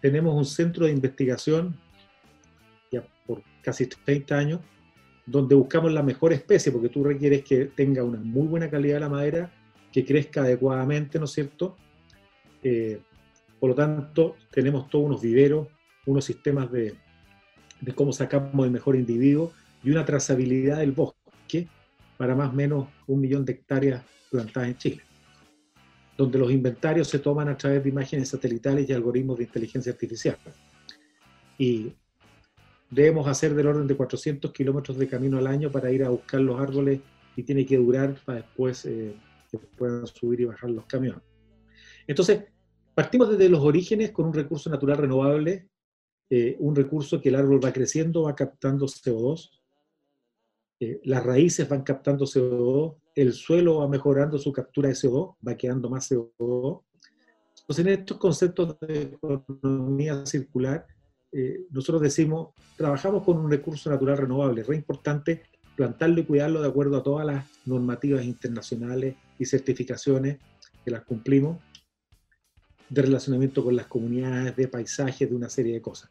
Tenemos 0.00 0.34
un 0.34 0.44
centro 0.44 0.86
de 0.86 0.92
investigación 0.92 1.76
ya 2.92 3.02
por 3.26 3.42
casi 3.62 3.86
30 3.86 4.36
años 4.36 4.60
donde 5.26 5.56
buscamos 5.56 5.92
la 5.92 6.04
mejor 6.04 6.32
especie, 6.32 6.70
porque 6.70 6.88
tú 6.88 7.02
requieres 7.02 7.42
que 7.42 7.66
tenga 7.66 8.04
una 8.04 8.18
muy 8.18 8.46
buena 8.46 8.70
calidad 8.70 9.00
la 9.00 9.08
madera, 9.08 9.50
que 9.92 10.04
crezca 10.04 10.42
adecuadamente, 10.42 11.18
¿no 11.18 11.24
es 11.24 11.32
cierto? 11.32 11.76
Eh, 12.62 13.00
por 13.58 13.70
lo 13.70 13.74
tanto, 13.74 14.36
tenemos 14.50 14.88
todos 14.88 15.06
unos 15.06 15.20
viveros, 15.20 15.66
unos 16.06 16.24
sistemas 16.24 16.70
de, 16.70 16.94
de 17.80 17.92
cómo 17.92 18.12
sacamos 18.12 18.64
el 18.64 18.70
mejor 18.70 18.94
individuo 18.94 19.52
y 19.82 19.90
una 19.90 20.04
trazabilidad 20.04 20.78
del 20.78 20.92
bosque 20.92 21.68
para 22.16 22.34
más 22.34 22.50
o 22.50 22.52
menos 22.52 22.88
un 23.06 23.20
millón 23.20 23.44
de 23.44 23.52
hectáreas 23.52 24.04
plantadas 24.30 24.68
en 24.68 24.76
Chile, 24.76 25.02
donde 26.16 26.38
los 26.38 26.52
inventarios 26.52 27.08
se 27.08 27.18
toman 27.18 27.48
a 27.48 27.56
través 27.56 27.82
de 27.82 27.88
imágenes 27.88 28.28
satelitales 28.28 28.88
y 28.88 28.92
algoritmos 28.92 29.38
de 29.38 29.44
inteligencia 29.44 29.92
artificial. 29.92 30.38
Y 31.58 31.92
debemos 32.90 33.26
hacer 33.26 33.54
del 33.54 33.66
orden 33.66 33.86
de 33.86 33.96
400 33.96 34.52
kilómetros 34.52 34.98
de 34.98 35.08
camino 35.08 35.38
al 35.38 35.46
año 35.46 35.70
para 35.70 35.90
ir 35.90 36.04
a 36.04 36.10
buscar 36.10 36.40
los 36.40 36.60
árboles 36.60 37.00
y 37.36 37.42
tiene 37.42 37.66
que 37.66 37.76
durar 37.76 38.16
para 38.24 38.38
después 38.38 38.84
eh, 38.86 39.14
que 39.50 39.58
puedan 39.58 40.06
subir 40.06 40.40
y 40.40 40.44
bajar 40.44 40.70
los 40.70 40.86
camiones. 40.86 41.22
Entonces, 42.06 42.44
partimos 42.94 43.30
desde 43.30 43.48
los 43.48 43.60
orígenes 43.60 44.12
con 44.12 44.26
un 44.26 44.34
recurso 44.34 44.70
natural 44.70 44.98
renovable, 44.98 45.68
eh, 46.30 46.56
un 46.60 46.74
recurso 46.74 47.20
que 47.20 47.28
el 47.28 47.34
árbol 47.36 47.64
va 47.64 47.72
creciendo, 47.72 48.22
va 48.22 48.34
captando 48.34 48.86
CO2, 48.86 49.50
eh, 50.80 51.00
las 51.04 51.24
raíces 51.24 51.68
van 51.68 51.82
captando 51.82 52.26
CO2, 52.26 52.96
el 53.14 53.32
suelo 53.32 53.78
va 53.78 53.88
mejorando 53.88 54.38
su 54.38 54.52
captura 54.52 54.88
de 54.88 54.94
CO2, 54.94 55.36
va 55.46 55.56
quedando 55.56 55.90
más 55.90 56.10
CO2. 56.10 56.82
Entonces, 57.60 57.86
en 57.86 57.92
estos 57.92 58.18
conceptos 58.18 58.78
de 58.80 59.02
economía 59.02 60.24
circular, 60.26 60.86
eh, 61.32 61.66
nosotros 61.70 62.02
decimos, 62.02 62.50
trabajamos 62.76 63.24
con 63.24 63.38
un 63.38 63.50
recurso 63.50 63.90
natural 63.90 64.18
renovable, 64.18 64.62
es 64.62 64.66
re 64.66 64.76
importante 64.76 65.42
plantarlo 65.74 66.20
y 66.20 66.24
cuidarlo 66.24 66.62
de 66.62 66.68
acuerdo 66.68 66.96
a 66.96 67.02
todas 67.02 67.26
las 67.26 67.44
normativas 67.66 68.24
internacionales 68.24 69.16
y 69.38 69.44
certificaciones 69.44 70.38
que 70.84 70.90
las 70.90 71.04
cumplimos, 71.04 71.58
de 72.88 73.02
relacionamiento 73.02 73.64
con 73.64 73.76
las 73.76 73.86
comunidades, 73.86 74.56
de 74.56 74.68
paisajes, 74.68 75.28
de 75.28 75.34
una 75.34 75.48
serie 75.48 75.74
de 75.74 75.82
cosas. 75.82 76.10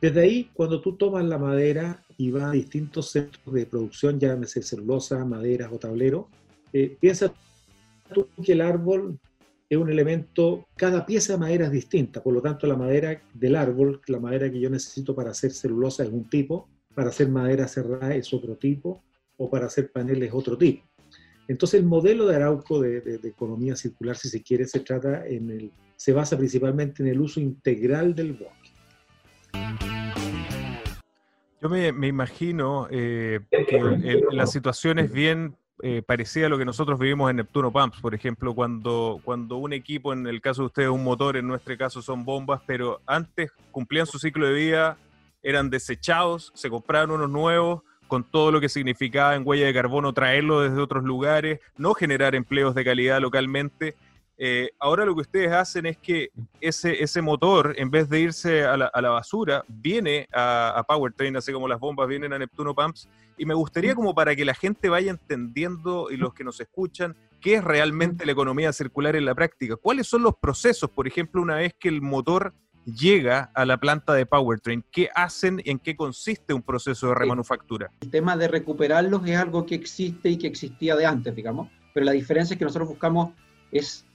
Desde 0.00 0.20
ahí, 0.20 0.50
cuando 0.52 0.80
tú 0.80 0.96
tomas 0.96 1.24
la 1.24 1.38
madera 1.38 2.02
y 2.16 2.30
vas 2.30 2.44
a 2.44 2.50
distintos 2.50 3.10
centros 3.10 3.54
de 3.54 3.66
producción, 3.66 4.18
llámese 4.18 4.62
celulosa, 4.62 5.24
maderas 5.24 5.70
o 5.72 5.78
tablero, 5.78 6.28
eh, 6.72 6.96
piensa 7.00 7.32
tú 8.12 8.28
que 8.44 8.52
el 8.52 8.60
árbol 8.60 9.18
es 9.68 9.78
un 9.78 9.90
elemento, 9.90 10.68
cada 10.76 11.04
pieza 11.04 11.32
de 11.32 11.40
madera 11.40 11.66
es 11.66 11.72
distinta, 11.72 12.22
por 12.22 12.32
lo 12.32 12.40
tanto 12.40 12.66
la 12.66 12.76
madera 12.76 13.20
del 13.34 13.56
árbol, 13.56 14.00
la 14.06 14.20
madera 14.20 14.50
que 14.50 14.60
yo 14.60 14.70
necesito 14.70 15.14
para 15.14 15.30
hacer 15.30 15.50
celulosa 15.52 16.04
es 16.04 16.10
un 16.10 16.28
tipo, 16.28 16.68
para 16.94 17.08
hacer 17.08 17.28
madera 17.28 17.66
cerrada 17.66 18.14
es 18.14 18.32
otro 18.32 18.56
tipo, 18.56 19.02
o 19.36 19.50
para 19.50 19.66
hacer 19.66 19.90
paneles 19.90 20.28
es 20.28 20.34
otro 20.34 20.56
tipo. 20.56 20.84
Entonces 21.48 21.80
el 21.80 21.86
modelo 21.86 22.26
de 22.26 22.36
Arauco 22.36 22.80
de, 22.80 23.20
economía 23.24 23.76
circular, 23.76 24.16
si 24.16 24.28
se 24.28 24.42
quiere, 24.42 24.66
se 24.66 24.80
trata 24.80 25.26
en 25.26 25.50
el, 25.50 25.72
se 25.96 26.12
basa 26.12 26.36
principalmente 26.36 27.02
en 27.02 27.08
el 27.08 27.20
uso 27.20 27.40
integral 27.40 28.14
del 28.14 28.32
bosque. 28.32 28.70
Yo 31.60 31.68
me, 31.68 32.06
imagino 32.06 32.86
eh, 32.90 33.40
que 33.50 34.22
la 34.30 34.46
situación 34.46 34.98
es 34.98 35.10
bien 35.10 35.56
eh, 35.82 36.02
parecía 36.06 36.46
a 36.46 36.48
lo 36.48 36.58
que 36.58 36.64
nosotros 36.64 36.98
vivimos 36.98 37.30
en 37.30 37.36
Neptuno 37.36 37.72
Pumps, 37.72 38.00
por 38.00 38.14
ejemplo, 38.14 38.54
cuando, 38.54 39.20
cuando 39.24 39.56
un 39.56 39.72
equipo, 39.72 40.12
en 40.12 40.26
el 40.26 40.40
caso 40.40 40.62
de 40.62 40.66
ustedes 40.66 40.88
un 40.88 41.04
motor, 41.04 41.36
en 41.36 41.46
nuestro 41.46 41.76
caso 41.76 42.00
son 42.00 42.24
bombas, 42.24 42.62
pero 42.66 43.00
antes 43.06 43.52
cumplían 43.70 44.06
su 44.06 44.18
ciclo 44.18 44.46
de 44.46 44.54
vida, 44.54 44.98
eran 45.42 45.68
desechados, 45.70 46.50
se 46.54 46.70
compraban 46.70 47.10
unos 47.10 47.30
nuevos, 47.30 47.82
con 48.06 48.24
todo 48.24 48.52
lo 48.52 48.60
que 48.60 48.68
significaba 48.68 49.34
en 49.34 49.42
huella 49.44 49.66
de 49.66 49.74
carbono 49.74 50.12
traerlo 50.12 50.60
desde 50.60 50.80
otros 50.80 51.04
lugares, 51.04 51.60
no 51.76 51.94
generar 51.94 52.34
empleos 52.34 52.74
de 52.74 52.84
calidad 52.84 53.20
localmente. 53.20 53.96
Eh, 54.38 54.70
ahora 54.78 55.04
lo 55.04 55.14
que 55.14 55.22
ustedes 55.22 55.50
hacen 55.52 55.86
es 55.86 55.96
que 55.96 56.30
ese, 56.60 57.02
ese 57.02 57.22
motor, 57.22 57.74
en 57.78 57.90
vez 57.90 58.08
de 58.08 58.20
irse 58.20 58.64
a 58.64 58.76
la, 58.76 58.86
a 58.86 59.00
la 59.00 59.10
basura, 59.10 59.64
viene 59.68 60.28
a, 60.32 60.74
a, 60.76 60.82
Powertrain, 60.84 61.36
así 61.36 61.52
como 61.52 61.68
las 61.68 61.80
bombas 61.80 62.06
vienen 62.06 62.32
a 62.32 62.38
Neptuno 62.38 62.74
Pumps. 62.74 63.08
Y 63.38 63.46
me 63.46 63.54
gustaría 63.54 63.94
como 63.94 64.14
para 64.14 64.36
que 64.36 64.44
la 64.44 64.54
gente 64.54 64.88
vaya 64.88 65.10
entendiendo 65.10 66.10
y 66.10 66.16
los 66.16 66.34
que 66.34 66.44
nos 66.44 66.60
escuchan, 66.60 67.16
qué 67.40 67.54
es 67.54 67.64
realmente 67.64 68.26
la 68.26 68.32
economía 68.32 68.72
circular 68.72 69.16
en 69.16 69.24
la 69.24 69.34
práctica. 69.34 69.76
¿Cuáles 69.76 70.06
son 70.06 70.22
los 70.22 70.34
procesos? 70.36 70.90
Por 70.90 71.06
ejemplo, 71.06 71.40
una 71.40 71.56
vez 71.56 71.74
que 71.78 71.88
el 71.88 72.02
motor 72.02 72.54
llega 72.86 73.50
a 73.54 73.64
la 73.64 73.78
planta 73.78 74.14
de 74.14 74.26
Powertrain, 74.26 74.84
¿qué 74.90 75.08
hacen 75.14 75.60
y 75.64 75.70
en 75.70 75.78
qué 75.78 75.96
consiste 75.96 76.54
un 76.54 76.62
proceso 76.62 77.08
de 77.08 77.14
remanufactura? 77.14 77.90
El 78.00 78.10
tema 78.10 78.36
de 78.36 78.48
recuperarlos 78.48 79.26
es 79.26 79.36
algo 79.36 79.66
que 79.66 79.74
existe 79.74 80.30
y 80.30 80.38
que 80.38 80.46
existía 80.46 80.94
de 80.94 81.04
antes, 81.04 81.34
digamos, 81.34 81.68
pero 81.92 82.06
la 82.06 82.12
diferencia 82.12 82.54
es 82.54 82.58
que 82.58 82.64
nosotros 82.64 82.88
buscamos 82.88 83.30
es 83.72 84.06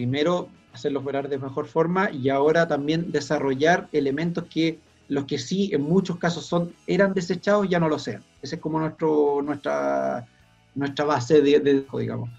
primero 0.00 0.48
hacerlos 0.72 1.02
operar 1.02 1.28
de 1.28 1.36
mejor 1.36 1.66
forma 1.66 2.10
y 2.10 2.30
ahora 2.30 2.66
también 2.66 3.12
desarrollar 3.12 3.86
elementos 3.92 4.44
que 4.44 4.78
los 5.08 5.26
que 5.26 5.36
sí 5.36 5.68
en 5.74 5.82
muchos 5.82 6.16
casos 6.16 6.46
son, 6.46 6.72
eran 6.86 7.12
desechados 7.12 7.68
ya 7.68 7.78
no 7.78 7.86
lo 7.86 7.98
sean. 7.98 8.24
Esa 8.40 8.56
es 8.56 8.62
como 8.62 8.80
nuestro, 8.80 9.42
nuestra, 9.42 10.26
nuestra 10.74 11.04
base 11.04 11.42
de, 11.42 11.60
de, 11.60 11.84
digamos. 11.98 12.30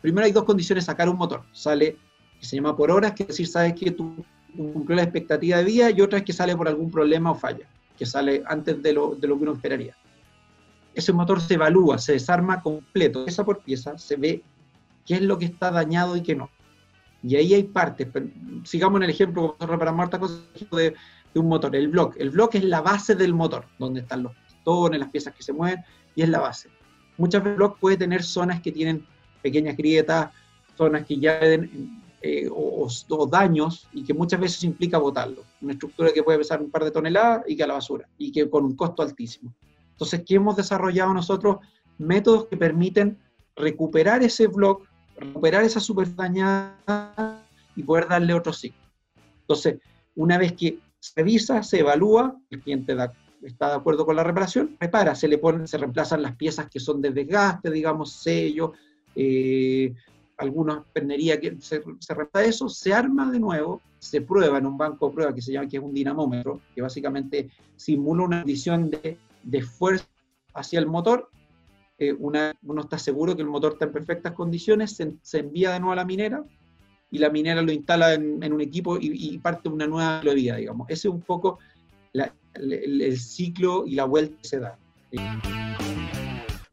Primero 0.00 0.24
hay 0.24 0.32
dos 0.32 0.44
condiciones, 0.44 0.86
sacar 0.86 1.10
un 1.10 1.18
motor. 1.18 1.42
Sale, 1.52 1.98
que 2.40 2.46
se 2.46 2.56
llama 2.56 2.74
por 2.74 2.90
horas, 2.90 3.12
que 3.12 3.24
es 3.24 3.28
decir, 3.28 3.48
sabes 3.48 3.74
que 3.74 3.90
tú 3.90 4.24
cumplió 4.56 4.96
la 4.96 5.02
expectativa 5.02 5.58
de 5.58 5.64
vida 5.64 5.90
y 5.90 6.00
otra 6.00 6.20
es 6.20 6.24
que 6.24 6.32
sale 6.32 6.56
por 6.56 6.68
algún 6.68 6.90
problema 6.90 7.32
o 7.32 7.34
falla, 7.34 7.68
que 7.98 8.06
sale 8.06 8.42
antes 8.46 8.82
de 8.82 8.94
lo, 8.94 9.14
de 9.14 9.28
lo 9.28 9.36
que 9.36 9.42
uno 9.42 9.52
esperaría. 9.52 9.94
Ese 10.94 11.12
motor 11.12 11.38
se 11.42 11.52
evalúa, 11.52 11.98
se 11.98 12.12
desarma 12.12 12.62
completo, 12.62 13.26
pieza 13.26 13.44
por 13.44 13.58
pieza, 13.58 13.98
se 13.98 14.16
ve 14.16 14.42
qué 15.04 15.16
es 15.16 15.20
lo 15.20 15.36
que 15.36 15.44
está 15.44 15.70
dañado 15.70 16.16
y 16.16 16.22
qué 16.22 16.34
no. 16.34 16.48
Y 17.26 17.36
ahí 17.36 17.54
hay 17.54 17.62
partes. 17.64 18.08
sigamos 18.64 18.98
en 18.98 19.04
el 19.04 19.10
ejemplo, 19.10 19.56
hartas 19.58 20.20
cosas 20.20 20.40
de, 20.72 20.94
de 21.32 21.40
un 21.40 21.48
motor. 21.48 21.74
El 21.74 21.88
bloque. 21.88 22.20
El 22.22 22.30
bloque 22.30 22.58
es 22.58 22.64
la 22.64 22.82
base 22.82 23.14
del 23.14 23.32
motor, 23.32 23.64
donde 23.78 24.00
están 24.00 24.22
los 24.22 24.32
pistones, 24.46 25.00
las 25.00 25.08
piezas 25.08 25.34
que 25.34 25.42
se 25.42 25.54
mueven, 25.54 25.82
y 26.14 26.22
es 26.22 26.28
la 26.28 26.40
base. 26.40 26.68
Muchas 27.16 27.42
veces 27.42 27.52
el 27.52 27.56
bloque 27.56 27.78
puede 27.80 27.96
tener 27.96 28.22
zonas 28.22 28.60
que 28.60 28.70
tienen 28.70 29.06
pequeñas 29.40 29.74
grietas, 29.74 30.32
zonas 30.76 31.06
que 31.06 31.18
ya 31.18 31.40
eh, 31.42 32.48
o, 32.50 32.88
o, 33.08 33.26
daños, 33.26 33.88
y 33.94 34.04
que 34.04 34.12
muchas 34.12 34.38
veces 34.38 34.62
implica 34.64 34.98
botarlo. 34.98 35.44
Una 35.62 35.72
estructura 35.72 36.12
que 36.12 36.22
puede 36.22 36.38
pesar 36.38 36.60
un 36.60 36.70
par 36.70 36.84
de 36.84 36.90
toneladas 36.90 37.44
y 37.46 37.56
que 37.56 37.62
a 37.62 37.66
la 37.66 37.74
basura, 37.74 38.06
y 38.18 38.32
que 38.32 38.50
con 38.50 38.64
un 38.64 38.76
costo 38.76 39.02
altísimo. 39.02 39.54
Entonces, 39.92 40.22
¿qué 40.26 40.34
hemos 40.34 40.56
desarrollado 40.56 41.14
nosotros? 41.14 41.56
Métodos 41.96 42.48
que 42.48 42.56
permiten 42.58 43.18
recuperar 43.56 44.22
ese 44.22 44.48
bloque 44.48 44.88
recuperar 45.16 45.64
esa 45.64 45.80
super 45.80 46.14
dañada 46.14 47.42
y 47.76 47.82
poder 47.82 48.08
darle 48.08 48.34
otro 48.34 48.52
ciclo. 48.52 48.80
Entonces, 49.40 49.78
una 50.16 50.38
vez 50.38 50.52
que 50.52 50.78
se 50.98 51.12
revisa, 51.16 51.62
se 51.62 51.80
evalúa, 51.80 52.36
el 52.50 52.60
cliente 52.60 52.96
está 53.42 53.68
de 53.68 53.74
acuerdo 53.74 54.06
con 54.06 54.16
la 54.16 54.24
reparación, 54.24 54.76
repara, 54.80 55.14
se 55.14 55.28
le 55.28 55.38
ponen, 55.38 55.68
se 55.68 55.76
reemplazan 55.76 56.22
las 56.22 56.36
piezas 56.36 56.68
que 56.70 56.80
son 56.80 57.02
de 57.02 57.10
desgaste, 57.10 57.70
digamos, 57.70 58.12
sello, 58.12 58.72
eh, 59.14 59.94
alguna 60.38 60.84
pernería 60.92 61.38
que 61.38 61.60
se, 61.60 61.82
se 61.98 62.14
reemplaza 62.14 62.46
eso, 62.46 62.68
se 62.68 62.92
arma 62.92 63.30
de 63.30 63.38
nuevo, 63.38 63.80
se 63.98 64.20
prueba 64.20 64.58
en 64.58 64.66
un 64.66 64.76
banco 64.76 65.08
de 65.08 65.14
prueba 65.14 65.34
que 65.34 65.42
se 65.42 65.52
llama 65.52 65.68
que 65.68 65.76
es 65.76 65.82
un 65.82 65.94
dinamómetro, 65.94 66.60
que 66.74 66.82
básicamente 66.82 67.50
simula 67.76 68.24
una 68.24 68.40
medición 68.40 68.90
de, 68.90 69.18
de 69.42 69.62
fuerza 69.62 70.06
hacia 70.54 70.78
el 70.78 70.86
motor 70.86 71.30
eh, 72.08 72.16
una, 72.18 72.54
uno 72.62 72.82
está 72.82 72.98
seguro 72.98 73.36
que 73.36 73.42
el 73.42 73.48
motor 73.48 73.72
está 73.72 73.86
en 73.86 73.92
perfectas 73.92 74.32
condiciones, 74.32 74.96
se, 75.22 75.38
envía 75.38 75.72
de 75.72 75.80
nuevo 75.80 75.92
a 75.92 75.96
la 75.96 76.04
minera 76.04 76.44
y 77.10 77.18
la 77.18 77.30
minera 77.30 77.62
lo 77.62 77.72
instala 77.72 78.14
en, 78.14 78.52
un 78.52 78.60
equipo 78.60 78.98
y, 79.00 79.38
parte 79.38 79.68
una 79.68 79.86
nueva 79.86 80.20
vida, 80.20 80.56
digamos. 80.56 80.88
Ese 80.88 81.08
es 81.08 81.14
un 81.14 81.22
poco 81.22 81.58
el, 82.12 83.18
ciclo 83.18 83.84
y 83.86 83.94
la 83.94 84.04
vuelta 84.04 84.36
que 84.42 84.48
se 84.48 84.58
da. 84.58 84.78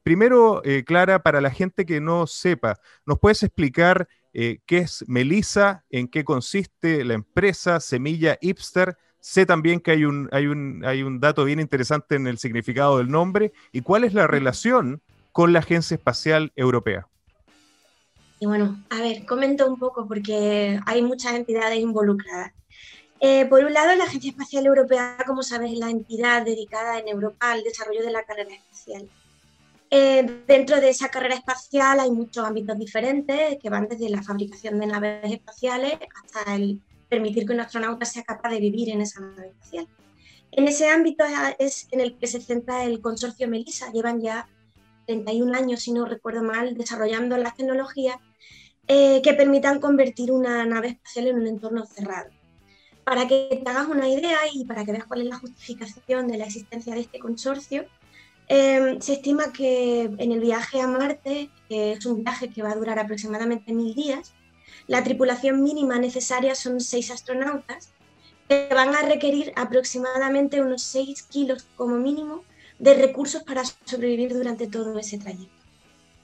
Primero, 0.04 0.64
eh, 0.66 0.84
Clara, 0.84 1.22
para 1.22 1.42
la 1.42 1.52
gente 1.52 1.86
que 1.86 2.02
no 2.02 2.26
sepa, 2.26 2.80
¿nos 3.06 3.20
puedes 3.20 3.44
explicar 3.44 4.08
eh, 4.34 4.60
qué 4.66 4.80
es 4.80 5.06
Melissa, 5.08 5.84
en 5.92 6.08
qué 6.08 6.24
consiste 6.24 7.06
la 7.06 7.14
empresa 7.14 7.80
Semilla 7.80 8.38
Hipster? 8.42 8.98
Sé 9.20 9.46
también 9.46 9.80
que 9.80 9.92
hay 9.92 10.06
un, 10.06 10.28
hay, 10.32 10.48
un, 10.48 10.84
hay 10.84 11.04
un 11.04 11.20
dato 11.20 11.46
bien 11.46 11.60
interesante 11.60 12.16
en 12.16 12.26
el 12.26 12.40
significado 12.40 12.98
del 12.98 13.10
nombre. 13.10 13.54
¿Y 13.72 13.82
cuál 13.82 14.04
es 14.04 14.16
la 14.16 14.26
relación 14.26 15.04
con 15.32 15.54
la 15.54 15.60
Agencia 15.60 15.96
Espacial 15.96 16.52
Europea? 16.56 17.08
Y 18.40 18.48
bueno, 18.48 18.84
a 18.90 18.98
ver, 19.02 19.26
comento 19.26 19.68
un 19.68 19.78
poco 19.78 20.08
porque 20.08 20.80
hay 20.86 21.02
muchas 21.04 21.34
entidades 21.34 21.80
involucradas. 21.80 22.52
Eh, 23.20 23.46
por 23.46 23.64
un 23.64 23.72
lado, 23.72 23.96
la 23.96 24.06
Agencia 24.06 24.32
Espacial 24.32 24.66
Europea, 24.66 25.16
como 25.28 25.44
sabes, 25.44 25.74
es 25.74 25.78
la 25.78 25.92
entidad 25.92 26.44
dedicada 26.44 26.98
en 26.98 27.08
Europa 27.08 27.52
al 27.52 27.64
desarrollo 27.64 28.02
de 28.02 28.12
la 28.12 28.24
carrera 28.24 28.56
espacial. 28.56 29.08
Eh, 29.92 30.44
dentro 30.48 30.82
de 30.82 30.90
esa 30.90 31.10
carrera 31.10 31.36
espacial 31.36 32.00
hay 32.00 32.10
muchos 32.10 32.44
ámbitos 32.44 32.80
diferentes 32.80 33.60
que 33.62 33.70
van 33.70 33.88
desde 33.88 34.10
la 34.10 34.24
fabricación 34.24 34.80
de 34.80 34.88
naves 34.88 35.32
espaciales 35.32 36.00
hasta 36.24 36.56
el 36.56 36.82
permitir 37.10 37.46
que 37.46 37.54
un 37.54 37.60
astronauta 37.60 38.06
sea 38.06 38.24
capaz 38.24 38.50
de 38.52 38.60
vivir 38.60 38.90
en 38.90 39.02
esa 39.02 39.20
nave 39.20 39.50
espacial. 39.50 39.88
En 40.54 40.68
ese 40.68 40.90
ámbito 40.90 41.24
es 41.60 41.88
en 41.92 42.00
el 42.00 42.18
que 42.18 42.26
se 42.26 42.42
centra 42.42 42.86
el 42.86 43.02
consorcio 43.02 43.48
MELISA. 43.48 43.92
Llevan 43.92 44.22
ya 44.22 44.48
31 45.12 45.58
años, 45.58 45.82
si 45.82 45.92
no 45.92 46.06
recuerdo 46.06 46.44
mal, 46.44 46.76
desarrollando 46.76 47.38
las 47.38 47.56
tecnologías 47.56 48.16
eh, 48.88 49.22
que 49.22 49.34
permitan 49.34 49.80
convertir 49.80 50.32
una 50.32 50.66
nave 50.66 50.90
espacial 50.90 51.28
en 51.28 51.36
un 51.36 51.48
entorno 51.48 51.86
cerrado. 51.86 52.30
Para 53.04 53.28
que 53.28 53.62
te 53.64 53.70
hagas 53.70 53.88
una 53.88 54.08
idea 54.08 54.40
y 54.54 54.66
para 54.66 54.86
que 54.86 54.94
veas 54.94 55.06
cuál 55.06 55.22
es 55.22 55.28
la 55.28 55.40
justificación 55.40 56.28
de 56.28 56.38
la 56.38 56.46
existencia 56.46 56.94
de 56.94 57.02
este 57.02 57.20
consorcio, 57.20 57.86
em, 58.48 59.00
se 59.02 59.14
estima 59.14 59.52
que 59.52 60.04
en 60.04 60.32
el 60.32 60.40
viaje 60.40 60.82
a 60.82 60.88
Marte, 60.88 61.50
que 61.68 61.94
es 61.94 62.06
un 62.06 62.24
viaje 62.24 62.50
que 62.50 62.64
va 62.64 62.72
a 62.72 62.76
durar 62.76 63.00
aproximadamente 63.00 63.74
mil 63.74 63.94
días, 63.94 64.34
la 64.88 65.04
tripulación 65.04 65.62
mínima 65.62 66.00
necesaria 66.00 66.56
son 66.56 66.80
seis 66.80 67.12
astronautas 67.12 67.94
que 68.48 68.68
van 68.74 68.94
a 68.96 69.02
requerir 69.04 69.54
aproximadamente 69.56 70.62
unos 70.62 70.82
6 70.84 71.24
kilos 71.24 71.68
como 71.78 71.96
mínimo 71.98 72.44
de 72.82 72.96
recursos 72.96 73.44
para 73.44 73.64
sobrevivir 73.86 74.34
durante 74.34 74.66
todo 74.66 74.98
ese 74.98 75.20
trayecto. 75.20 75.64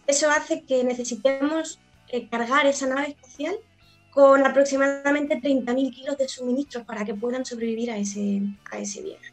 Eso 0.07 0.27
hace 0.31 0.63
que 0.63 0.83
necesitemos 0.83 1.79
eh, 2.09 2.27
cargar 2.27 2.65
esa 2.65 2.87
nave 2.87 3.09
espacial 3.09 3.55
con 4.09 4.43
aproximadamente 4.43 5.39
30.000 5.39 5.93
kilos 5.93 6.17
de 6.17 6.27
suministros 6.27 6.83
para 6.83 7.05
que 7.05 7.13
puedan 7.13 7.45
sobrevivir 7.45 7.91
a 7.91 7.97
ese, 7.99 8.41
a 8.71 8.79
ese 8.79 9.03
viaje. 9.03 9.31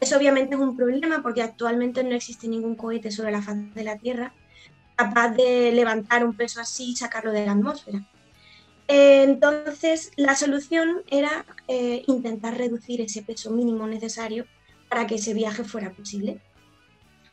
Eso 0.00 0.16
obviamente 0.16 0.54
es 0.54 0.60
un 0.60 0.74
problema 0.74 1.22
porque 1.22 1.42
actualmente 1.42 2.02
no 2.02 2.14
existe 2.14 2.48
ningún 2.48 2.74
cohete 2.74 3.10
sobre 3.10 3.32
la 3.32 3.42
faz 3.42 3.56
de 3.74 3.84
la 3.84 3.98
Tierra 3.98 4.32
capaz 4.96 5.32
de 5.32 5.72
levantar 5.72 6.24
un 6.24 6.34
peso 6.34 6.58
así 6.58 6.92
y 6.92 6.96
sacarlo 6.96 7.32
de 7.32 7.44
la 7.44 7.52
atmósfera. 7.52 8.02
Entonces, 8.88 10.10
la 10.16 10.34
solución 10.34 11.02
era 11.10 11.44
eh, 11.68 12.02
intentar 12.06 12.56
reducir 12.56 13.02
ese 13.02 13.20
peso 13.20 13.50
mínimo 13.50 13.86
necesario 13.86 14.46
para 14.96 15.06
que 15.06 15.16
ese 15.16 15.34
viaje 15.34 15.62
fuera 15.62 15.92
posible. 15.92 16.40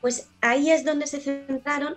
Pues 0.01 0.28
ahí 0.41 0.70
es 0.70 0.84
donde 0.84 1.07
se 1.07 1.22
centraron 1.22 1.95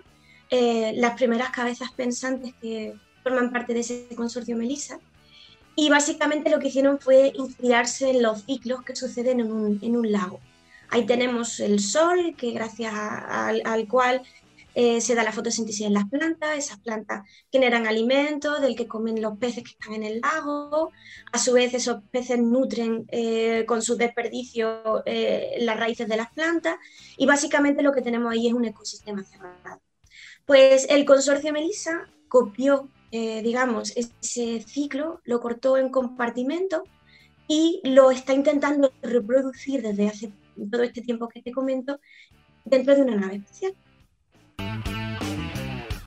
eh, 0.49 0.93
las 0.95 1.15
primeras 1.15 1.49
cabezas 1.49 1.91
pensantes 1.91 2.53
que 2.61 2.93
forman 3.21 3.51
parte 3.51 3.73
de 3.73 3.81
ese 3.81 4.07
consorcio 4.15 4.55
Melissa. 4.55 4.97
Y 5.75 5.89
básicamente 5.89 6.49
lo 6.49 6.59
que 6.59 6.69
hicieron 6.69 6.99
fue 6.99 7.33
inspirarse 7.35 8.11
en 8.11 8.21
los 8.21 8.43
ciclos 8.43 8.81
que 8.83 8.95
suceden 8.95 9.41
en 9.41 9.51
un, 9.97 10.09
lago. 10.09 10.39
Ahí 10.87 11.05
tenemos 11.05 11.59
el 11.59 11.81
sol, 11.81 12.33
que 12.37 12.51
gracias 12.51 12.93
al, 12.95 13.87
cual 13.89 14.21
eh, 14.79 15.01
se 15.01 15.15
da 15.15 15.23
la 15.23 15.31
fotosíntesis 15.31 15.87
en 15.87 15.93
las 15.95 16.07
plantas, 16.07 16.55
esas 16.55 16.79
plantas 16.79 17.27
generan 17.51 17.87
alimento 17.87 18.59
del 18.59 18.75
que 18.75 18.87
comen 18.87 19.23
los 19.23 19.35
peces 19.39 19.63
que 19.63 19.71
están 19.71 19.95
en 19.95 20.03
el 20.03 20.21
lago, 20.21 20.91
a 21.31 21.39
su 21.39 21.53
vez 21.53 21.73
esos 21.73 22.03
peces 22.11 22.37
nutren 22.37 23.07
eh, 23.09 23.65
con 23.65 23.81
su 23.81 23.95
desperdicio 23.97 25.03
las 25.59 25.79
raíces 25.79 26.07
de 26.07 26.17
las 26.17 26.31
plantas 26.31 26.75
y 27.17 27.25
básicamente 27.25 27.81
lo 27.81 27.91
que 27.91 28.03
tenemos 28.03 28.31
ahí 28.31 28.47
es 28.47 28.53
un 28.53 28.65
ecosistema 28.65 29.23
cerrado. 29.23 29.81
Pues 30.45 30.85
el 30.91 31.05
consorcio 31.05 31.51
Melissa 31.51 32.07
copió, 32.27 32.89
eh, 33.11 33.41
digamos, 33.41 33.97
ese 33.97 34.61
ciclo, 34.61 35.21
lo 35.23 35.39
cortó 35.39 35.77
en 35.77 35.89
compartimentos 35.89 36.83
y 37.47 37.81
lo 37.83 38.11
está 38.11 38.33
intentando 38.33 38.93
reproducir 39.01 39.81
desde 39.81 40.07
hace 40.07 40.31
todo 40.71 40.83
este 40.83 41.01
tiempo 41.01 41.27
que 41.27 41.41
te 41.41 41.51
comento 41.51 41.99
dentro 42.63 42.95
de 42.95 43.01
una 43.01 43.15
nave 43.15 43.37
espacial. 43.37 43.75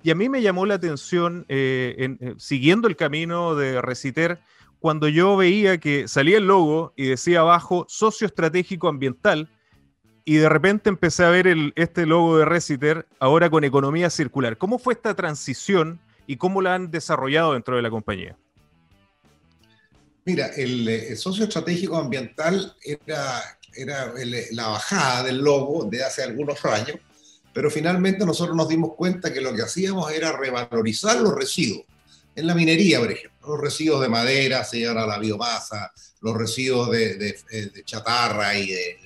Y 0.02 0.10
a 0.10 0.14
mí 0.14 0.28
me 0.28 0.40
llamó 0.40 0.64
la 0.64 0.74
atención, 0.74 1.44
eh, 1.48 2.16
eh, 2.20 2.34
siguiendo 2.38 2.88
el 2.88 2.96
camino 2.96 3.54
de 3.54 3.82
Reciter, 3.82 4.40
cuando 4.78 5.08
yo 5.08 5.36
veía 5.36 5.78
que 5.78 6.08
salía 6.08 6.38
el 6.38 6.46
logo 6.46 6.94
y 6.96 7.08
decía 7.08 7.40
abajo 7.40 7.84
socio 7.88 8.26
estratégico 8.26 8.88
ambiental, 8.88 9.50
y 10.24 10.36
de 10.36 10.48
repente 10.48 10.88
empecé 10.88 11.24
a 11.24 11.30
ver 11.30 11.48
este 11.74 12.06
logo 12.06 12.38
de 12.38 12.44
Reciter 12.44 13.06
ahora 13.18 13.50
con 13.50 13.64
economía 13.64 14.08
circular. 14.10 14.56
¿Cómo 14.56 14.78
fue 14.78 14.94
esta 14.94 15.14
transición 15.14 16.00
y 16.26 16.36
cómo 16.36 16.62
la 16.62 16.74
han 16.74 16.90
desarrollado 16.90 17.54
dentro 17.54 17.76
de 17.76 17.82
la 17.82 17.90
compañía? 17.90 18.36
Mira, 20.24 20.46
el, 20.56 21.16
socio 21.16 21.44
estratégico 21.44 21.96
ambiental 21.96 22.74
era, 22.84 23.42
era 23.74 24.14
la 24.52 24.68
bajada 24.68 25.24
del 25.24 25.38
logo 25.38 25.84
de 25.84 26.04
hace 26.04 26.22
algunos 26.22 26.64
años, 26.64 26.98
pero 27.52 27.70
finalmente 27.70 28.24
nosotros 28.24 28.56
nos 28.56 28.68
dimos 28.68 28.94
cuenta 28.94 29.32
que 29.32 29.40
lo 29.40 29.54
que 29.54 29.62
hacíamos 29.62 30.10
era 30.12 30.32
revalorizar 30.36 31.20
los 31.20 31.34
residuos. 31.34 31.84
En 32.34 32.46
la 32.46 32.54
minería, 32.54 33.00
por 33.00 33.10
ejemplo, 33.10 33.48
los 33.48 33.60
residuos 33.60 34.00
de 34.00 34.08
madera 34.08 34.64
se 34.64 34.78
llevan 34.78 34.98
a 34.98 35.06
la 35.06 35.18
biomasa, 35.18 35.92
los 36.20 36.36
residuos 36.36 36.90
de, 36.90 37.16
de 37.16 37.84
chatarra 37.84 38.56
y 38.56 38.68
de, 38.68 38.98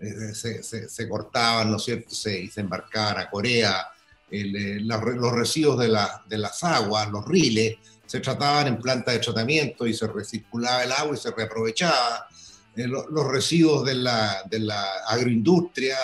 eh, 0.00 0.32
se, 0.32 1.08
cortaban, 1.08 1.70
¿no 1.70 1.76
es 1.76 1.84
cierto? 1.84 2.14
Se, 2.14 2.40
y 2.40 2.48
se 2.48 2.62
embarcaban 2.62 3.18
a 3.18 3.28
Corea, 3.28 3.86
eh, 4.30 4.78
los 4.80 5.32
residuos 5.32 5.78
de, 5.78 5.94
de, 6.26 6.38
las 6.38 6.64
aguas, 6.64 7.10
los 7.10 7.26
riles, 7.26 7.76
se 8.06 8.20
trataban 8.20 8.68
en 8.68 8.78
plantas 8.78 9.14
de 9.14 9.20
tratamiento 9.20 9.86
y 9.86 9.92
se 9.92 10.06
recirculaba 10.06 10.84
el 10.84 10.92
agua 10.92 11.14
y 11.14 11.18
se 11.18 11.30
reaprovechaba. 11.32 12.28
Eh, 12.76 12.86
los 12.86 13.26
residuos 13.30 13.84
de 13.84 13.96
la, 13.96 14.42
de 14.48 14.60
la 14.60 14.82
agroindustria 15.06 15.98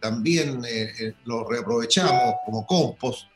también 0.00 0.62
los 1.24 1.48
reaprovechamos 1.48 2.34
como 2.44 2.66
compost. 2.66 3.26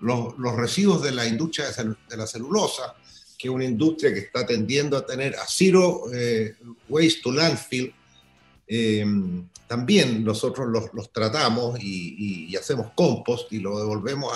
Los, 0.00 0.38
los, 0.38 0.56
residuos 0.56 1.02
de 1.02 1.12
la 1.12 1.26
industria 1.26 1.66
de, 2.08 2.16
la 2.16 2.26
celulosa, 2.26 2.94
que 3.36 3.48
es 3.48 3.54
una 3.54 3.66
industria 3.66 4.14
que 4.14 4.20
está 4.20 4.46
tendiendo 4.46 4.96
a 4.96 5.04
tener 5.04 5.34
a 5.36 5.44
zero 5.46 6.04
waste 6.88 7.20
to 7.22 7.32
landfill, 7.32 7.92
eh, 8.72 9.04
también 9.66 10.22
nosotros 10.24 10.68
los, 10.92 11.12
tratamos 11.12 11.76
y, 11.82 12.54
hacemos 12.54 12.92
compost 12.94 13.52
y 13.52 13.58
lo 13.58 13.76
devolvemos 13.80 14.32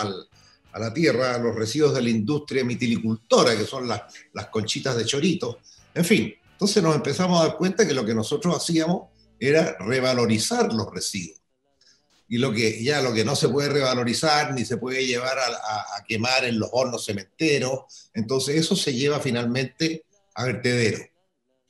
a 0.72 0.78
la 0.78 0.92
tierra, 0.92 1.36
a 1.36 1.38
los 1.38 1.54
residuos 1.54 1.94
de 1.94 2.02
la 2.02 2.10
industria 2.10 2.64
mitilicultora, 2.64 3.56
que 3.56 3.64
son 3.64 3.86
las, 3.86 4.02
las 4.32 4.48
conchitas 4.48 4.96
de 4.96 5.04
chorito. 5.04 5.60
En 5.94 6.04
fin, 6.04 6.34
entonces 6.50 6.82
nos 6.82 6.96
empezamos 6.96 7.40
a 7.40 7.46
dar 7.46 7.56
cuenta 7.56 7.86
que 7.86 7.94
lo 7.94 8.04
que 8.04 8.12
nosotros 8.14 8.56
hacíamos 8.56 9.10
era 9.38 9.76
revalorizar 9.78 10.72
los 10.72 10.92
residuos. 10.92 11.40
Y 12.28 12.38
lo 12.38 12.52
que 12.52 12.82
ya 12.82 13.02
lo 13.02 13.12
que 13.12 13.24
no 13.24 13.36
se 13.36 13.48
puede 13.48 13.68
revalorizar 13.68 14.54
ni 14.54 14.64
se 14.64 14.78
puede 14.78 15.06
llevar 15.06 15.38
a, 15.38 16.02
quemar 16.06 16.44
en 16.44 16.58
los 16.58 16.68
hornos 16.72 17.04
cementeros, 17.04 18.10
entonces 18.14 18.56
eso 18.56 18.76
se 18.76 18.92
lleva 18.94 19.20
finalmente 19.20 20.04
a 20.34 20.44
vertedero 20.44 21.04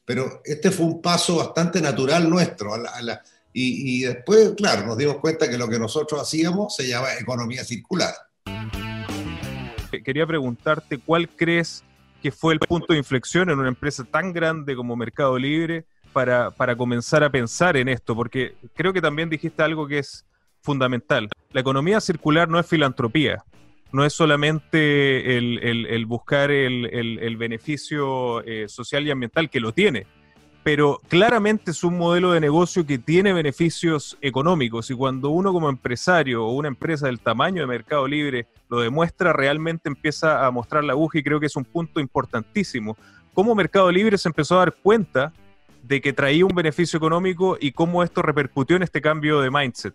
pero 0.05 0.43
este 0.45 0.71
fue 0.71 0.87
un 0.87 1.03
paso 1.03 1.37
bastante 1.37 1.81
natural 1.81 2.29
nuestro. 2.29 2.73
y, 3.53 4.03
después, 4.03 4.55
claro, 4.57 4.87
nos 4.87 4.99
dimos 4.99 5.19
cuenta 5.19 5.49
que 5.49 5.59
lo 5.59 5.69
que 5.69 5.79
nosotros 5.79 6.21
hacíamos 6.21 6.75
se 6.77 6.89
llama 6.89 7.09
economía 7.19 7.65
circular. 7.65 8.15
Quería 10.05 10.27
preguntarte 10.27 10.99
cuál 10.99 11.29
crees 11.29 11.85
que 12.21 12.33
fue 12.33 12.55
el 12.55 12.61
punto 12.61 12.93
de 12.93 12.99
inflexión 12.99 13.51
en 13.51 13.59
una 13.59 13.69
empresa 13.69 14.05
tan 14.05 14.33
grande 14.33 14.75
como 14.75 14.97
Mercado 14.97 15.39
Libre 15.39 15.87
para, 16.15 16.51
para 16.53 16.77
comenzar 16.77 17.23
a 17.23 17.29
pensar 17.29 17.77
en 17.77 17.89
esto, 17.89 18.15
porque 18.17 18.55
creo 18.75 18.95
que 18.95 19.03
también 19.03 19.29
dijiste 19.29 19.63
algo 19.63 19.87
que 19.87 19.99
es 19.99 20.25
fundamental. 20.63 21.29
La 21.53 21.61
economía 21.61 22.01
circular 22.01 22.49
no 22.49 22.59
es 22.59 22.67
filantropía, 22.67 23.45
no 23.93 24.05
es 24.05 24.13
solamente 24.15 25.37
el, 25.37 26.07
buscar 26.07 26.51
el, 26.51 27.37
beneficio 27.37 28.43
eh, 28.45 28.69
social 28.69 29.07
y 29.07 29.11
ambiental, 29.11 29.51
que 29.51 29.61
lo 29.61 29.73
tiene, 29.73 30.07
pero 30.63 31.01
claramente 31.09 31.73
es 31.73 31.85
un 31.85 31.99
modelo 31.99 32.33
de 32.33 32.41
negocio 32.41 32.87
que 32.87 32.99
tiene 32.99 33.35
beneficios 33.35 34.17
económicos 34.23 34.91
y 34.91 34.95
cuando 34.95 35.29
uno 35.29 35.53
como 35.53 35.69
empresario 35.69 36.47
o 36.47 36.53
una 36.53 36.69
empresa 36.69 37.07
del 37.07 37.21
tamaño 37.21 37.61
de 37.61 37.67
Mercado 37.67 38.09
Libre 38.09 38.47
lo 38.71 38.81
demuestra, 38.81 39.35
realmente 39.35 39.91
empieza 39.91 40.47
a 40.47 40.51
mostrar 40.51 40.83
la 40.85 40.95
aguja 40.95 41.19
y 41.19 41.23
creo 41.23 41.39
que 41.39 41.47
es 41.47 41.57
un 41.57 41.65
punto 41.65 42.01
importantísimo. 42.01 42.97
Cómo 43.35 43.55
Mercado 43.55 43.93
Libre 43.93 44.17
se 44.17 44.29
empezó 44.29 44.55
a 44.55 44.61
dar 44.61 44.75
cuenta 44.75 45.33
de 45.87 46.01
que 46.01 46.13
traía 46.13 46.47
un 46.47 46.55
beneficio 46.55 46.97
económico 46.97 47.59
y 47.61 47.73
cómo 47.73 48.03
esto 48.03 48.23
repercutió 48.23 48.77
en 48.77 48.83
este 48.83 49.01
cambio 49.01 49.41
de 49.41 49.51
mindset. 49.51 49.95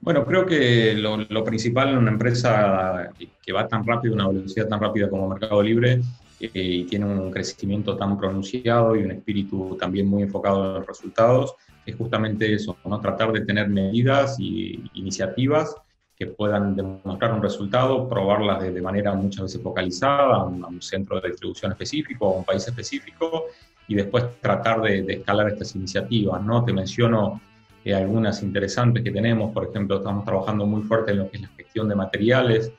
Bueno, 0.00 0.24
creo 0.24 0.46
que 0.46 0.94
lo, 0.94 1.44
principal 1.44 1.90
en 1.90 1.98
una 1.98 2.12
empresa 2.12 3.10
que 3.42 3.52
va 3.52 3.66
tan 3.66 3.84
rápido, 3.84 4.14
una 4.14 4.28
velocidad 4.28 4.68
tan 4.68 4.80
rápida 4.80 5.10
como 5.10 5.28
Mercado 5.28 5.62
Libre, 5.62 6.00
eh, 6.40 6.50
y 6.54 6.84
tiene 6.84 7.04
un 7.04 7.30
crecimiento 7.32 7.96
tan 7.96 8.16
pronunciado 8.16 8.94
y 8.94 9.02
un 9.02 9.10
espíritu 9.10 9.76
también 9.78 10.06
muy 10.06 10.22
enfocado 10.22 10.64
en 10.66 10.74
los 10.74 10.86
resultados, 10.86 11.54
es 11.84 11.96
justamente 11.96 12.52
eso, 12.54 12.76
¿no? 12.84 13.00
tratar 13.00 13.32
de 13.32 13.40
tener 13.40 13.68
medidas 13.68 14.38
y 14.38 14.88
iniciativas 14.94 15.74
que 16.14 16.26
puedan 16.26 16.74
demostrar 16.74 17.32
un 17.32 17.42
resultado, 17.42 18.08
probarlas 18.08 18.62
de, 18.62 18.82
manera 18.82 19.14
muchas 19.14 19.44
veces 19.44 19.62
focalizada 19.62 20.36
a 20.36 20.44
un, 20.44 20.82
centro 20.82 21.20
de 21.20 21.30
distribución 21.30 21.72
específico, 21.72 22.26
a 22.26 22.38
un 22.38 22.44
país 22.44 22.66
específico, 22.66 23.46
y 23.88 23.94
después 23.94 24.24
tratar 24.40 24.82
de, 24.82 25.00
escalar 25.08 25.48
estas 25.48 25.74
iniciativas. 25.74 26.42
¿no? 26.44 26.64
Te 26.64 26.72
menciono 26.72 27.40
eh, 27.84 27.94
algunas 27.94 28.42
interesantes 28.42 29.02
que 29.02 29.10
tenemos, 29.10 29.52
por 29.52 29.68
ejemplo, 29.68 29.96
estamos 29.96 30.24
trabajando 30.24 30.66
muy 30.66 30.82
fuerte 30.82 31.12
en 31.12 31.18
lo 31.18 31.30
que 31.30 31.38
es 31.38 31.42
la 31.42 31.48
gestión 31.56 31.88
de 31.88 31.94
materiales, 31.94 32.72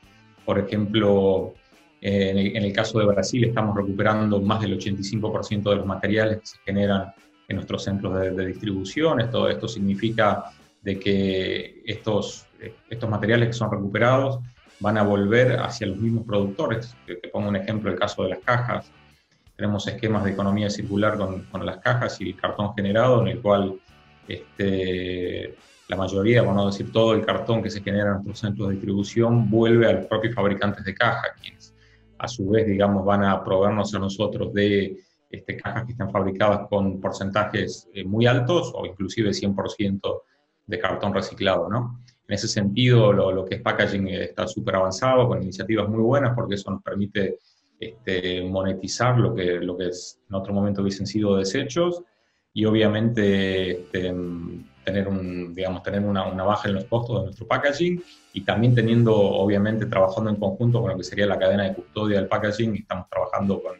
por 0.44 0.58
ejemplo, 0.58 1.54
eh, 2.00 2.52
en, 2.54 2.64
el, 2.64 2.72
caso 2.72 2.98
de 2.98 3.06
Brasil 3.06 3.44
estamos 3.44 3.76
recuperando 3.76 4.40
más 4.40 4.62
del 4.62 4.78
85% 4.78 5.70
de 5.70 5.76
los 5.76 5.86
materiales 5.86 6.40
que 6.40 6.46
se 6.46 6.58
generan 6.64 7.12
en 7.46 7.56
nuestros 7.56 7.84
centros 7.84 8.18
de, 8.20 8.46
distribución. 8.46 9.20
Esto, 9.20 9.48
esto 9.48 9.68
significa 9.68 10.44
de 10.82 10.98
que 10.98 11.82
estos, 11.84 12.46
estos 12.88 13.10
materiales 13.10 13.48
que 13.48 13.52
son 13.52 13.70
recuperados 13.70 14.38
van 14.80 14.96
a 14.96 15.02
volver 15.02 15.60
hacia 15.60 15.86
los 15.86 15.98
mismos 15.98 16.24
productores. 16.24 16.96
Te, 17.06 17.16
pongo 17.28 17.48
un 17.48 17.56
ejemplo, 17.56 17.90
el 17.90 17.98
caso 17.98 18.24
de 18.24 18.30
las 18.30 18.38
cajas. 18.40 18.90
Tenemos 19.60 19.86
esquemas 19.86 20.24
de 20.24 20.30
economía 20.30 20.70
circular 20.70 21.18
con, 21.18 21.42
con 21.42 21.66
las 21.66 21.76
cajas 21.80 22.18
y 22.22 22.30
el 22.30 22.34
cartón 22.34 22.72
generado, 22.74 23.20
en 23.20 23.28
el 23.28 23.42
cual 23.42 23.78
este, 24.26 25.54
la 25.86 25.96
mayoría, 25.96 26.42
por 26.42 26.54
no 26.54 26.64
decir 26.64 26.90
todo 26.90 27.12
el 27.12 27.26
cartón 27.26 27.62
que 27.62 27.68
se 27.68 27.82
genera 27.82 28.06
en 28.06 28.12
nuestros 28.14 28.38
centros 28.38 28.68
de 28.68 28.76
distribución, 28.76 29.50
vuelve 29.50 29.86
a 29.86 29.92
los 29.92 30.06
propios 30.06 30.34
fabricantes 30.34 30.82
de 30.82 30.94
cajas, 30.94 31.32
quienes 31.42 31.74
a 32.16 32.26
su 32.26 32.48
vez, 32.48 32.66
digamos, 32.66 33.04
van 33.04 33.22
a 33.22 33.44
proveernos 33.44 33.94
a 33.94 33.98
nosotros 33.98 34.50
de 34.54 34.96
este, 35.28 35.58
cajas 35.58 35.84
que 35.84 35.92
están 35.92 36.10
fabricadas 36.10 36.66
con 36.70 36.98
porcentajes 36.98 37.86
eh, 37.92 38.02
muy 38.02 38.24
altos 38.26 38.72
o 38.74 38.86
inclusive 38.86 39.28
100% 39.28 40.22
de 40.68 40.78
cartón 40.78 41.12
reciclado, 41.12 41.68
¿no? 41.68 42.00
En 42.26 42.34
ese 42.34 42.48
sentido, 42.48 43.12
lo, 43.12 43.44
que 43.44 43.56
es 43.56 43.60
packaging 43.60 44.08
está 44.08 44.46
súper 44.46 44.76
avanzado, 44.76 45.28
con 45.28 45.42
iniciativas 45.42 45.86
muy 45.86 46.00
buenas, 46.00 46.32
porque 46.34 46.54
eso 46.54 46.70
nos 46.70 46.82
permite 46.82 47.40
este, 47.80 48.42
monetizar 48.42 49.18
lo 49.18 49.34
que, 49.34 49.54
lo 49.54 49.76
que 49.76 49.88
es, 49.88 50.20
en 50.28 50.34
otro 50.34 50.52
momento 50.52 50.82
hubiesen 50.82 51.06
sido 51.06 51.36
desechos 51.36 52.02
y 52.52 52.66
obviamente 52.66 53.70
este, 53.70 54.14
tener, 54.84 55.08
un, 55.08 55.54
digamos, 55.54 55.82
tener 55.82 56.04
una, 56.04 56.26
una, 56.26 56.44
baja 56.44 56.68
en 56.68 56.74
los 56.74 56.84
costos 56.84 57.16
de 57.16 57.24
nuestro 57.24 57.46
packaging 57.46 58.02
y 58.34 58.42
también 58.42 58.74
teniendo, 58.74 59.16
obviamente, 59.16 59.86
trabajando 59.86 60.30
en 60.30 60.36
conjunto 60.36 60.80
con 60.80 60.90
lo 60.90 60.96
que 60.96 61.04
sería 61.04 61.26
la 61.26 61.38
cadena 61.38 61.64
de 61.64 61.74
custodia 61.74 62.18
del 62.18 62.28
packaging. 62.28 62.76
Estamos 62.76 63.08
trabajando 63.08 63.62
con 63.62 63.72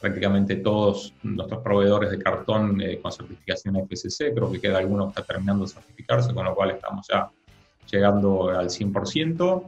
prácticamente 0.00 0.56
todos 0.56 1.14
nuestros 1.22 1.62
proveedores 1.62 2.10
de 2.10 2.18
cartón 2.18 2.80
eh, 2.80 3.00
con 3.00 3.10
certificación 3.10 3.76
FSC. 3.88 4.34
Creo 4.34 4.52
que 4.52 4.60
queda 4.60 4.78
alguno 4.78 5.06
que 5.06 5.20
está 5.20 5.22
terminando 5.24 5.64
de 5.64 5.72
certificarse, 5.72 6.32
con 6.34 6.44
lo 6.44 6.54
cual 6.54 6.72
estamos 6.72 7.06
ya 7.10 7.30
llegando 7.90 8.50
al 8.50 8.68
100%. 8.68 9.62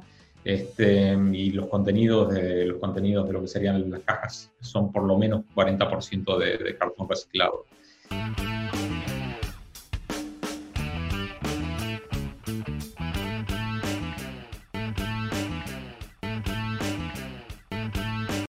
Este, 0.46 1.12
y 1.32 1.50
los 1.50 1.66
contenidos, 1.66 2.32
de, 2.32 2.66
los 2.66 2.78
contenidos 2.78 3.26
de 3.26 3.32
lo 3.32 3.40
que 3.40 3.48
serían 3.48 3.90
las 3.90 4.02
cajas 4.02 4.52
son 4.60 4.92
por 4.92 5.02
lo 5.02 5.18
menos 5.18 5.42
40% 5.56 6.38
de, 6.38 6.56
de 6.58 6.78
cartón 6.78 7.08
reciclado. 7.08 7.64